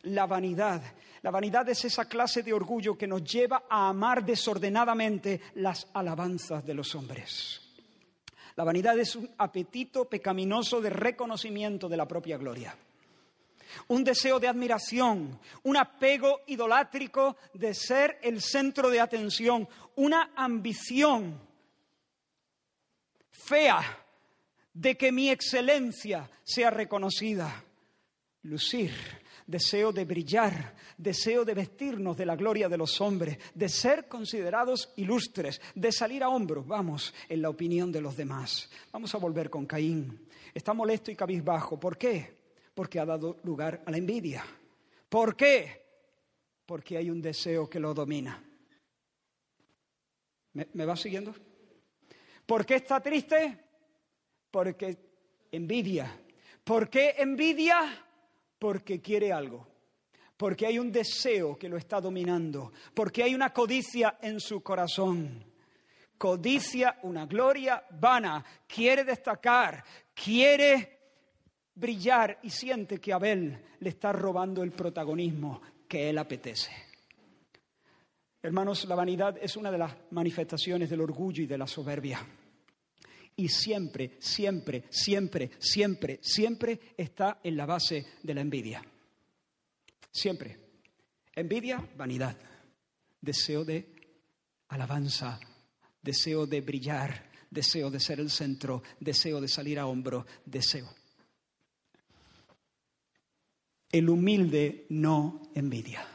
La 0.02 0.26
vanidad. 0.26 0.82
La 1.22 1.30
vanidad 1.30 1.70
es 1.70 1.86
esa 1.86 2.06
clase 2.06 2.42
de 2.42 2.54
orgullo 2.54 2.98
que 2.98 3.06
nos 3.06 3.24
lleva 3.24 3.66
a 3.70 3.90
amar 3.90 4.26
desordenadamente 4.26 5.40
las 5.54 5.88
alabanzas 5.94 6.66
de 6.66 6.74
los 6.74 6.96
hombres. 6.96 7.62
La 8.56 8.64
vanidad 8.64 8.98
es 8.98 9.16
un 9.16 9.30
apetito 9.38 10.06
pecaminoso 10.06 10.82
de 10.82 10.90
reconocimiento 10.90 11.88
de 11.88 11.98
la 11.98 12.08
propia 12.08 12.40
gloria 12.40 12.76
un 13.88 14.04
deseo 14.04 14.40
de 14.40 14.48
admiración, 14.48 15.40
un 15.64 15.78
apego 15.78 16.42
idolátrico 16.48 17.38
de 17.54 17.74
ser 17.74 18.20
el 18.22 18.42
centro 18.42 18.90
de 18.90 19.00
atención, 19.00 19.68
una 19.96 20.32
ambición 20.36 21.40
fea 23.32 23.82
de 24.74 24.98
que 24.98 25.12
mi 25.12 25.30
excelencia 25.30 26.30
sea 26.44 26.70
reconocida, 26.70 27.64
lucir, 28.44 28.94
deseo 29.46 29.92
de 29.92 30.06
brillar, 30.06 30.76
deseo 30.98 31.44
de 31.44 31.54
vestirnos 31.54 32.16
de 32.16 32.26
la 32.26 32.36
gloria 32.36 32.70
de 32.70 32.78
los 32.78 33.02
hombres, 33.02 33.38
de 33.54 33.68
ser 33.68 34.08
considerados 34.08 34.94
ilustres, 34.96 35.62
de 35.76 35.92
salir 35.92 36.24
a 36.24 36.30
hombros, 36.30 36.66
vamos, 36.66 37.14
en 37.28 37.42
la 37.42 37.50
opinión 37.50 37.92
de 37.92 38.02
los 38.02 38.16
demás. 38.16 38.70
Vamos 38.92 39.14
a 39.14 39.18
volver 39.18 39.50
con 39.50 39.66
Caín. 39.66 40.28
Está 40.54 40.74
molesto 40.74 41.12
y 41.12 41.16
cabizbajo. 41.16 41.80
¿Por 41.80 41.98
qué? 41.98 42.41
Porque 42.74 43.00
ha 43.00 43.06
dado 43.06 43.40
lugar 43.44 43.84
a 43.86 43.92
la 43.92 43.98
envidia. 43.98 44.46
¿Por 45.10 45.36
qué? 45.36 45.82
Porque 46.66 46.98
hay 46.98 47.10
un 47.10 47.22
deseo 47.22 47.70
que 47.70 47.80
lo 47.80 47.94
domina. 47.94 48.42
¿Me, 50.54 50.68
me 50.74 50.86
va 50.86 50.96
siguiendo? 50.96 51.34
¿Por 52.46 52.66
qué 52.66 52.76
está 52.76 53.00
triste? 53.00 53.58
Porque 54.50 54.98
envidia. 55.52 56.20
¿Por 56.64 56.90
qué 56.90 57.16
envidia? 57.18 58.06
Porque 58.60 59.02
quiere 59.02 59.32
algo. 59.32 59.68
Porque 60.38 60.66
hay 60.66 60.80
un 60.80 60.92
deseo 60.92 61.58
que 61.58 61.70
lo 61.70 61.78
está 61.78 62.02
dominando. 62.02 62.72
Porque 62.94 63.24
hay 63.24 63.36
una 63.36 63.54
codicia 63.54 64.18
en 64.22 64.40
su 64.40 64.62
corazón. 64.62 65.46
Codicia 66.18 67.00
una 67.04 67.26
gloria 67.26 67.84
vana. 67.92 68.44
Quiere 68.68 69.04
destacar. 69.04 69.84
Quiere 70.14 71.01
brillar 71.82 72.40
y 72.44 72.50
siente 72.52 73.00
que 73.00 73.12
Abel 73.12 73.60
le 73.80 73.90
está 73.90 74.14
robando 74.14 74.64
el 74.64 74.72
protagonismo 74.72 75.62
que 75.88 76.10
él 76.10 76.18
apetece. 76.20 76.72
Hermanos, 78.42 78.86
la 78.86 78.96
vanidad 78.96 79.38
es 79.42 79.58
una 79.58 79.72
de 79.72 79.78
las 79.78 79.94
manifestaciones 80.12 80.90
del 80.90 81.02
orgullo 81.02 81.44
y 81.44 81.48
de 81.48 81.58
la 81.58 81.68
soberbia. 81.68 82.26
Y 83.36 83.50
siempre, 83.50 84.18
siempre, 84.20 84.86
siempre, 84.90 85.52
siempre, 85.60 86.20
siempre 86.22 86.80
está 86.96 87.40
en 87.44 87.58
la 87.58 87.66
base 87.66 88.06
de 88.22 88.34
la 88.34 88.42
envidia. 88.42 88.82
Siempre. 90.12 90.58
Envidia, 91.36 91.88
vanidad. 91.98 92.38
Deseo 93.20 93.64
de 93.64 93.96
alabanza, 94.70 95.40
deseo 96.02 96.46
de 96.46 96.62
brillar, 96.62 97.30
deseo 97.50 97.92
de 97.92 98.00
ser 98.00 98.20
el 98.20 98.30
centro, 98.30 98.82
deseo 99.00 99.40
de 99.40 99.48
salir 99.48 99.80
a 99.80 99.86
hombro, 99.86 100.26
deseo. 100.46 101.01
El 103.92 104.10
humilde 104.10 104.86
no 104.90 105.42
envidia. 105.54 106.08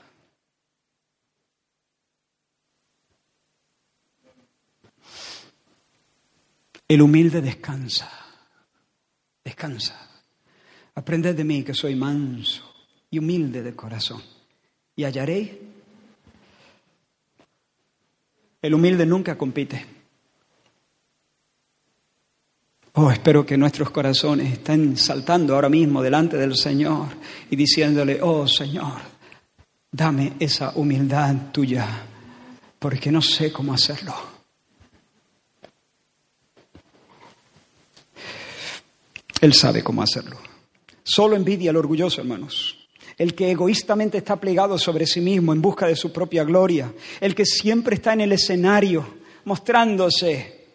El 6.88 7.02
humilde 7.02 7.40
descansa, 7.40 8.10
descansa. 9.44 10.08
Aprended 10.94 11.36
de 11.36 11.44
mí 11.44 11.64
que 11.64 11.74
soy 11.74 11.96
manso 11.96 12.72
y 13.10 13.18
humilde 13.18 13.62
de 13.62 13.74
corazón 13.74 14.22
y 14.94 15.04
hallaréis. 15.04 15.50
El 18.62 18.74
humilde 18.74 19.04
nunca 19.04 19.36
compite. 19.36 19.95
Oh, 22.98 23.10
espero 23.10 23.44
que 23.44 23.58
nuestros 23.58 23.90
corazones 23.90 24.50
estén 24.54 24.96
saltando 24.96 25.54
ahora 25.54 25.68
mismo 25.68 26.02
delante 26.02 26.38
del 26.38 26.56
Señor 26.56 27.08
y 27.50 27.54
diciéndole, 27.54 28.22
oh 28.22 28.48
Señor, 28.48 29.02
dame 29.92 30.32
esa 30.40 30.72
humildad 30.76 31.52
tuya, 31.52 31.86
porque 32.78 33.12
no 33.12 33.20
sé 33.20 33.52
cómo 33.52 33.74
hacerlo. 33.74 34.14
Él 39.42 39.52
sabe 39.52 39.84
cómo 39.84 40.00
hacerlo. 40.00 40.38
Solo 41.02 41.36
envidia 41.36 41.72
al 41.72 41.76
orgulloso, 41.76 42.22
hermanos. 42.22 42.88
El 43.18 43.34
que 43.34 43.50
egoístamente 43.50 44.16
está 44.16 44.36
plegado 44.36 44.78
sobre 44.78 45.06
sí 45.06 45.20
mismo 45.20 45.52
en 45.52 45.60
busca 45.60 45.86
de 45.86 45.96
su 45.96 46.10
propia 46.14 46.44
gloria. 46.44 46.90
El 47.20 47.34
que 47.34 47.44
siempre 47.44 47.96
está 47.96 48.14
en 48.14 48.22
el 48.22 48.32
escenario 48.32 49.06
mostrándose. 49.44 50.65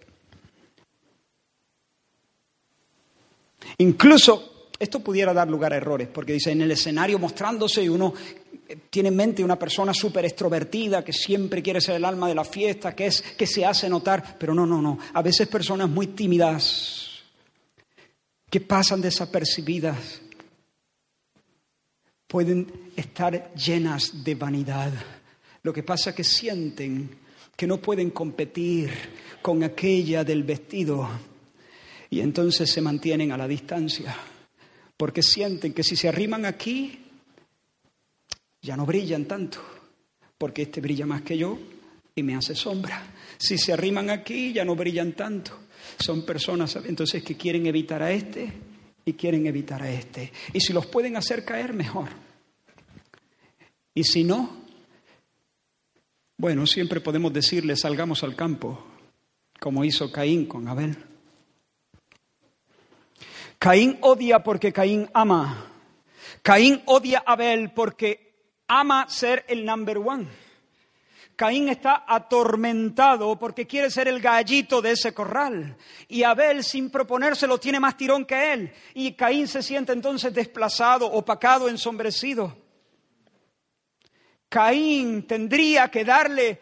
Incluso 3.82 4.68
esto 4.78 5.00
pudiera 5.00 5.34
dar 5.34 5.50
lugar 5.50 5.74
a 5.74 5.78
errores, 5.78 6.08
porque 6.08 6.34
dice 6.34 6.52
en 6.52 6.62
el 6.62 6.72
escenario 6.72 7.18
mostrándose 7.18 7.84
y 7.84 7.90
uno 7.90 8.14
tiene 8.92 9.10
en 9.10 9.16
mente 9.16 9.44
una 9.44 9.58
persona 9.58 9.92
súper 9.92 10.24
extrovertida 10.26 11.04
que 11.04 11.12
siempre 11.12 11.64
quiere 11.64 11.82
ser 11.82 11.96
el 11.96 12.06
alma 12.06 12.28
de 12.28 12.36
la 12.36 12.46
fiesta, 12.46 12.96
que 12.96 13.08
es 13.08 13.22
que 13.22 13.48
se 13.48 13.66
hace 13.66 13.90
notar, 13.90 14.38
pero 14.38 14.54
no, 14.54 14.68
no, 14.68 14.82
no. 14.82 15.00
A 15.14 15.22
veces 15.24 15.48
personas 15.48 15.90
muy 15.90 16.08
tímidas 16.08 17.24
que 18.52 18.62
pasan 18.62 19.02
desapercibidas 19.02 20.22
pueden 22.28 22.92
estar 22.96 23.52
llenas 23.56 24.24
de 24.24 24.36
vanidad. 24.36 24.92
Lo 25.64 25.74
que 25.74 25.82
pasa 25.82 26.12
es 26.12 26.16
que 26.16 26.24
sienten 26.24 27.10
que 27.58 27.66
no 27.66 27.82
pueden 27.82 28.12
competir 28.12 28.92
con 29.42 29.64
aquella 29.64 30.24
del 30.24 30.44
vestido 30.44 31.31
y 32.12 32.20
entonces 32.20 32.70
se 32.70 32.82
mantienen 32.82 33.32
a 33.32 33.38
la 33.38 33.48
distancia 33.48 34.16
porque 34.98 35.24
sienten 35.24 35.74
que 35.74 35.84
si 35.84 35.96
se 35.96 36.10
arriman 36.10 36.46
aquí 36.46 37.00
ya 38.62 38.78
no 38.78 38.86
brillan 38.86 39.26
tanto 39.26 39.60
porque 40.38 40.64
este 40.64 40.82
brilla 40.82 41.08
más 41.08 41.24
que 41.24 41.38
yo 41.38 41.58
y 42.14 42.24
me 42.24 42.36
hace 42.36 42.54
sombra. 42.54 43.02
Si 43.38 43.58
se 43.58 43.74
arriman 43.74 44.10
aquí 44.10 44.54
ya 44.54 44.66
no 44.66 44.76
brillan 44.76 45.14
tanto 45.14 45.58
son 46.00 46.26
personas 46.26 46.76
entonces 46.86 47.24
que 47.24 47.38
quieren 47.38 47.66
evitar 47.66 48.04
a 48.04 48.12
este 48.12 48.52
y 49.06 49.14
quieren 49.14 49.48
evitar 49.48 49.82
a 49.82 49.90
este. 49.90 50.32
Y 50.54 50.60
si 50.60 50.74
los 50.74 50.86
pueden 50.88 51.16
hacer 51.16 51.46
caer, 51.46 51.74
mejor. 51.74 52.10
Y 53.96 54.04
si 54.04 54.24
no, 54.24 54.62
bueno, 56.38 56.68
siempre 56.68 57.02
podemos 57.02 57.34
decirle, 57.34 57.76
salgamos 57.76 58.24
al 58.24 58.36
campo, 58.36 58.86
como 59.60 59.84
hizo 59.84 60.12
Caín 60.12 60.46
con 60.46 60.68
Abel. 60.68 61.11
Caín 63.62 64.00
odia 64.02 64.42
porque 64.42 64.74
Caín 64.74 65.08
ama. 65.14 65.70
Caín 66.42 66.82
odia 66.88 67.22
a 67.24 67.34
Abel 67.34 67.72
porque 67.76 68.34
ama 68.68 69.08
ser 69.08 69.46
el 69.48 69.64
number 69.64 70.00
one. 70.00 70.28
Caín 71.36 71.70
está 71.70 72.04
atormentado 72.08 73.38
porque 73.38 73.68
quiere 73.68 73.92
ser 73.92 74.08
el 74.08 74.20
gallito 74.20 74.82
de 74.82 74.94
ese 74.94 75.14
corral. 75.14 75.78
Y 76.08 76.24
Abel, 76.24 76.64
sin 76.64 76.90
proponérselo, 76.90 77.60
tiene 77.60 77.80
más 77.80 77.96
tirón 77.96 78.26
que 78.26 78.52
él. 78.52 78.74
Y 78.96 79.12
Caín 79.12 79.48
se 79.48 79.62
siente 79.62 79.94
entonces 79.94 80.34
desplazado, 80.34 81.06
opacado, 81.12 81.70
ensombrecido. 81.70 82.58
Caín 84.50 85.28
tendría 85.28 85.92
que 85.92 86.04
darle 86.04 86.60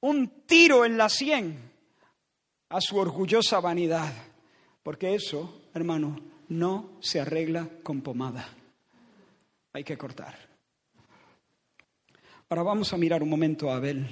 un 0.00 0.44
tiro 0.44 0.84
en 0.84 0.98
la 0.98 1.08
sien 1.08 1.72
a 2.68 2.78
su 2.78 2.98
orgullosa 2.98 3.58
vanidad. 3.60 4.12
Porque 4.82 5.14
eso, 5.14 5.59
hermano, 5.74 6.20
no 6.48 6.90
se 7.00 7.20
arregla 7.20 7.68
con 7.82 8.00
pomada. 8.00 8.48
Hay 9.72 9.84
que 9.84 9.96
cortar. 9.96 10.34
Ahora 12.48 12.62
vamos 12.64 12.92
a 12.92 12.96
mirar 12.96 13.22
un 13.22 13.30
momento 13.30 13.70
a 13.70 13.76
Abel. 13.76 14.06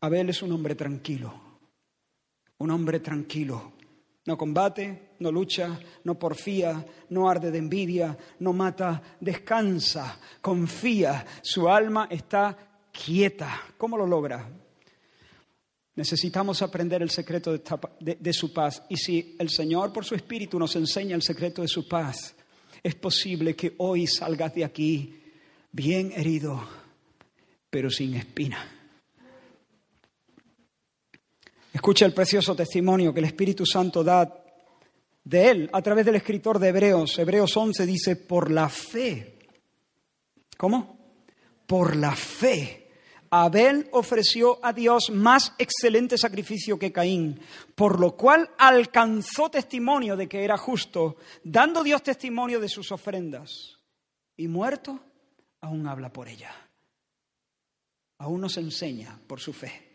Abel 0.00 0.30
es 0.30 0.42
un 0.42 0.52
hombre 0.52 0.74
tranquilo, 0.74 1.32
un 2.58 2.70
hombre 2.70 3.00
tranquilo. 3.00 3.72
No 4.26 4.38
combate, 4.38 5.10
no 5.18 5.30
lucha, 5.30 5.78
no 6.04 6.18
porfía, 6.18 6.82
no 7.10 7.28
arde 7.28 7.50
de 7.50 7.58
envidia, 7.58 8.16
no 8.38 8.54
mata, 8.54 9.02
descansa, 9.20 10.18
confía. 10.40 11.26
Su 11.42 11.68
alma 11.68 12.08
está 12.10 12.56
quieta. 12.90 13.60
¿Cómo 13.76 13.98
lo 13.98 14.06
logra? 14.06 14.48
Necesitamos 15.96 16.60
aprender 16.60 17.02
el 17.02 17.10
secreto 17.10 17.56
de, 17.56 18.32
su 18.32 18.52
paz. 18.52 18.82
Y 18.88 18.96
si 18.96 19.36
el 19.38 19.48
Señor 19.48 19.92
por 19.92 20.04
su 20.04 20.16
Espíritu 20.16 20.58
nos 20.58 20.74
enseña 20.74 21.14
el 21.14 21.22
secreto 21.22 21.62
de 21.62 21.68
su 21.68 21.86
paz, 21.86 22.34
es 22.82 22.96
posible 22.96 23.54
que 23.54 23.74
hoy 23.78 24.06
salgas 24.06 24.54
de 24.54 24.64
aquí 24.64 25.22
bien 25.70 26.12
herido, 26.12 26.66
pero 27.70 27.90
sin 27.90 28.14
espina. 28.14 28.70
Escucha 31.72 32.06
el 32.06 32.12
precioso 32.12 32.56
testimonio 32.56 33.12
que 33.14 33.20
el 33.20 33.26
Espíritu 33.26 33.64
Santo 33.64 34.02
da 34.02 34.44
de 35.22 35.48
él 35.48 35.70
a 35.72 35.80
través 35.80 36.04
del 36.04 36.16
escritor 36.16 36.58
de 36.58 36.68
Hebreos. 36.68 37.18
Hebreos 37.18 37.56
11 37.56 37.86
dice, 37.86 38.16
por 38.16 38.50
la 38.50 38.68
fe. 38.68 39.38
¿Cómo? 40.56 40.98
Por 41.66 41.96
la 41.96 42.14
fe. 42.16 42.83
Abel 43.42 43.88
ofreció 43.90 44.64
a 44.64 44.72
Dios 44.72 45.10
más 45.10 45.54
excelente 45.58 46.16
sacrificio 46.16 46.78
que 46.78 46.92
Caín, 46.92 47.40
por 47.74 47.98
lo 47.98 48.14
cual 48.16 48.48
alcanzó 48.56 49.50
testimonio 49.50 50.14
de 50.16 50.28
que 50.28 50.44
era 50.44 50.56
justo, 50.56 51.16
dando 51.42 51.82
Dios 51.82 52.04
testimonio 52.04 52.60
de 52.60 52.68
sus 52.68 52.92
ofrendas. 52.92 53.80
Y 54.36 54.46
muerto, 54.46 55.00
aún 55.60 55.88
habla 55.88 56.12
por 56.12 56.28
ella. 56.28 56.54
Aún 58.18 58.40
nos 58.40 58.56
enseña 58.56 59.18
por 59.26 59.40
su 59.40 59.52
fe. 59.52 59.90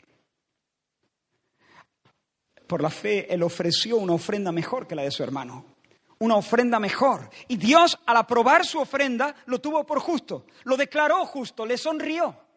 Por 2.67 2.81
la 2.81 2.89
fe, 2.89 3.33
él 3.33 3.41
ofreció 3.41 3.95
una 3.95 4.13
ofrenda 4.13 4.51
mejor 4.51 4.85
que 4.85 4.95
la 4.95 5.03
de 5.03 5.11
su 5.11 5.23
hermano. 5.23 5.77
una 6.21 6.35
ofrenda 6.35 6.77
mejor. 6.77 7.29
Y 7.47 7.55
Dios, 7.55 7.97
al 8.05 8.17
aprobar 8.17 8.65
su 8.65 8.79
ofrenda, 8.79 9.33
lo 9.45 9.61
tuvo 9.61 9.85
por 9.85 10.01
justo, 10.01 10.45
lo 10.65 10.75
declaró 10.75 11.25
justo, 11.25 11.65
le 11.65 11.77
sonrió. 11.77 12.48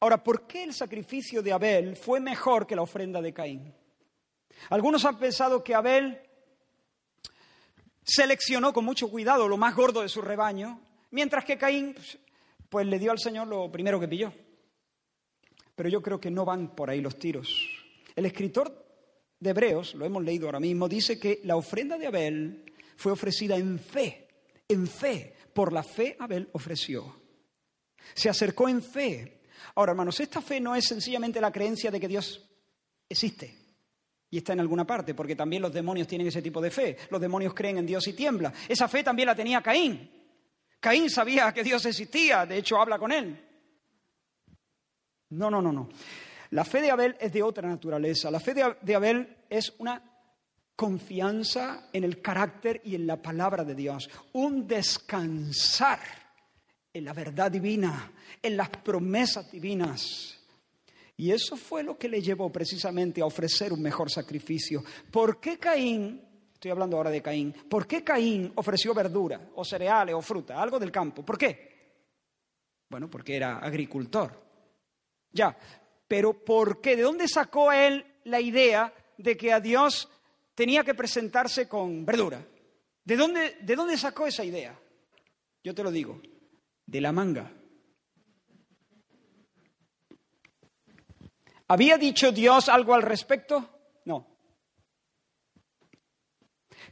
Ahora, 0.00 0.22
¿por 0.24 0.46
qué 0.46 0.64
el 0.64 0.72
sacrificio 0.72 1.42
de 1.42 1.52
Abel 1.52 1.94
fue 1.94 2.20
mejor 2.20 2.66
que 2.66 2.74
la 2.74 2.82
ofrenda 2.82 3.20
de 3.20 3.34
Caín? 3.34 3.74
Algunos 4.70 5.04
han 5.04 5.18
pensado 5.18 5.62
que 5.62 5.74
Abel 5.74 6.20
seleccionó 8.02 8.72
con 8.72 8.84
mucho 8.84 9.08
cuidado 9.08 9.46
lo 9.46 9.58
más 9.58 9.76
gordo 9.76 10.00
de 10.00 10.08
su 10.08 10.22
rebaño, 10.22 10.80
mientras 11.10 11.44
que 11.44 11.58
Caín 11.58 11.94
pues 12.68 12.86
le 12.86 12.98
dio 12.98 13.10
al 13.10 13.18
Señor 13.18 13.46
lo 13.46 13.70
primero 13.70 14.00
que 14.00 14.08
pilló. 14.08 14.32
Pero 15.74 15.88
yo 15.88 16.00
creo 16.00 16.20
que 16.20 16.30
no 16.30 16.44
van 16.44 16.74
por 16.74 16.88
ahí 16.88 17.00
los 17.00 17.18
tiros. 17.18 17.48
El 18.16 18.26
escritor 18.26 18.86
de 19.38 19.50
Hebreos, 19.50 19.94
lo 19.94 20.04
hemos 20.04 20.24
leído 20.24 20.46
ahora 20.46 20.60
mismo, 20.60 20.88
dice 20.88 21.18
que 21.18 21.40
la 21.44 21.56
ofrenda 21.56 21.98
de 21.98 22.06
Abel 22.06 22.72
fue 22.96 23.12
ofrecida 23.12 23.56
en 23.56 23.78
fe, 23.78 24.28
en 24.68 24.86
fe, 24.86 25.34
por 25.52 25.72
la 25.72 25.82
fe 25.82 26.16
Abel 26.18 26.48
ofreció. 26.52 27.20
Se 28.14 28.28
acercó 28.28 28.68
en 28.68 28.82
fe. 28.82 29.39
Ahora, 29.74 29.92
hermanos, 29.92 30.18
esta 30.20 30.40
fe 30.40 30.60
no 30.60 30.74
es 30.74 30.86
sencillamente 30.86 31.40
la 31.40 31.52
creencia 31.52 31.90
de 31.90 32.00
que 32.00 32.08
Dios 32.08 32.48
existe 33.08 33.56
y 34.30 34.38
está 34.38 34.52
en 34.52 34.60
alguna 34.60 34.86
parte, 34.86 35.14
porque 35.14 35.34
también 35.34 35.62
los 35.62 35.72
demonios 35.72 36.06
tienen 36.06 36.28
ese 36.28 36.42
tipo 36.42 36.60
de 36.60 36.70
fe. 36.70 36.96
Los 37.10 37.20
demonios 37.20 37.52
creen 37.52 37.78
en 37.78 37.86
Dios 37.86 38.06
y 38.06 38.12
tiembla. 38.12 38.52
Esa 38.68 38.86
fe 38.86 39.02
también 39.02 39.26
la 39.26 39.34
tenía 39.34 39.60
Caín. 39.60 40.08
Caín 40.78 41.10
sabía 41.10 41.52
que 41.52 41.64
Dios 41.64 41.84
existía, 41.84 42.46
de 42.46 42.58
hecho 42.58 42.80
habla 42.80 42.98
con 42.98 43.12
él. 43.12 43.44
No, 45.30 45.50
no, 45.50 45.60
no, 45.60 45.72
no. 45.72 45.88
La 46.50 46.64
fe 46.64 46.80
de 46.80 46.90
Abel 46.90 47.16
es 47.20 47.32
de 47.32 47.42
otra 47.42 47.68
naturaleza. 47.68 48.30
La 48.30 48.40
fe 48.40 48.54
de 48.80 48.94
Abel 48.94 49.44
es 49.48 49.74
una 49.78 50.02
confianza 50.80 51.88
en 51.92 52.04
el 52.04 52.22
carácter 52.22 52.80
y 52.84 52.94
en 52.94 53.06
la 53.06 53.20
palabra 53.20 53.64
de 53.64 53.74
Dios, 53.74 54.08
un 54.32 54.66
descansar 54.66 56.00
en 56.92 57.04
la 57.04 57.12
verdad 57.12 57.50
divina, 57.50 58.12
en 58.42 58.56
las 58.56 58.68
promesas 58.68 59.50
divinas. 59.50 60.38
Y 61.16 61.30
eso 61.30 61.56
fue 61.56 61.82
lo 61.82 61.98
que 61.98 62.08
le 62.08 62.22
llevó 62.22 62.50
precisamente 62.50 63.20
a 63.20 63.26
ofrecer 63.26 63.72
un 63.72 63.82
mejor 63.82 64.10
sacrificio. 64.10 64.82
¿Por 65.10 65.38
qué 65.38 65.58
Caín, 65.58 66.20
estoy 66.52 66.70
hablando 66.70 66.96
ahora 66.96 67.10
de 67.10 67.22
Caín, 67.22 67.52
por 67.68 67.86
qué 67.86 68.02
Caín 68.02 68.52
ofreció 68.54 68.94
verdura 68.94 69.50
o 69.54 69.64
cereales 69.64 70.14
o 70.14 70.22
fruta, 70.22 70.60
algo 70.60 70.78
del 70.78 70.90
campo? 70.90 71.24
¿Por 71.24 71.36
qué? 71.36 71.68
Bueno, 72.88 73.08
porque 73.10 73.36
era 73.36 73.58
agricultor. 73.58 74.40
Ya, 75.30 75.56
pero 76.08 76.44
¿por 76.44 76.80
qué? 76.80 76.96
¿De 76.96 77.02
dónde 77.02 77.28
sacó 77.28 77.70
él 77.70 78.04
la 78.24 78.40
idea 78.40 78.92
de 79.16 79.36
que 79.36 79.52
a 79.52 79.60
Dios 79.60 80.08
tenía 80.54 80.82
que 80.82 80.94
presentarse 80.94 81.68
con 81.68 82.04
verdura? 82.04 82.44
¿De 83.04 83.16
dónde, 83.16 83.58
¿De 83.60 83.76
dónde 83.76 83.96
sacó 83.96 84.26
esa 84.26 84.42
idea? 84.42 84.76
Yo 85.62 85.74
te 85.74 85.82
lo 85.82 85.90
digo, 85.90 86.20
de 86.90 87.00
la 87.00 87.12
manga. 87.12 87.52
¿Había 91.68 91.96
dicho 91.96 92.32
Dios 92.32 92.68
algo 92.68 92.94
al 92.94 93.02
respecto? 93.02 93.68
No. 94.04 94.26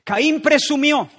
Caín 0.04 0.40
presumió 0.40 1.10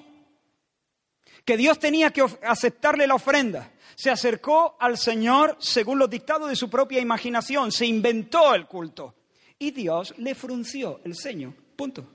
que 1.44 1.58
Dios 1.58 1.78
tenía 1.78 2.12
que 2.12 2.22
aceptarle 2.44 3.06
la 3.06 3.16
ofrenda 3.16 3.72
se 4.00 4.10
acercó 4.10 4.78
al 4.80 4.98
Señor 4.98 5.58
según 5.60 6.00
los 6.00 6.10
dictados 6.10 6.48
de 6.48 6.56
su 6.56 6.70
propia 6.70 7.02
imaginación, 7.02 7.70
se 7.70 7.86
inventó 7.86 8.56
el 8.56 8.66
culto 8.66 9.14
y 9.58 9.72
Dios 9.72 10.14
le 10.20 10.36
frunció 10.36 11.02
el 11.04 11.18
ceño. 11.18 11.54
Punto. 11.76 12.08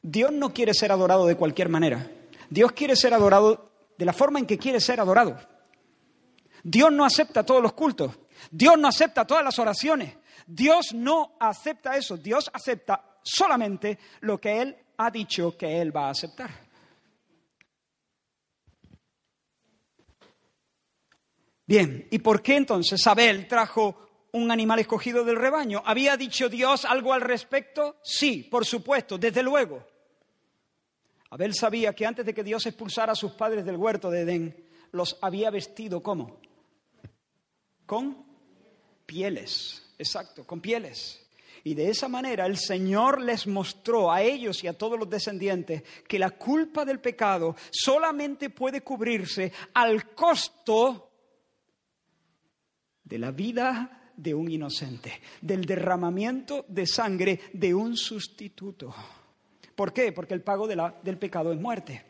Dios 0.00 0.32
no 0.32 0.54
quiere 0.54 0.72
ser 0.72 0.90
adorado 0.90 1.26
de 1.26 1.36
cualquier 1.36 1.68
manera. 1.68 2.10
Dios 2.48 2.72
quiere 2.72 2.96
ser 2.96 3.12
adorado 3.12 3.75
de 3.96 4.04
la 4.04 4.12
forma 4.12 4.38
en 4.38 4.46
que 4.46 4.58
quiere 4.58 4.80
ser 4.80 5.00
adorado. 5.00 5.36
Dios 6.62 6.92
no 6.92 7.04
acepta 7.04 7.44
todos 7.44 7.62
los 7.62 7.72
cultos. 7.72 8.18
Dios 8.50 8.76
no 8.78 8.88
acepta 8.88 9.26
todas 9.26 9.44
las 9.44 9.58
oraciones. 9.58 10.16
Dios 10.46 10.92
no 10.94 11.36
acepta 11.38 11.96
eso. 11.96 12.16
Dios 12.16 12.50
acepta 12.52 13.18
solamente 13.22 13.98
lo 14.20 14.38
que 14.40 14.60
Él 14.60 14.76
ha 14.98 15.10
dicho 15.10 15.56
que 15.56 15.80
Él 15.80 15.94
va 15.94 16.08
a 16.08 16.10
aceptar. 16.10 16.50
Bien, 21.66 22.06
¿y 22.10 22.20
por 22.20 22.42
qué 22.42 22.56
entonces 22.56 23.04
Abel 23.06 23.48
trajo 23.48 24.28
un 24.32 24.50
animal 24.50 24.78
escogido 24.78 25.24
del 25.24 25.36
rebaño? 25.36 25.82
¿Había 25.84 26.16
dicho 26.16 26.48
Dios 26.48 26.84
algo 26.84 27.12
al 27.12 27.22
respecto? 27.22 27.96
Sí, 28.04 28.46
por 28.48 28.64
supuesto, 28.64 29.18
desde 29.18 29.42
luego. 29.42 29.84
Abel 31.36 31.52
sabía 31.52 31.92
que 31.92 32.06
antes 32.06 32.24
de 32.24 32.32
que 32.32 32.42
Dios 32.42 32.64
expulsara 32.64 33.12
a 33.12 33.14
sus 33.14 33.32
padres 33.32 33.62
del 33.66 33.76
huerto 33.76 34.10
de 34.10 34.22
Edén, 34.22 34.56
los 34.92 35.18
había 35.20 35.50
vestido 35.50 36.02
¿cómo? 36.02 36.40
Con 37.84 38.24
pieles, 39.04 39.86
exacto, 39.98 40.46
con 40.46 40.62
pieles. 40.62 41.28
Y 41.62 41.74
de 41.74 41.90
esa 41.90 42.08
manera 42.08 42.46
el 42.46 42.56
Señor 42.56 43.20
les 43.20 43.46
mostró 43.46 44.10
a 44.10 44.22
ellos 44.22 44.64
y 44.64 44.66
a 44.66 44.78
todos 44.78 44.98
los 44.98 45.10
descendientes 45.10 45.82
que 46.08 46.18
la 46.18 46.30
culpa 46.30 46.86
del 46.86 47.00
pecado 47.00 47.54
solamente 47.70 48.48
puede 48.48 48.80
cubrirse 48.80 49.52
al 49.74 50.14
costo 50.14 51.10
de 53.04 53.18
la 53.18 53.30
vida 53.30 54.10
de 54.16 54.32
un 54.32 54.50
inocente, 54.50 55.20
del 55.42 55.66
derramamiento 55.66 56.64
de 56.66 56.86
sangre 56.86 57.40
de 57.52 57.74
un 57.74 57.94
sustituto. 57.94 58.94
¿Por 59.76 59.92
qué? 59.92 60.10
Porque 60.10 60.34
el 60.34 60.42
pago 60.42 60.66
del 60.66 61.18
pecado 61.18 61.52
es 61.52 61.60
muerte. 61.60 62.04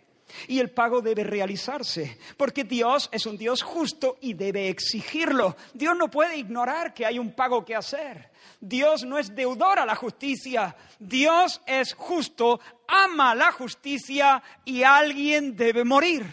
Y 0.49 0.59
el 0.59 0.71
pago 0.71 1.03
debe 1.03 1.23
realizarse, 1.23 2.19
porque 2.37 2.65
Dios 2.65 3.09
es 3.13 3.27
un 3.27 3.37
Dios 3.37 3.63
justo 3.63 4.19
y 4.21 4.35
debe 4.35 4.69
exigirlo. 4.69 5.57
Dios 5.73 5.97
no 5.97 6.11
puede 6.11 6.37
ignorar 6.37 6.95
que 6.95 7.07
hay 7.07 7.19
un 7.19 7.33
pago 7.33 7.65
que 7.65 7.77
hacer. 7.77 8.31
Dios 8.61 9.05
no 9.05 9.19
es 9.19 9.35
deudor 9.35 9.79
a 9.79 9.87
la 9.87 9.95
justicia. 9.95 10.75
Dios 10.99 11.61
es 11.67 11.95
justo, 11.95 12.59
ama 12.89 13.35
la 13.35 13.53
justicia 13.53 14.43
y 14.65 14.83
alguien 14.83 15.57
debe 15.57 15.85
morir. 15.85 16.27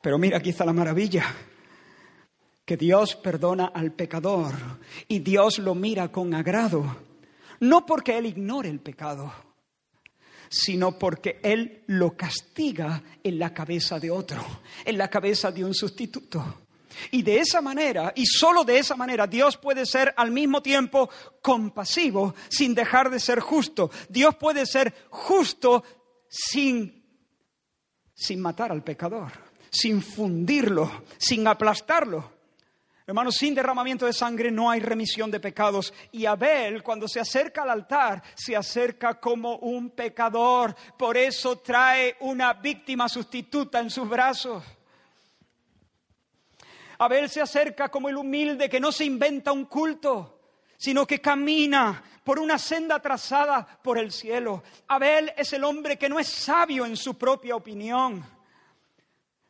Pero 0.00 0.18
mira, 0.18 0.38
aquí 0.38 0.50
está 0.50 0.64
la 0.64 0.72
maravilla, 0.72 1.24
que 2.64 2.76
Dios 2.76 3.16
perdona 3.16 3.66
al 3.66 3.92
pecador 3.92 4.54
y 5.08 5.18
Dios 5.18 5.58
lo 5.58 5.74
mira 5.74 6.08
con 6.08 6.32
agrado, 6.32 7.09
no 7.60 7.86
porque 7.86 8.18
Él 8.18 8.26
ignore 8.26 8.68
el 8.68 8.80
pecado, 8.80 9.32
sino 10.48 10.98
porque 10.98 11.40
Él 11.42 11.84
lo 11.86 12.16
castiga 12.16 13.02
en 13.22 13.38
la 13.38 13.54
cabeza 13.54 13.98
de 13.98 14.10
otro, 14.10 14.44
en 14.84 14.98
la 14.98 15.08
cabeza 15.08 15.50
de 15.50 15.64
un 15.64 15.74
sustituto. 15.74 16.62
Y 17.12 17.22
de 17.22 17.38
esa 17.38 17.60
manera, 17.60 18.12
y 18.16 18.26
solo 18.26 18.64
de 18.64 18.78
esa 18.78 18.96
manera, 18.96 19.26
Dios 19.26 19.56
puede 19.56 19.86
ser 19.86 20.12
al 20.16 20.30
mismo 20.30 20.60
tiempo 20.60 21.08
compasivo 21.40 22.34
sin 22.48 22.74
dejar 22.74 23.08
de 23.10 23.20
ser 23.20 23.40
justo. 23.40 23.90
Dios 24.08 24.34
puede 24.34 24.66
ser 24.66 24.92
justo 25.08 25.84
sin, 26.28 27.04
sin 28.14 28.40
matar 28.40 28.72
al 28.72 28.82
pecador 28.82 29.50
sin 29.70 30.02
fundirlo, 30.02 30.90
sin 31.18 31.46
aplastarlo. 31.46 32.39
Hermanos, 33.10 33.34
sin 33.34 33.56
derramamiento 33.56 34.06
de 34.06 34.12
sangre 34.12 34.52
no 34.52 34.70
hay 34.70 34.78
remisión 34.78 35.32
de 35.32 35.40
pecados. 35.40 35.92
Y 36.12 36.26
Abel, 36.26 36.80
cuando 36.80 37.08
se 37.08 37.18
acerca 37.18 37.64
al 37.64 37.70
altar, 37.70 38.22
se 38.36 38.54
acerca 38.54 39.18
como 39.18 39.56
un 39.56 39.90
pecador. 39.90 40.76
Por 40.96 41.16
eso 41.16 41.58
trae 41.58 42.16
una 42.20 42.52
víctima 42.52 43.08
sustituta 43.08 43.80
en 43.80 43.90
sus 43.90 44.08
brazos. 44.08 44.62
Abel 46.98 47.28
se 47.28 47.40
acerca 47.40 47.88
como 47.88 48.08
el 48.08 48.16
humilde 48.16 48.68
que 48.68 48.78
no 48.78 48.92
se 48.92 49.06
inventa 49.06 49.50
un 49.50 49.64
culto, 49.64 50.42
sino 50.76 51.04
que 51.04 51.20
camina 51.20 52.04
por 52.22 52.38
una 52.38 52.58
senda 52.58 53.02
trazada 53.02 53.66
por 53.82 53.98
el 53.98 54.12
cielo. 54.12 54.62
Abel 54.86 55.32
es 55.36 55.52
el 55.52 55.64
hombre 55.64 55.98
que 55.98 56.08
no 56.08 56.20
es 56.20 56.28
sabio 56.28 56.86
en 56.86 56.96
su 56.96 57.18
propia 57.18 57.56
opinión 57.56 58.24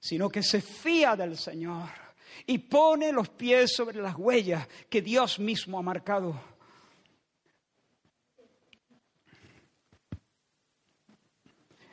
sino 0.02 0.30
que 0.30 0.42
se 0.42 0.62
fía 0.62 1.14
del 1.14 1.36
Señor 1.36 2.09
y 2.46 2.58
pone 2.58 3.12
los 3.12 3.28
pies 3.28 3.72
sobre 3.74 4.00
las 4.00 4.16
huellas 4.16 4.66
que 4.88 5.02
Dios 5.02 5.38
mismo 5.38 5.78
ha 5.78 5.82
marcado. 5.82 6.40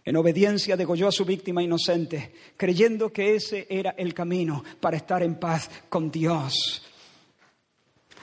En 0.04 0.16
obediencia 0.16 0.78
degolló 0.78 1.10
a 1.10 1.12
su 1.12 1.26
víctima 1.26 1.62
inocente, 1.62 2.34
creyendo 2.56 3.12
que 3.12 3.36
ese 3.36 3.68
era 3.70 3.92
el 3.98 4.14
camino 4.14 4.64
para 4.80 4.96
estar 4.96 5.22
en 5.22 5.36
paz 5.36 5.70
con 5.90 6.10
Dios. 6.10 6.82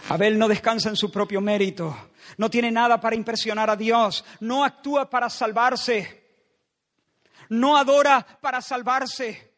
Abel 0.09 0.39
no 0.39 0.49
descansa 0.49 0.89
en 0.89 0.97
su 0.97 1.11
propio 1.11 1.43
mérito, 1.43 1.95
no 2.39 2.49
tiene 2.49 2.71
nada 2.71 3.01
para 3.01 3.17
impresionar 3.17 3.69
a 3.69 3.77
Dios, 3.77 4.25
no 4.41 4.65
actúa 4.65 5.11
para 5.11 5.29
salvarse, 5.29 6.23
no 7.51 7.77
adora 7.77 8.27
para 8.41 8.63
salvarse 8.63 9.54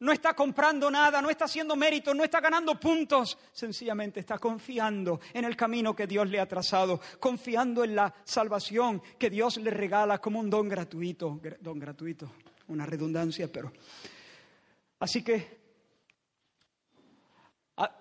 no 0.00 0.12
está 0.12 0.34
comprando 0.34 0.90
nada, 0.90 1.22
no 1.22 1.30
está 1.30 1.44
haciendo 1.44 1.76
mérito, 1.76 2.14
no 2.14 2.24
está 2.24 2.40
ganando 2.40 2.78
puntos. 2.78 3.38
Sencillamente 3.52 4.20
está 4.20 4.38
confiando 4.38 5.20
en 5.32 5.44
el 5.44 5.56
camino 5.56 5.94
que 5.94 6.06
Dios 6.06 6.28
le 6.28 6.40
ha 6.40 6.48
trazado, 6.48 7.00
confiando 7.18 7.84
en 7.84 7.94
la 7.94 8.12
salvación 8.24 9.02
que 9.18 9.30
Dios 9.30 9.58
le 9.58 9.70
regala 9.70 10.18
como 10.18 10.40
un 10.40 10.50
don 10.50 10.68
gratuito. 10.68 11.40
Don 11.60 11.78
gratuito, 11.78 12.32
una 12.68 12.86
redundancia, 12.86 13.50
pero. 13.52 13.72
Así 14.98 15.22
que 15.22 15.59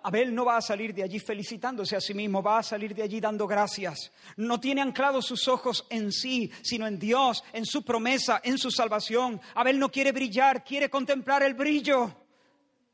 Abel 0.04 0.36
no 0.36 0.44
va 0.44 0.58
a 0.58 0.62
salir 0.62 0.94
de 0.94 1.04
allí 1.04 1.20
felicitándose 1.20 1.96
a 1.96 2.02
sí 2.02 2.14
mismo, 2.14 2.44
va 2.44 2.60
a 2.60 2.64
salir 2.64 2.94
de 2.94 3.04
allí 3.04 3.22
dando 3.22 3.48
gracias. 3.48 4.12
No 4.36 4.60
tiene 4.60 4.82
anclados 4.82 5.26
sus 5.26 5.48
ojos 5.48 5.86
en 5.90 6.12
sí, 6.12 6.52
sino 6.62 6.86
en 6.86 7.00
Dios, 7.00 7.44
en 7.54 7.66
su 7.66 7.84
promesa, 7.84 8.42
en 8.44 8.58
su 8.58 8.72
salvación. 8.72 9.40
Abel 9.56 9.80
no 9.80 9.90
quiere 9.90 10.12
brillar, 10.12 10.64
quiere 10.64 10.90
contemplar 10.90 11.44
el 11.44 11.54
brillo 11.54 12.14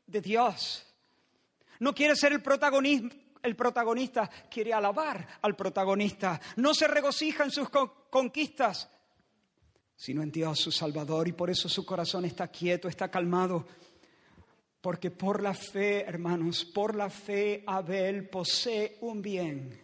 de 0.06 0.20
Dios. 0.20 0.86
No 1.80 1.92
quiere 1.92 2.14
ser 2.14 2.32
el 2.32 2.42
protagonista, 2.42 3.16
el 3.42 3.56
protagonista 3.56 4.30
quiere 4.48 4.72
alabar 4.72 5.26
al 5.42 5.56
protagonista. 5.56 6.40
No 6.56 6.72
se 6.72 6.86
regocija 6.86 7.44
en 7.44 7.50
sus 7.50 7.68
conquistas, 8.10 8.88
sino 9.96 10.22
en 10.22 10.30
Dios, 10.30 10.60
su 10.60 10.70
Salvador, 10.70 11.26
y 11.26 11.32
por 11.32 11.50
eso 11.50 11.68
su 11.68 11.84
corazón 11.84 12.24
está 12.26 12.48
quieto, 12.48 12.86
está 12.86 13.10
calmado 13.10 13.66
porque 14.86 15.10
por 15.10 15.42
la 15.42 15.52
fe, 15.52 16.02
hermanos, 16.02 16.64
por 16.64 16.94
la 16.94 17.10
fe 17.10 17.64
Abel 17.66 18.28
posee 18.28 18.98
un 19.00 19.20
bien 19.20 19.76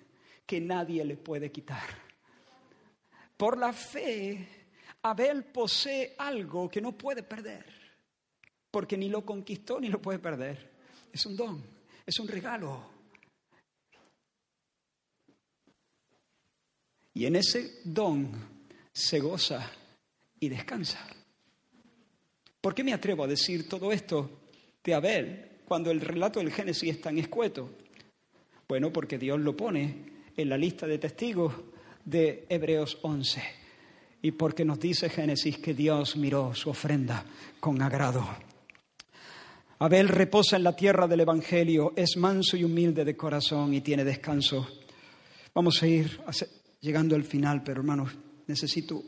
que 0.46 0.60
nadie 0.60 1.04
le 1.04 1.16
puede 1.16 1.50
quitar. 1.50 1.88
Por 3.36 3.58
la 3.58 3.72
fe 3.72 4.68
Abel 5.02 5.42
posee 5.46 6.14
algo 6.16 6.70
que 6.70 6.80
no 6.80 6.96
puede 6.96 7.24
perder, 7.24 7.66
porque 8.70 8.96
ni 8.96 9.08
lo 9.08 9.26
conquistó 9.26 9.80
ni 9.80 9.88
lo 9.88 10.00
puede 10.00 10.20
perder. 10.20 10.70
Es 11.12 11.26
un 11.26 11.36
don, 11.36 11.64
es 12.06 12.20
un 12.20 12.28
regalo. 12.28 12.88
Y 17.12 17.26
en 17.26 17.34
ese 17.34 17.80
don 17.82 18.30
se 18.92 19.18
goza 19.18 19.68
y 20.38 20.48
descansa. 20.48 21.04
¿Por 22.60 22.72
qué 22.72 22.84
me 22.84 22.92
atrevo 22.92 23.24
a 23.24 23.26
decir 23.26 23.68
todo 23.68 23.90
esto? 23.90 24.41
De 24.84 24.94
Abel 24.94 25.48
cuando 25.64 25.90
el 25.90 26.00
relato 26.00 26.40
del 26.40 26.52
Génesis 26.52 26.90
es 26.90 27.00
tan 27.00 27.18
escueto? 27.18 27.70
Bueno, 28.68 28.92
porque 28.92 29.18
Dios 29.18 29.40
lo 29.40 29.56
pone 29.56 30.12
en 30.36 30.48
la 30.48 30.56
lista 30.56 30.86
de 30.86 30.98
testigos 30.98 31.54
de 32.04 32.46
Hebreos 32.48 32.98
11 33.02 33.42
y 34.22 34.32
porque 34.32 34.64
nos 34.64 34.78
dice 34.78 35.10
Génesis 35.10 35.58
que 35.58 35.74
Dios 35.74 36.16
miró 36.16 36.54
su 36.54 36.70
ofrenda 36.70 37.24
con 37.60 37.82
agrado. 37.82 38.26
Abel 39.78 40.08
reposa 40.08 40.56
en 40.56 40.62
la 40.62 40.76
tierra 40.76 41.08
del 41.08 41.20
Evangelio, 41.20 41.92
es 41.96 42.16
manso 42.16 42.56
y 42.56 42.62
humilde 42.62 43.04
de 43.04 43.16
corazón 43.16 43.74
y 43.74 43.80
tiene 43.80 44.04
descanso. 44.04 44.68
Vamos 45.52 45.82
a 45.82 45.88
ir 45.88 46.20
llegando 46.80 47.16
al 47.16 47.24
final, 47.24 47.64
pero 47.64 47.80
hermanos, 47.80 48.12
necesito 48.46 49.02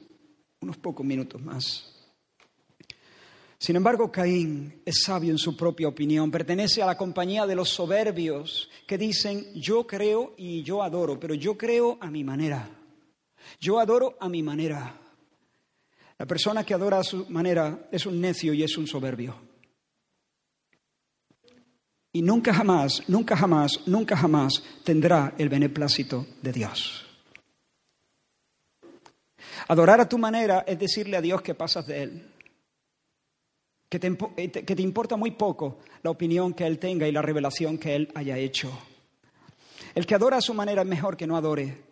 unos 0.61 0.77
pocos 0.79 1.07
minutos 1.07 1.41
más. 1.41 1.94
Sin 3.65 3.77
embargo, 3.77 4.13
Caín 4.13 4.83
es 4.85 5.05
sabio 5.07 5.31
en 5.31 5.39
su 5.39 5.57
propia 5.57 5.89
opinión, 5.89 6.31
pertenece 6.31 6.83
a 6.83 6.87
la 6.87 6.99
compañía 6.99 7.47
de 7.47 7.55
los 7.55 7.71
soberbios 7.71 8.69
que 8.87 8.99
dicen, 8.99 9.55
yo 9.55 9.87
creo 9.87 10.35
y 10.37 10.63
yo 10.63 10.83
adoro, 10.83 11.19
pero 11.19 11.33
yo 11.33 11.57
creo 11.57 11.97
a 11.99 12.11
mi 12.11 12.23
manera. 12.25 12.69
Yo 13.59 13.81
adoro 13.81 14.19
a 14.21 14.29
mi 14.29 14.43
manera. 14.43 15.01
La 16.19 16.27
persona 16.27 16.63
que 16.63 16.75
adora 16.75 16.99
a 16.99 17.05
su 17.05 17.25
manera 17.31 17.89
es 17.91 18.05
un 18.05 18.21
necio 18.21 18.53
y 18.53 18.63
es 18.63 18.77
un 18.77 18.87
soberbio. 18.87 19.35
Y 22.13 22.21
nunca 22.21 22.53
jamás, 22.53 23.03
nunca 23.09 23.35
jamás, 23.35 23.81
nunca 23.87 24.15
jamás 24.15 24.63
tendrá 24.85 25.33
el 25.39 25.49
beneplácito 25.49 26.27
de 26.43 26.53
Dios. 26.53 27.07
Adorar 29.69 30.03
a 30.03 30.09
tu 30.11 30.19
manera 30.19 30.67
es 30.67 30.79
decirle 30.79 31.17
a 31.17 31.23
Dios 31.23 31.41
que 31.41 31.55
pasas 31.55 31.87
de 31.87 32.03
Él. 32.03 32.34
Eh, 33.97 34.51
que 34.51 34.75
te, 34.75 34.83
importa 34.83 35.17
muy 35.17 35.33
poco 35.33 35.79
la 36.03 36.11
opinión 36.11 36.53
que 36.53 36.67
Él 36.67 36.79
tenga 36.79 37.07
y 37.07 37.13
la 37.13 37.23
revelación 37.23 37.79
que 37.79 37.95
Él 37.95 38.11
haya 38.15 38.37
hecho. 38.37 38.77
El 39.95 40.05
que 40.07 40.17
adora 40.17 40.39
a 40.39 40.41
su 40.41 40.53
manera 40.53 40.83
es 40.83 40.89
mejor 40.89 41.17
que 41.17 41.27
no 41.27 41.37
adore. 41.37 41.83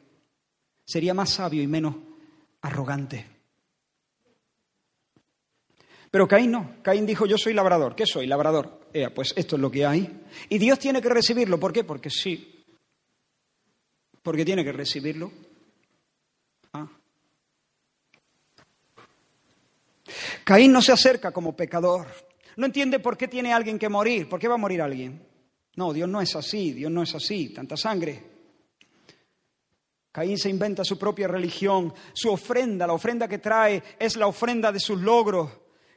Sería 0.84 1.14
más 1.14 1.30
sabio 1.30 1.62
y 1.62 1.68
menos 1.68 1.94
arrogante. 2.60 3.26
Pero 6.10 6.26
Caín 6.26 6.50
no. 6.50 6.76
Caín 6.82 7.06
dijo, 7.06 7.24
yo 7.24 7.38
soy 7.38 7.54
labrador. 7.54 7.94
¿Qué 7.94 8.04
soy? 8.04 8.26
Labrador. 8.26 8.80
pues 9.14 9.32
esto 9.36 9.56
es 9.56 9.62
lo 9.62 9.70
que 9.70 9.86
hay. 9.86 10.22
Y 10.48 10.58
Dios 10.58 10.78
tiene 10.80 11.00
que 11.00 11.08
recibirlo. 11.08 11.60
¿Por 11.60 11.72
qué? 11.72 11.84
Porque 11.84 12.10
sí. 12.10 12.64
Porque 14.22 14.44
tiene 14.44 14.64
que 14.64 14.72
recibirlo. 14.72 15.30
Caín 20.44 20.72
no 20.72 20.82
se 20.82 20.92
acerca 20.92 21.32
como 21.32 21.56
pecador. 21.56 22.06
No 22.56 22.66
entiende 22.66 22.98
por 22.98 23.16
qué 23.16 23.28
tiene 23.28 23.52
alguien 23.52 23.78
que 23.78 23.88
morir. 23.88 24.28
¿Por 24.28 24.38
qué 24.38 24.48
va 24.48 24.54
a 24.54 24.58
morir 24.58 24.82
alguien? 24.82 25.26
No, 25.76 25.92
Dios 25.92 26.08
no 26.08 26.20
es 26.20 26.36
así, 26.36 26.72
Dios 26.72 26.90
no 26.90 27.02
es 27.02 27.14
así, 27.14 27.48
tanta 27.48 27.76
sangre. 27.76 28.30
Caín 30.12 30.36
se 30.36 30.50
inventa 30.50 30.84
su 30.84 30.98
propia 30.98 31.26
religión, 31.26 31.94
su 32.12 32.30
ofrenda, 32.30 32.86
la 32.86 32.92
ofrenda 32.92 33.26
que 33.26 33.38
trae 33.38 33.82
es 33.98 34.16
la 34.16 34.26
ofrenda 34.26 34.70
de 34.70 34.78
sus 34.78 35.00
logros. 35.00 35.50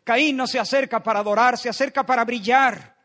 Caín 0.06 0.38
no 0.38 0.48
se 0.48 0.60
acerca 0.60 1.04
para 1.04 1.20
adorar, 1.20 1.58
se 1.58 1.68
acerca 1.68 2.06
para 2.06 2.24
brillar. 2.24 2.96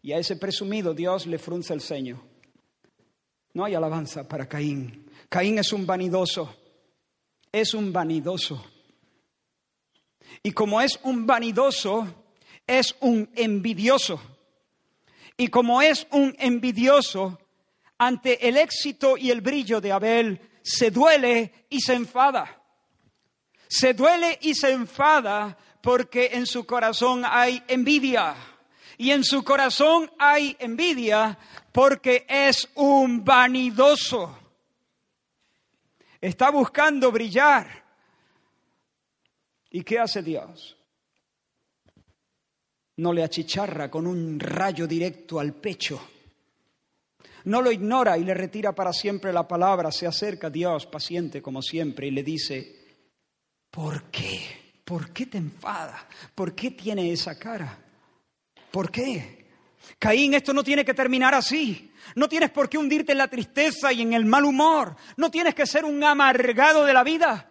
Y 0.00 0.12
a 0.12 0.18
ese 0.18 0.36
presumido 0.36 0.94
Dios 0.94 1.26
le 1.26 1.38
frunce 1.38 1.74
el 1.74 1.82
ceño. 1.82 2.22
No 3.52 3.64
hay 3.64 3.74
alabanza 3.74 4.26
para 4.26 4.48
Caín. 4.48 5.10
Caín 5.28 5.58
es 5.58 5.72
un 5.74 5.84
vanidoso, 5.84 6.56
es 7.52 7.74
un 7.74 7.92
vanidoso. 7.92 8.64
Y 10.42 10.52
como 10.52 10.80
es 10.80 10.98
un 11.02 11.26
vanidoso, 11.26 12.06
es 12.66 12.94
un 13.00 13.30
envidioso. 13.34 14.20
Y 15.36 15.48
como 15.48 15.82
es 15.82 16.06
un 16.10 16.34
envidioso, 16.38 17.38
ante 17.98 18.48
el 18.48 18.56
éxito 18.56 19.16
y 19.16 19.30
el 19.30 19.40
brillo 19.40 19.80
de 19.80 19.92
Abel, 19.92 20.40
se 20.62 20.90
duele 20.90 21.66
y 21.68 21.80
se 21.80 21.94
enfada. 21.94 22.62
Se 23.68 23.94
duele 23.94 24.38
y 24.42 24.54
se 24.54 24.70
enfada 24.70 25.56
porque 25.82 26.30
en 26.32 26.46
su 26.46 26.64
corazón 26.64 27.22
hay 27.26 27.62
envidia. 27.68 28.34
Y 28.98 29.12
en 29.12 29.24
su 29.24 29.42
corazón 29.42 30.10
hay 30.18 30.56
envidia 30.58 31.38
porque 31.72 32.26
es 32.28 32.68
un 32.74 33.24
vanidoso. 33.24 34.36
Está 36.20 36.50
buscando 36.50 37.10
brillar 37.10 37.84
¿Y 39.70 39.82
qué 39.82 39.98
hace 39.98 40.22
Dios? 40.22 40.76
No 42.96 43.12
le 43.12 43.22
achicharra 43.22 43.90
con 43.90 44.06
un 44.06 44.38
rayo 44.38 44.86
directo 44.86 45.40
al 45.40 45.54
pecho. 45.54 46.00
No 47.44 47.62
lo 47.62 47.72
ignora 47.72 48.18
y 48.18 48.24
le 48.24 48.34
retira 48.34 48.74
para 48.74 48.92
siempre 48.92 49.32
la 49.32 49.48
palabra. 49.48 49.90
Se 49.90 50.06
acerca 50.06 50.48
a 50.48 50.50
Dios, 50.50 50.86
paciente 50.86 51.40
como 51.40 51.62
siempre, 51.62 52.08
y 52.08 52.10
le 52.10 52.22
dice, 52.22 52.84
¿por 53.70 54.10
qué? 54.10 54.42
¿Por 54.84 55.12
qué 55.12 55.26
te 55.26 55.38
enfada? 55.38 56.06
¿Por 56.34 56.54
qué 56.54 56.72
tiene 56.72 57.12
esa 57.12 57.38
cara? 57.38 57.78
¿Por 58.70 58.90
qué? 58.90 59.46
Caín, 59.98 60.34
esto 60.34 60.52
no 60.52 60.62
tiene 60.62 60.84
que 60.84 60.94
terminar 60.94 61.34
así. 61.34 61.92
No 62.16 62.28
tienes 62.28 62.50
por 62.50 62.68
qué 62.68 62.76
hundirte 62.76 63.12
en 63.12 63.18
la 63.18 63.28
tristeza 63.28 63.92
y 63.92 64.02
en 64.02 64.12
el 64.12 64.24
mal 64.24 64.44
humor. 64.44 64.96
No 65.16 65.30
tienes 65.30 65.54
que 65.54 65.66
ser 65.66 65.84
un 65.84 66.02
amargado 66.02 66.84
de 66.84 66.92
la 66.92 67.04
vida. 67.04 67.49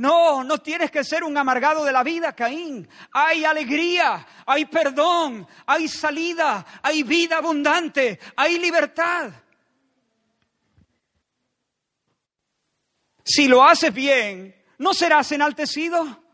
No, 0.00 0.42
no 0.42 0.56
tienes 0.56 0.90
que 0.90 1.04
ser 1.04 1.22
un 1.24 1.36
amargado 1.36 1.84
de 1.84 1.92
la 1.92 2.02
vida, 2.02 2.34
Caín. 2.34 2.88
Hay 3.12 3.44
alegría, 3.44 4.26
hay 4.46 4.64
perdón, 4.64 5.46
hay 5.66 5.88
salida, 5.88 6.64
hay 6.82 7.02
vida 7.02 7.36
abundante, 7.36 8.18
hay 8.34 8.58
libertad. 8.58 9.30
Si 13.22 13.46
lo 13.46 13.62
haces 13.62 13.92
bien, 13.92 14.64
¿no 14.78 14.94
serás 14.94 15.32
enaltecido? 15.32 16.24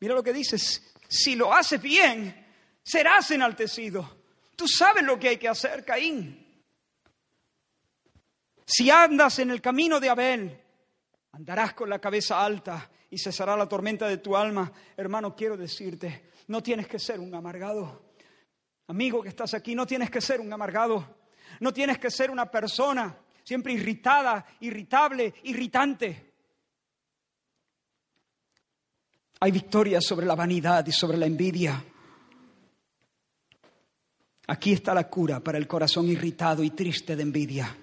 Mira 0.00 0.14
lo 0.14 0.22
que 0.22 0.34
dices, 0.34 0.94
si 1.08 1.36
lo 1.36 1.54
haces 1.54 1.80
bien, 1.80 2.46
serás 2.82 3.30
enaltecido. 3.30 4.24
Tú 4.56 4.68
sabes 4.68 5.04
lo 5.04 5.18
que 5.18 5.30
hay 5.30 5.36
que 5.38 5.48
hacer, 5.48 5.86
Caín. 5.86 6.62
Si 8.66 8.90
andas 8.90 9.38
en 9.38 9.50
el 9.52 9.62
camino 9.62 9.98
de 10.00 10.10
Abel, 10.10 10.63
Andarás 11.34 11.74
con 11.74 11.90
la 11.90 11.98
cabeza 11.98 12.44
alta 12.44 12.88
y 13.10 13.18
cesará 13.18 13.56
la 13.56 13.68
tormenta 13.68 14.06
de 14.06 14.18
tu 14.18 14.36
alma. 14.36 14.70
Hermano, 14.96 15.34
quiero 15.34 15.56
decirte, 15.56 16.30
no 16.46 16.62
tienes 16.62 16.86
que 16.86 17.00
ser 17.00 17.18
un 17.18 17.34
amargado. 17.34 18.12
Amigo 18.86 19.20
que 19.20 19.30
estás 19.30 19.52
aquí, 19.52 19.74
no 19.74 19.84
tienes 19.84 20.10
que 20.10 20.20
ser 20.20 20.40
un 20.40 20.52
amargado. 20.52 21.16
No 21.58 21.72
tienes 21.72 21.98
que 21.98 22.08
ser 22.08 22.30
una 22.30 22.48
persona 22.48 23.18
siempre 23.42 23.72
irritada, 23.72 24.46
irritable, 24.60 25.34
irritante. 25.42 26.34
Hay 29.40 29.50
victoria 29.50 30.00
sobre 30.00 30.26
la 30.26 30.36
vanidad 30.36 30.86
y 30.86 30.92
sobre 30.92 31.18
la 31.18 31.26
envidia. 31.26 31.84
Aquí 34.46 34.72
está 34.72 34.94
la 34.94 35.08
cura 35.08 35.40
para 35.40 35.58
el 35.58 35.66
corazón 35.66 36.08
irritado 36.08 36.62
y 36.62 36.70
triste 36.70 37.16
de 37.16 37.22
envidia 37.24 37.76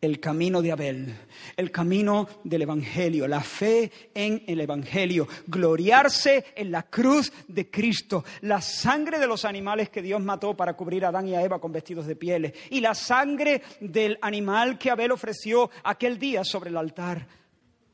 el 0.00 0.20
camino 0.20 0.62
de 0.62 0.72
Abel, 0.72 1.16
el 1.56 1.70
camino 1.72 2.28
del 2.44 2.62
Evangelio, 2.62 3.26
la 3.26 3.40
fe 3.40 3.90
en 4.14 4.44
el 4.46 4.60
Evangelio, 4.60 5.26
gloriarse 5.46 6.46
en 6.54 6.70
la 6.70 6.84
cruz 6.84 7.32
de 7.48 7.68
Cristo, 7.70 8.24
la 8.42 8.60
sangre 8.60 9.18
de 9.18 9.26
los 9.26 9.44
animales 9.44 9.90
que 9.90 10.02
Dios 10.02 10.20
mató 10.20 10.56
para 10.56 10.74
cubrir 10.74 11.04
a 11.04 11.08
Adán 11.08 11.26
y 11.28 11.34
a 11.34 11.42
Eva 11.42 11.60
con 11.60 11.72
vestidos 11.72 12.06
de 12.06 12.16
pieles 12.16 12.52
y 12.70 12.80
la 12.80 12.94
sangre 12.94 13.62
del 13.80 14.18
animal 14.22 14.78
que 14.78 14.90
Abel 14.90 15.10
ofreció 15.10 15.70
aquel 15.82 16.18
día 16.18 16.44
sobre 16.44 16.70
el 16.70 16.76
altar. 16.76 17.26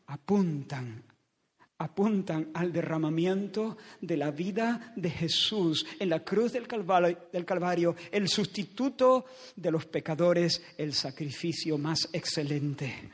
Apuntan 0.07 1.14
apuntan 1.79 2.51
al 2.55 2.73
derramamiento 2.73 3.77
de 4.01 4.17
la 4.17 4.31
vida 4.31 4.93
de 4.97 5.11
Jesús 5.11 5.85
en 5.99 6.09
la 6.09 6.21
cruz 6.25 6.53
del 6.53 6.67
Calvario, 6.67 7.97
el 8.11 8.29
sustituto 8.29 9.27
de 9.57 9.71
los 9.71 9.87
pecadores, 9.87 10.63
el 10.79 10.95
sacrificio 10.95 11.77
más 11.77 12.09
excelente. 12.13 13.11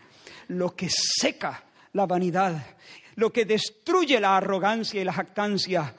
Lo 0.49 0.75
que 0.75 0.89
seca 0.91 1.65
la 1.93 2.07
vanidad, 2.07 2.77
lo 3.17 3.33
que 3.33 3.45
destruye 3.45 4.21
la 4.21 4.37
arrogancia 4.37 5.01
y 5.01 5.05
la 5.05 5.13
jactancia 5.13 5.95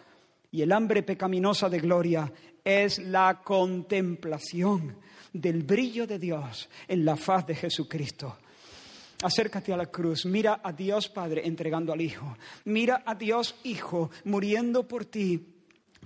y 0.52 0.62
el 0.62 0.72
hambre 0.72 1.04
pecaminosa 1.04 1.70
de 1.70 1.80
gloria 1.80 2.32
es 2.64 3.00
la 3.00 3.42
contemplación 3.44 4.98
del 5.34 5.64
brillo 5.64 6.06
de 6.06 6.20
Dios 6.20 6.70
en 6.88 7.06
la 7.06 7.16
faz 7.16 7.48
de 7.48 7.56
Jesucristo. 7.56 8.38
Acércate 9.22 9.72
a 9.72 9.78
la 9.78 9.86
cruz, 9.86 10.26
mira 10.26 10.62
a 10.64 10.74
Dios 10.74 11.08
Padre 11.08 11.46
entregando 11.46 11.94
al 11.94 12.02
Hijo, 12.02 12.38
mira 12.66 13.04
a 13.06 13.14
Dios 13.14 13.56
Hijo 13.64 14.10
muriendo 14.24 14.88
por 14.88 15.06
ti 15.06 15.48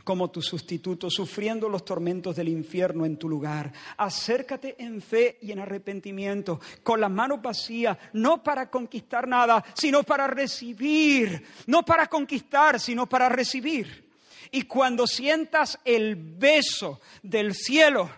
como 0.03 0.29
tu 0.29 0.41
sustituto, 0.41 1.09
sufriendo 1.09 1.69
los 1.69 1.85
tormentos 1.85 2.35
del 2.35 2.49
infierno 2.49 3.05
en 3.05 3.17
tu 3.17 3.29
lugar. 3.29 3.71
Acércate 3.97 4.75
en 4.77 5.01
fe 5.01 5.37
y 5.41 5.51
en 5.51 5.59
arrepentimiento, 5.59 6.59
con 6.83 6.99
la 6.99 7.09
mano 7.09 7.37
vacía, 7.37 7.97
no 8.13 8.43
para 8.43 8.69
conquistar 8.69 9.27
nada, 9.27 9.63
sino 9.73 10.03
para 10.03 10.27
recibir, 10.27 11.41
no 11.67 11.83
para 11.83 12.07
conquistar, 12.07 12.79
sino 12.79 13.07
para 13.07 13.29
recibir. 13.29 14.09
Y 14.51 14.63
cuando 14.63 15.07
sientas 15.07 15.79
el 15.85 16.15
beso 16.15 16.99
del 17.23 17.53
cielo, 17.53 18.09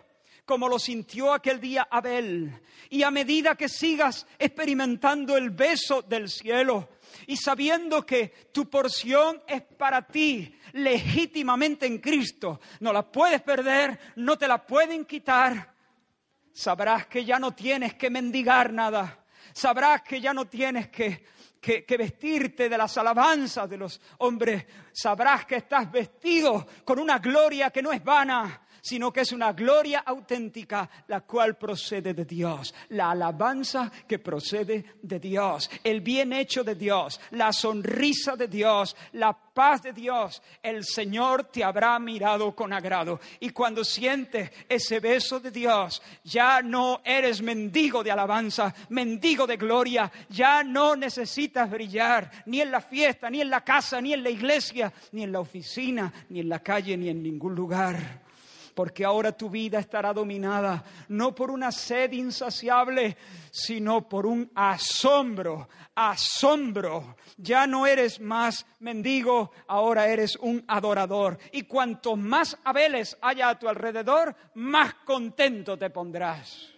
como 0.48 0.70
lo 0.70 0.80
sintió 0.80 1.34
aquel 1.34 1.60
día 1.60 1.90
Abel. 1.92 2.62
Y 2.90 3.04
a 3.04 3.12
medida 3.12 3.56
que 3.56 3.68
sigas 3.68 4.26
experimentando 4.40 5.36
el 5.36 5.50
beso 5.50 6.02
del 6.02 6.30
cielo 6.30 6.88
y 7.28 7.36
sabiendo 7.36 8.06
que 8.06 8.30
tu 8.54 8.70
porción 8.70 9.44
es 9.46 9.62
para 9.62 10.08
ti 10.08 10.58
legítimamente 10.72 11.86
en 11.86 11.98
Cristo, 11.98 12.62
no 12.80 12.94
la 12.94 13.12
puedes 13.12 13.42
perder, 13.42 14.00
no 14.16 14.38
te 14.38 14.48
la 14.48 14.66
pueden 14.66 15.04
quitar, 15.04 15.74
sabrás 16.54 17.08
que 17.08 17.26
ya 17.26 17.40
no 17.40 17.54
tienes 17.54 17.96
que 17.96 18.10
mendigar 18.10 18.72
nada, 18.72 19.26
sabrás 19.52 20.02
que 20.04 20.22
ya 20.22 20.34
no 20.34 20.46
tienes 20.46 20.88
que, 20.88 21.26
que, 21.60 21.84
que, 21.84 21.98
vestirte 21.98 22.70
de 22.70 22.78
las 22.78 22.98
alabanzas 22.98 23.70
de 23.70 23.78
los 23.78 24.00
hombres. 24.20 24.66
Sabrás 24.94 25.46
que 25.46 25.58
estás 25.58 25.92
vestido 25.92 26.66
con 26.86 27.00
una 27.00 27.20
gloria 27.20 27.70
que 27.70 27.82
no 27.82 27.92
es 27.92 28.02
vana, 28.02 28.62
sino 28.88 29.12
que 29.12 29.20
es 29.20 29.34
una 29.34 29.52
gloria 29.52 30.00
auténtica 30.00 30.90
la 31.08 31.20
cual 31.20 31.58
procede 31.58 32.14
de 32.14 32.24
Dios, 32.24 32.74
la 32.90 33.12
alabanza 33.12 33.92
que 34.08 34.18
procede 34.18 34.96
de 35.02 35.20
Dios, 35.20 35.70
el 35.84 36.00
bien 36.00 36.32
hecho 36.32 36.64
de 36.64 36.76
Dios, 36.76 37.20
la 37.32 37.52
sonrisa 37.52 38.38
de 38.38 38.48
Dios, 38.48 38.96
la 39.12 39.34
paz 39.34 39.82
de 39.82 39.92
Dios. 39.92 40.42
El 40.64 40.86
Señor 40.86 41.46
te 41.52 41.66
habrá 41.66 42.00
mirado 42.00 42.56
con 42.56 42.72
agrado. 42.72 43.20
Y 43.42 43.50
cuando 43.50 43.84
sientes 43.84 44.52
ese 44.70 45.02
beso 45.02 45.42
de 45.42 45.52
Dios, 45.52 46.02
ya 46.24 46.62
no 46.62 47.02
eres 47.04 47.42
mendigo 47.42 48.02
de 48.06 48.12
alabanza, 48.12 48.74
mendigo 48.88 49.46
de 49.46 49.58
gloria, 49.58 50.10
ya 50.30 50.64
no 50.64 50.96
necesitas 50.96 51.70
brillar 51.70 52.32
ni 52.46 52.62
en 52.62 52.72
la 52.72 52.80
fiesta, 52.80 53.30
ni 53.30 53.42
en 53.42 53.50
la 53.50 53.66
casa, 53.66 54.00
ni 54.00 54.14
en 54.14 54.24
la 54.24 54.30
iglesia, 54.30 54.94
ni 55.12 55.24
en 55.24 55.34
la 55.34 55.42
oficina, 55.42 56.14
ni 56.30 56.40
en 56.40 56.48
la 56.48 56.60
calle, 56.60 56.96
ni 56.96 57.10
en 57.10 57.22
ningún 57.22 57.54
lugar 57.54 58.27
porque 58.78 59.04
ahora 59.04 59.32
tu 59.32 59.50
vida 59.50 59.80
estará 59.80 60.14
dominada 60.14 60.84
no 61.10 61.34
por 61.34 61.50
una 61.50 61.72
sed 61.72 62.12
insaciable, 62.12 63.18
sino 63.50 64.08
por 64.08 64.28
un 64.28 64.52
asombro, 64.54 65.68
asombro. 65.96 67.16
Ya 67.38 67.66
no 67.66 67.88
eres 67.88 68.22
más 68.22 68.68
mendigo, 68.80 69.50
ahora 69.68 70.08
eres 70.08 70.36
un 70.36 70.64
adorador. 70.68 71.40
Y 71.52 71.64
cuanto 71.64 72.16
más 72.16 72.56
Abeles 72.64 73.18
haya 73.20 73.50
a 73.50 73.58
tu 73.58 73.68
alrededor, 73.68 74.36
más 74.54 74.94
contento 74.94 75.76
te 75.76 75.90
pondrás. 75.90 76.70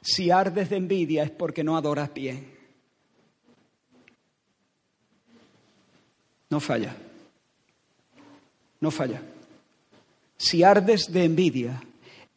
Si 0.00 0.28
ardes 0.32 0.70
de 0.70 0.76
envidia 0.76 1.22
es 1.22 1.30
porque 1.30 1.62
no 1.62 1.76
adoras 1.76 2.12
bien. 2.12 2.52
No 6.50 6.58
falla 6.58 6.96
no 8.80 8.90
falla. 8.90 9.22
Si 10.36 10.62
ardes 10.62 11.12
de 11.12 11.24
envidia, 11.24 11.82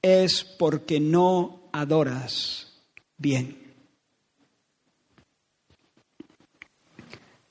es 0.02 0.44
porque 0.44 1.00
no 1.00 1.70
adoras 1.72 2.68
bien. 3.18 3.58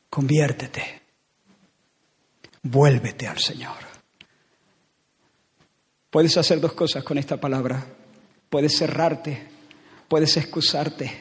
Conviértete. 0.08 1.02
Vuélvete 2.62 3.26
al 3.26 3.38
Señor. 3.38 3.76
Puedes 6.10 6.36
hacer 6.36 6.60
dos 6.60 6.72
cosas 6.72 7.04
con 7.04 7.18
esta 7.18 7.38
palabra. 7.38 7.84
Puedes 8.48 8.78
cerrarte, 8.78 9.46
puedes 10.08 10.36
excusarte 10.36 11.12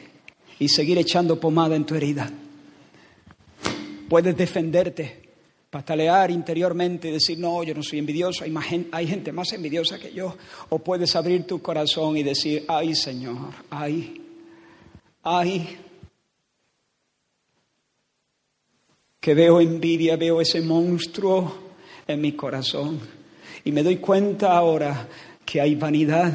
y 0.58 0.68
seguir 0.68 0.96
echando 0.98 1.38
pomada 1.38 1.76
en 1.76 1.84
tu 1.84 1.94
herida. 1.94 2.30
Puedes 4.08 4.36
defenderte 4.36 5.25
patalear 5.70 6.30
interiormente 6.30 7.08
y 7.08 7.12
decir, 7.12 7.38
no, 7.38 7.62
yo 7.62 7.74
no 7.74 7.82
soy 7.82 7.98
envidioso, 7.98 8.44
hay, 8.44 8.88
hay 8.92 9.06
gente 9.06 9.32
más 9.32 9.52
envidiosa 9.52 9.98
que 9.98 10.12
yo. 10.12 10.36
O 10.70 10.78
puedes 10.78 11.14
abrir 11.16 11.46
tu 11.46 11.60
corazón 11.60 12.16
y 12.16 12.22
decir, 12.22 12.64
ay 12.68 12.94
Señor, 12.94 13.52
ay, 13.70 14.22
ay, 15.22 15.78
que 19.20 19.34
veo 19.34 19.60
envidia, 19.60 20.16
veo 20.16 20.40
ese 20.40 20.60
monstruo 20.60 21.52
en 22.06 22.20
mi 22.20 22.32
corazón. 22.32 23.00
Y 23.64 23.72
me 23.72 23.82
doy 23.82 23.96
cuenta 23.96 24.56
ahora 24.56 25.08
que 25.44 25.60
hay 25.60 25.74
vanidad, 25.74 26.32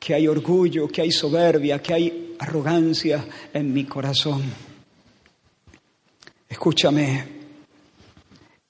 que 0.00 0.14
hay 0.14 0.26
orgullo, 0.26 0.88
que 0.88 1.02
hay 1.02 1.12
soberbia, 1.12 1.80
que 1.80 1.94
hay 1.94 2.36
arrogancia 2.40 3.24
en 3.54 3.72
mi 3.72 3.84
corazón. 3.84 4.42
Escúchame, 6.48 7.35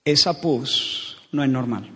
esa 0.07 0.41
pus 0.41 1.19
no 1.33 1.43
es 1.43 1.51
normal. 1.51 1.91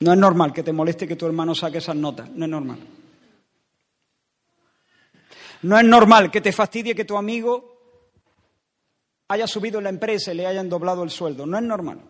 No 0.00 0.12
es 0.12 0.18
normal 0.18 0.52
que 0.52 0.62
te 0.62 0.72
moleste 0.72 1.08
que 1.08 1.16
tu 1.16 1.26
hermano 1.26 1.54
saque 1.54 1.78
esas 1.78 1.96
notas, 1.96 2.30
no 2.30 2.44
es 2.44 2.50
normal. 2.50 2.78
No 5.62 5.78
es 5.78 5.84
normal 5.84 6.30
que 6.30 6.42
te 6.42 6.52
fastidie 6.52 6.94
que 6.94 7.06
tu 7.06 7.16
amigo 7.16 7.74
haya 9.28 9.46
subido 9.46 9.78
en 9.78 9.84
la 9.84 9.90
empresa 9.90 10.32
y 10.32 10.36
le 10.36 10.46
hayan 10.46 10.68
doblado 10.68 11.02
el 11.02 11.10
sueldo, 11.10 11.46
no 11.46 11.56
es 11.56 11.64
normal. 11.64 12.00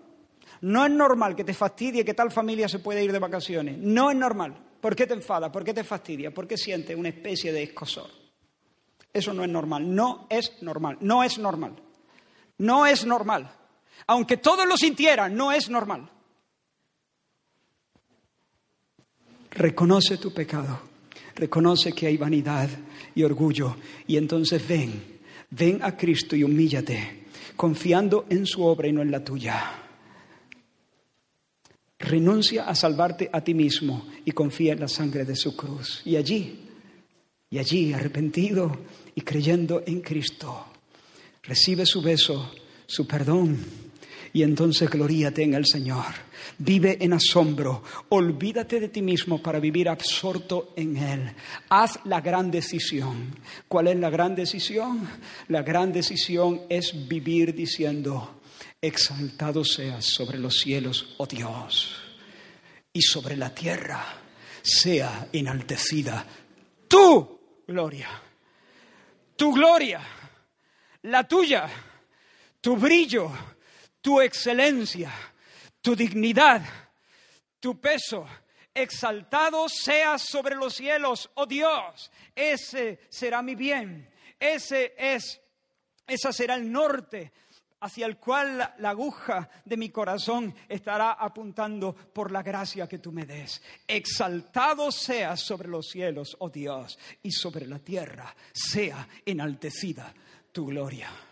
No 0.61 0.85
es 0.85 0.91
normal 0.91 1.37
que 1.37 1.45
te 1.45 1.55
fastidie 1.55 2.05
que 2.05 2.15
tal 2.15 2.33
familia 2.33 2.69
se 2.69 2.81
puede 2.81 3.05
ir 3.05 3.13
de 3.13 3.21
vacaciones, 3.21 3.79
no 3.79 4.11
es 4.11 4.17
normal. 4.17 4.57
¿Por 4.81 4.97
qué 4.97 5.07
te 5.07 5.15
enfada? 5.15 5.53
¿Por 5.53 5.63
qué 5.63 5.73
te 5.73 5.85
fastidia? 5.85 6.35
¿Por 6.35 6.49
qué 6.49 6.57
sientes 6.59 6.97
una 6.97 7.11
especie 7.11 7.53
de 7.53 7.63
escosor? 7.63 8.11
Eso 9.13 9.33
no 9.33 9.45
es 9.45 9.49
normal, 9.49 9.95
no 9.95 10.27
es 10.29 10.61
normal, 10.63 10.99
no 11.01 11.23
es 11.23 11.39
normal. 11.39 11.77
No 12.59 12.85
es 12.85 13.07
normal 13.07 13.53
aunque 14.07 14.37
todos 14.37 14.67
lo 14.67 14.77
sintieran, 14.77 15.35
no 15.35 15.53
es 15.53 15.69
normal. 15.69 16.09
Reconoce 19.51 20.19
tu 20.19 20.33
pecado, 20.33 20.81
reconoce 21.35 21.93
que 21.93 22.07
hay 22.07 22.17
vanidad 22.17 22.69
y 23.15 23.23
orgullo, 23.23 23.77
y 24.07 24.17
entonces 24.17 24.67
ven, 24.67 25.19
ven 25.51 25.81
a 25.83 25.97
Cristo 25.97 26.37
y 26.37 26.45
humíllate, 26.45 27.25
confiando 27.57 28.27
en 28.29 28.47
su 28.47 28.63
obra 28.65 28.89
y 28.89 28.93
no 28.93 29.03
en 29.03 29.11
la 29.11 29.25
tuya. 29.25 29.83
Renuncia 31.99 32.69
a 32.69 32.75
salvarte 32.77 33.29
a 33.33 33.41
ti 33.41 33.55
mismo 33.55 34.07
y 34.25 34.31
confía 34.31 34.75
en 34.75 34.81
la 34.81 34.89
sangre 34.89 35.25
de 35.25 35.35
su 35.35 35.57
cruz. 35.57 36.03
Y 36.05 36.15
allí, 36.15 36.61
y 37.51 37.59
allí, 37.59 37.93
arrepentido 37.93 38.79
y 39.15 39.23
creyendo 39.23 39.83
en 39.85 40.01
Cristo, 40.01 40.67
recibe 41.43 41.85
su 41.85 42.01
beso, 42.01 42.53
su 42.87 43.07
perdón 43.09 43.88
Y 44.33 44.43
entonces 44.43 44.91
gloríate 44.91 45.43
en 45.43 45.55
el 45.55 45.67
Señor. 45.67 46.05
Vive 46.59 46.99
en 47.01 47.13
asombro. 47.13 47.83
Olvídate 48.11 48.81
de 48.81 48.89
ti 48.89 49.03
mismo 49.03 49.43
para 49.43 49.61
vivir 49.61 49.89
absorto 49.89 50.73
en 50.77 50.97
Él. 50.97 51.33
Haz 51.69 52.01
la 52.05 52.21
gran 52.21 52.51
decisión. 52.51 53.35
¿Cuál 53.69 53.89
es 53.89 53.97
la 53.97 54.11
gran 54.11 54.35
decisión? 54.35 55.09
La 55.49 55.63
gran 55.63 55.93
decisión 55.93 56.63
es 56.69 57.09
vivir 57.09 57.55
diciendo, 57.55 58.41
exaltado 58.81 59.65
seas 59.65 60.05
sobre 60.05 60.39
los 60.39 60.59
cielos, 60.59 61.15
oh 61.19 61.27
Dios, 61.27 61.97
y 62.93 63.03
sobre 63.03 63.37
la 63.37 63.55
tierra 63.55 64.05
sea 64.63 65.29
enaltecida 65.33 66.27
tu 66.89 67.39
gloria. 67.67 68.09
Tu 69.37 69.53
gloria, 69.53 70.01
la 71.03 71.27
tuya, 71.29 71.69
tu 72.61 72.77
brillo 72.77 73.31
tu 74.01 74.21
excelencia, 74.21 75.13
tu 75.81 75.95
dignidad, 75.95 76.63
tu 77.61 77.81
peso. 77.81 78.27
Exaltado 78.75 79.69
seas 79.69 80.23
sobre 80.23 80.55
los 80.55 80.75
cielos, 80.75 81.31
oh 81.35 81.47
Dios. 81.47 82.11
Ese 82.35 83.01
será 83.09 83.43
mi 83.43 83.55
bien. 83.55 84.09
Ese 84.39 84.95
es, 84.97 85.41
esa 86.07 86.33
será 86.33 86.55
el 86.55 86.71
norte 86.71 87.33
hacia 87.81 88.07
el 88.07 88.19
cual 88.19 88.59
la, 88.59 88.75
la, 88.79 88.91
aguja 88.91 89.49
de 89.65 89.77
mi 89.77 89.91
corazón 89.91 90.55
estará 90.69 91.13
apuntando 91.13 91.93
por 91.95 92.31
la 92.31 92.43
gracia 92.43 92.89
que 92.89 92.99
tú 92.99 93.13
me 93.13 93.25
des. 93.25 93.63
Exaltado 93.87 94.91
seas 94.91 95.41
sobre 95.41 95.69
los 95.69 95.87
cielos, 95.89 96.37
oh 96.41 96.51
Dios, 96.51 96.99
y 97.23 97.33
sobre 97.33 97.67
la 97.67 97.79
tierra 97.79 98.35
sea 98.53 99.09
enaltecida 99.25 100.13
tu 100.53 100.67
gloria. 100.67 101.28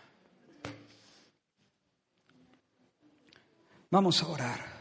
Vamos 3.89 4.21
a 4.21 4.27
orar. 4.27 4.77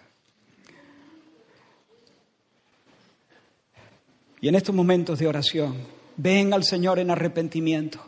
Y 4.40 4.48
en 4.48 4.54
estos 4.54 4.74
momentos 4.74 5.18
de 5.18 5.28
oración, 5.28 5.76
ven 6.16 6.52
al 6.52 6.64
Señor 6.64 6.98
en 6.98 7.10
arrepentimiento. 7.10 8.00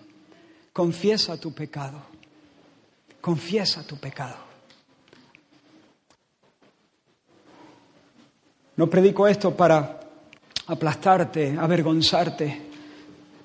Confiesa 0.72 1.38
tu 1.38 1.52
pecado. 1.54 2.02
Confiesa 3.20 3.86
tu 3.86 3.96
pecado. 3.98 4.36
No 8.76 8.88
predico 8.88 9.26
esto 9.26 9.56
para 9.56 10.00
aplastarte, 10.66 11.56
avergonzarte, 11.58 12.62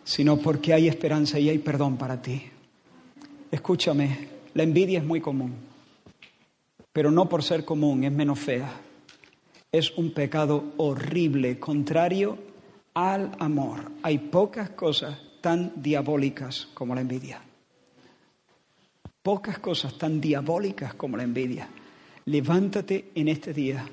sino 0.04 0.38
porque 0.38 0.74
hay 0.74 0.88
esperanza 0.88 1.40
y 1.40 1.50
hay 1.50 1.60
perdón 1.60 1.98
para 1.98 2.22
ti. 2.22 2.44
Escúchame, 3.50 4.30
la 4.54 4.64
envidia 4.64 5.00
es 5.00 5.06
muy 5.06 5.22
común 5.22 5.73
pero 6.94 7.10
no 7.10 7.28
por 7.28 7.44
ser 7.44 7.66
común, 7.66 8.04
es 8.04 8.12
menos 8.12 8.40
fea. 8.40 8.72
Es 9.72 9.92
un 9.98 10.14
pecado 10.14 10.74
horrible, 10.78 11.60
contrario 11.60 12.38
al 12.94 13.32
amor. 13.40 13.92
Hay 14.04 14.20
pocas 14.20 14.70
cosas 14.70 15.20
tan 15.42 15.82
diabólicas 15.82 16.68
como 16.76 16.94
la 16.94 17.02
envidia. 17.02 17.42
Pocas 19.24 19.58
cosas 19.58 19.98
tan 19.98 20.22
diabólicas 20.22 20.94
como 20.94 21.18
la 21.18 21.24
envidia. 21.24 21.68
Levántate 22.26 23.12
en 23.16 23.28
este 23.28 23.54
día, 23.54 23.84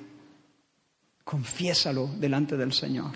confiésalo 1.24 2.09
delante 2.18 2.57
del 2.57 2.72
Señor 2.72 3.12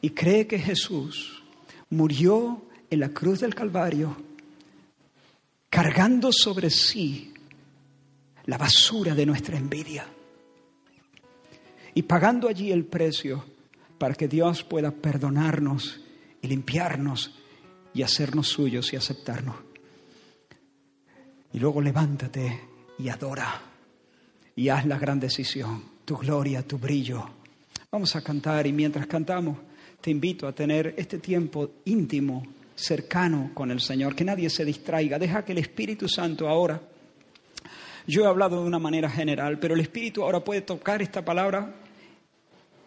y 0.00 0.10
cree 0.10 0.46
que 0.46 0.58
Jesús 0.58 1.42
murió 1.90 2.62
en 2.90 3.00
la 3.00 3.10
cruz 3.10 3.40
del 3.40 3.54
Calvario 3.54 4.16
cargando 5.70 6.30
sobre 6.32 6.68
sí 6.70 7.33
la 8.46 8.58
basura 8.58 9.14
de 9.14 9.26
nuestra 9.26 9.56
envidia. 9.56 10.06
Y 11.94 12.02
pagando 12.02 12.48
allí 12.48 12.72
el 12.72 12.84
precio 12.84 13.44
para 13.98 14.14
que 14.14 14.28
Dios 14.28 14.64
pueda 14.64 14.90
perdonarnos 14.90 16.00
y 16.42 16.48
limpiarnos 16.48 17.34
y 17.94 18.02
hacernos 18.02 18.48
suyos 18.48 18.92
y 18.92 18.96
aceptarnos. 18.96 19.56
Y 21.52 21.58
luego 21.58 21.80
levántate 21.80 22.60
y 22.98 23.08
adora 23.08 23.62
y 24.56 24.68
haz 24.68 24.86
la 24.86 24.98
gran 24.98 25.20
decisión, 25.20 25.84
tu 26.04 26.16
gloria, 26.16 26.66
tu 26.66 26.78
brillo. 26.78 27.24
Vamos 27.90 28.16
a 28.16 28.22
cantar 28.22 28.66
y 28.66 28.72
mientras 28.72 29.06
cantamos 29.06 29.58
te 30.00 30.10
invito 30.10 30.46
a 30.46 30.52
tener 30.52 30.94
este 30.98 31.18
tiempo 31.18 31.70
íntimo, 31.84 32.42
cercano 32.74 33.52
con 33.54 33.70
el 33.70 33.80
Señor, 33.80 34.14
que 34.14 34.24
nadie 34.24 34.50
se 34.50 34.64
distraiga, 34.64 35.18
deja 35.18 35.44
que 35.44 35.52
el 35.52 35.58
Espíritu 35.58 36.08
Santo 36.08 36.48
ahora 36.48 36.80
yo 38.06 38.22
he 38.22 38.26
hablado 38.26 38.60
de 38.60 38.66
una 38.66 38.78
manera 38.78 39.08
general, 39.08 39.58
pero 39.58 39.74
el 39.74 39.80
Espíritu 39.80 40.22
ahora 40.22 40.44
puede 40.44 40.60
tocar 40.60 41.00
esta 41.00 41.24
palabra 41.24 41.74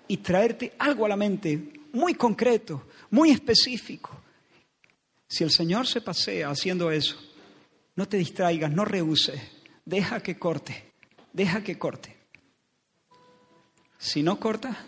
y 0.07 0.17
traerte 0.17 0.73
algo 0.77 1.05
a 1.05 1.09
la 1.09 1.15
mente 1.15 1.71
muy 1.93 2.13
concreto, 2.13 2.87
muy 3.09 3.31
específico. 3.31 4.21
Si 5.27 5.43
el 5.43 5.51
Señor 5.51 5.87
se 5.87 6.01
pasea 6.01 6.49
haciendo 6.49 6.91
eso, 6.91 7.17
no 7.95 8.07
te 8.07 8.17
distraigas, 8.17 8.71
no 8.71 8.85
rehuses, 8.85 9.41
deja 9.83 10.21
que 10.21 10.37
corte, 10.37 10.91
deja 11.33 11.63
que 11.63 11.77
corte. 11.77 12.15
Si 13.97 14.21
no 14.21 14.39
corta, 14.39 14.85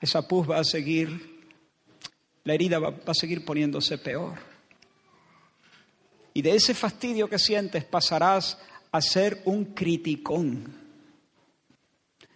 esa 0.00 0.26
pus 0.26 0.50
va 0.50 0.58
a 0.58 0.64
seguir, 0.64 1.44
la 2.44 2.54
herida 2.54 2.78
va, 2.78 2.90
va 2.90 3.12
a 3.12 3.14
seguir 3.14 3.44
poniéndose 3.44 3.98
peor. 3.98 4.38
Y 6.32 6.42
de 6.42 6.56
ese 6.56 6.74
fastidio 6.74 7.28
que 7.28 7.38
sientes 7.38 7.84
pasarás 7.84 8.58
a 8.94 9.00
ser 9.00 9.42
un 9.46 9.74
criticón, 9.74 10.72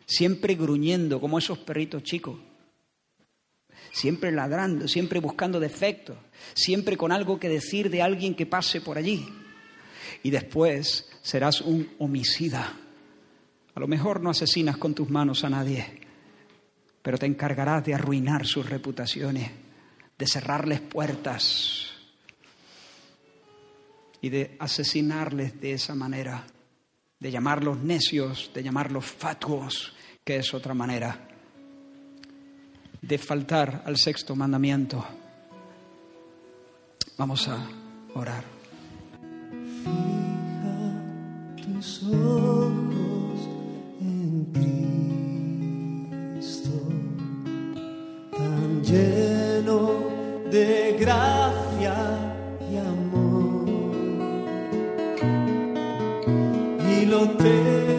siempre 0.05 0.57
gruñendo 0.57 1.21
como 1.21 1.39
esos 1.39 1.59
perritos 1.59 2.03
chicos, 2.03 2.37
siempre 3.93 4.33
ladrando, 4.33 4.89
siempre 4.89 5.21
buscando 5.21 5.61
defectos, 5.61 6.17
siempre 6.55 6.97
con 6.97 7.13
algo 7.13 7.39
que 7.39 7.49
decir 7.49 7.91
de 7.91 8.03
alguien 8.03 8.35
que 8.35 8.45
pase 8.45 8.81
por 8.81 8.99
allí. 8.99 9.25
Y 10.25 10.31
después 10.31 11.09
serás 11.23 11.61
un 11.61 11.91
homicida. 12.01 12.77
A 13.73 13.79
lo 13.79 13.87
mejor 13.87 14.21
no 14.21 14.31
asesinas 14.31 14.79
con 14.79 14.95
tus 14.95 15.09
manos 15.09 15.45
a 15.45 15.51
nadie, 15.51 15.87
pero 17.03 17.19
te 17.19 17.27
encargarás 17.27 17.85
de 17.85 17.95
arruinar 17.95 18.49
sus 18.49 18.69
reputaciones, 18.69 19.49
de 20.19 20.27
cerrarles 20.27 20.81
puertas 20.81 21.88
y 24.21 24.29
de 24.31 24.57
asesinarles 24.59 25.61
de 25.61 25.73
esa 25.73 25.95
manera, 25.95 26.45
de 27.19 27.31
llamarlos 27.31 27.79
necios, 27.79 28.51
de 28.55 28.63
llamarlos 28.63 29.05
fatuos, 29.05 29.95
que 30.25 30.37
es 30.37 30.53
otra 30.55 30.75
manera, 30.75 31.29
de 33.01 33.19
faltar 33.19 33.83
al 33.85 33.97
sexto 33.97 34.35
mandamiento. 34.37 35.05
Vamos 37.17 37.49
a 37.49 37.67
orar. 38.15 38.45
Fija 39.83 41.03
tus 41.65 42.03
ojos 42.05 43.49
en 44.01 44.45
Cristo, 46.35 46.71
tan 48.37 48.83
lleno 48.85 50.01
de 50.51 50.97
gracia 50.99 52.28
lo 57.09 57.98